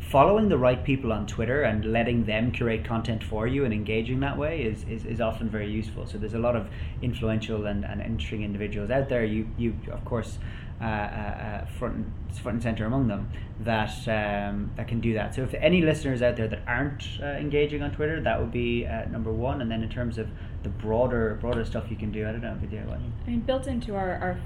following 0.00 0.48
the 0.48 0.58
right 0.58 0.82
people 0.82 1.12
on 1.12 1.26
Twitter 1.26 1.62
and 1.62 1.84
letting 1.92 2.24
them 2.24 2.50
curate 2.50 2.84
content 2.84 3.22
for 3.22 3.46
you 3.46 3.64
and 3.64 3.72
engaging 3.72 4.18
that 4.20 4.36
way 4.36 4.62
is, 4.62 4.82
is, 4.84 5.04
is 5.04 5.20
often 5.20 5.48
very 5.48 5.70
useful. 5.70 6.04
So 6.06 6.18
there's 6.18 6.34
a 6.34 6.38
lot 6.38 6.56
of 6.56 6.68
influential 7.00 7.66
and, 7.66 7.84
and 7.84 8.00
interesting 8.00 8.42
individuals 8.42 8.90
out 8.90 9.08
there. 9.08 9.24
You 9.24 9.48
you 9.56 9.76
of 9.92 10.04
course 10.04 10.38
uh, 10.80 10.84
uh, 10.84 10.86
uh, 10.86 11.66
front 11.78 11.94
and, 11.94 12.38
front 12.38 12.54
and 12.54 12.62
center 12.62 12.86
among 12.86 13.06
them 13.06 13.28
that 13.60 13.90
um, 14.08 14.70
that 14.76 14.88
can 14.88 14.98
do 14.98 15.12
that. 15.12 15.34
So 15.34 15.42
if 15.42 15.52
any 15.52 15.82
listeners 15.82 16.22
out 16.22 16.36
there 16.36 16.48
that 16.48 16.62
aren't 16.66 17.04
uh, 17.22 17.26
engaging 17.26 17.82
on 17.82 17.90
Twitter, 17.90 18.18
that 18.22 18.40
would 18.40 18.50
be 18.50 18.86
number 19.10 19.30
one. 19.30 19.60
And 19.60 19.70
then 19.70 19.82
in 19.82 19.90
terms 19.90 20.16
of 20.16 20.28
the 20.62 20.70
broader 20.70 21.36
broader 21.38 21.66
stuff 21.66 21.90
you 21.90 21.96
can 21.96 22.10
do, 22.10 22.26
I 22.26 22.32
don't 22.32 22.40
know, 22.40 22.54
Vidya. 22.54 22.84
What. 22.86 22.98
I 23.26 23.30
mean, 23.30 23.40
built 23.40 23.66
into 23.66 23.94
our 23.94 24.10
our, 24.22 24.38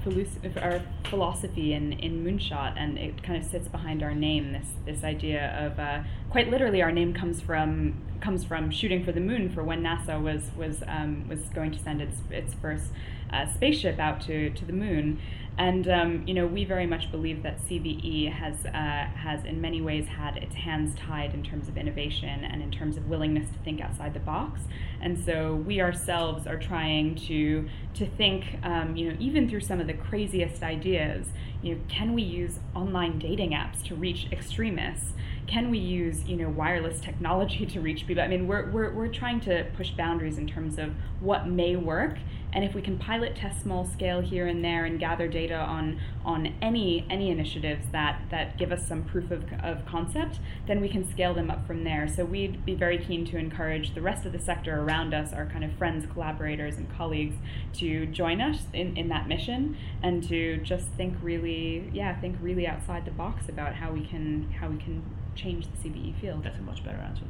our 0.61 0.81
philosophy 1.05 1.71
in, 1.71 1.93
in 1.93 2.25
Moonshot, 2.25 2.73
and 2.77 2.97
it 2.97 3.23
kind 3.23 3.41
of 3.41 3.49
sits 3.49 3.69
behind 3.69 4.03
our 4.03 4.13
name. 4.13 4.51
This 4.51 4.67
this 4.85 5.03
idea 5.05 5.55
of 5.65 6.05
quite 6.29 6.49
literally, 6.49 6.81
our 6.81 6.91
name 6.91 7.13
comes 7.13 7.39
from 7.39 8.01
comes 8.19 8.43
from 8.43 8.71
shooting 8.71 9.05
for 9.05 9.11
the 9.11 9.21
moon 9.21 9.49
for 9.49 9.63
when 9.63 9.81
NASA 9.83 10.21
was 10.21 10.51
was 10.57 10.83
um, 10.87 11.29
was 11.29 11.41
going 11.53 11.71
to 11.71 11.79
send 11.79 12.01
its 12.01 12.17
its 12.29 12.53
first 12.55 12.87
uh, 13.31 13.45
spaceship 13.53 13.99
out 13.99 14.19
to 14.21 14.49
to 14.49 14.65
the 14.65 14.73
moon. 14.73 15.19
And 15.57 15.87
um, 15.87 16.23
you 16.27 16.33
know, 16.33 16.45
we 16.45 16.65
very 16.65 16.85
much 16.85 17.11
believe 17.11 17.41
that 17.43 17.61
CVE 17.65 18.31
has 18.31 18.65
uh, 18.65 18.71
has 18.71 19.45
in 19.45 19.61
many 19.61 19.79
ways 19.81 20.05
had 20.07 20.37
its 20.37 20.53
hands 20.53 20.93
tied 20.95 21.33
in 21.33 21.43
terms 21.43 21.69
of 21.69 21.77
innovation 21.77 22.43
and 22.43 22.61
in 22.61 22.71
terms 22.71 22.97
of 22.97 23.07
willingness 23.07 23.49
to 23.51 23.57
think 23.59 23.79
outside 23.79 24.13
the 24.13 24.19
box. 24.19 24.61
And 25.01 25.17
so 25.17 25.55
we 25.55 25.79
ourselves 25.79 26.45
are 26.45 26.57
trying 26.57 27.15
to 27.27 27.69
to 27.93 28.05
think, 28.05 28.57
um, 28.63 28.97
you 28.97 29.09
know, 29.09 29.17
even 29.19 29.49
through 29.49 29.61
some 29.61 29.79
of 29.79 29.87
the 29.87 29.93
craziest 29.93 30.61
ideas. 30.61 31.27
You 31.61 31.75
know, 31.75 31.81
can 31.87 32.13
we 32.13 32.21
use 32.21 32.59
online 32.75 33.17
dating 33.17 33.51
apps 33.51 33.81
to 33.85 33.95
reach 33.95 34.27
extremists? 34.31 35.13
Can 35.47 35.71
we 35.71 35.77
use 35.77 36.25
you 36.25 36.35
know 36.35 36.49
wireless 36.49 36.99
technology 36.99 37.65
to 37.65 37.79
reach 37.79 38.05
people? 38.07 38.21
I 38.21 38.27
mean, 38.27 38.45
we're 38.45 38.69
we're 38.71 38.91
we're 38.91 39.07
trying 39.07 39.39
to 39.41 39.65
push 39.77 39.91
boundaries 39.91 40.37
in 40.37 40.47
terms 40.47 40.77
of 40.77 40.93
what 41.21 41.47
may 41.47 41.77
work 41.77 42.17
and 42.55 42.63
if 42.63 42.73
we 42.73 42.81
can 42.81 42.97
pilot 42.97 43.35
test 43.35 43.61
small 43.61 43.85
scale 43.85 44.21
here 44.21 44.47
and 44.47 44.63
there 44.63 44.85
and 44.85 44.97
gather 44.97 45.27
data 45.27 45.55
on 45.55 45.99
on 46.23 46.55
any 46.61 47.05
any 47.09 47.29
initiatives 47.29 47.85
that 47.91 48.21
that 48.31 48.57
give 48.57 48.71
us 48.71 48.87
some 48.87 49.03
proof 49.03 49.29
of, 49.29 49.43
of 49.61 49.85
concept, 49.85 50.39
then 50.65 50.79
we 50.79 50.87
can 50.87 51.07
scale 51.07 51.33
them 51.33 51.51
up 51.51 51.67
from 51.67 51.83
there. 51.83 52.07
So 52.07 52.23
we'd 52.23 52.65
be 52.65 52.73
very 52.73 52.97
keen 52.97 53.25
to 53.25 53.37
encourage 53.37 53.93
the 53.93 54.01
rest 54.01 54.25
of 54.25 54.31
the 54.31 54.39
sector 54.39 54.81
around 54.81 55.13
us, 55.13 55.33
our 55.33 55.45
kind 55.45 55.65
of 55.65 55.73
friends, 55.73 56.05
collaborators, 56.11 56.77
and 56.77 56.89
colleagues, 56.97 57.35
to 57.73 58.05
join 58.05 58.39
us 58.39 58.61
in, 58.73 58.95
in 58.95 59.09
that 59.09 59.27
mission 59.27 59.77
and 60.01 60.23
to 60.29 60.57
just 60.57 60.87
think 60.97 61.17
really, 61.21 61.89
yeah, 61.93 62.17
think 62.21 62.37
really 62.41 62.65
outside 62.65 63.03
the 63.03 63.11
box 63.11 63.49
about 63.49 63.75
how 63.75 63.91
we 63.91 64.05
can 64.05 64.49
how 64.61 64.69
we 64.69 64.77
can 64.77 65.03
change 65.35 65.67
the 65.67 65.89
CVE 65.89 66.19
field. 66.21 66.43
That's 66.43 66.59
a 66.59 66.61
much 66.61 66.83
better 66.85 66.99
answer 66.99 67.23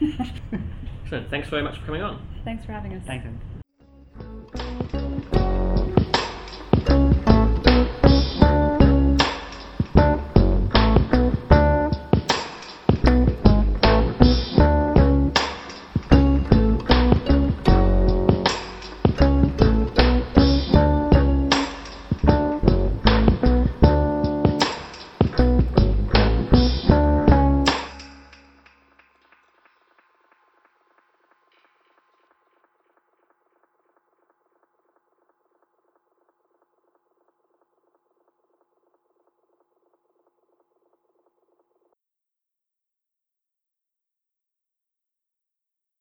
than 0.00 0.16
that. 0.16 0.60
Excellent. 1.02 1.28
Thanks 1.28 1.48
very 1.50 1.62
much 1.62 1.78
for 1.78 1.84
coming 1.84 2.00
on. 2.00 2.26
Thanks 2.44 2.64
for 2.64 2.72
having 2.72 2.94
us. 2.94 3.02
Thanks. 3.06 3.26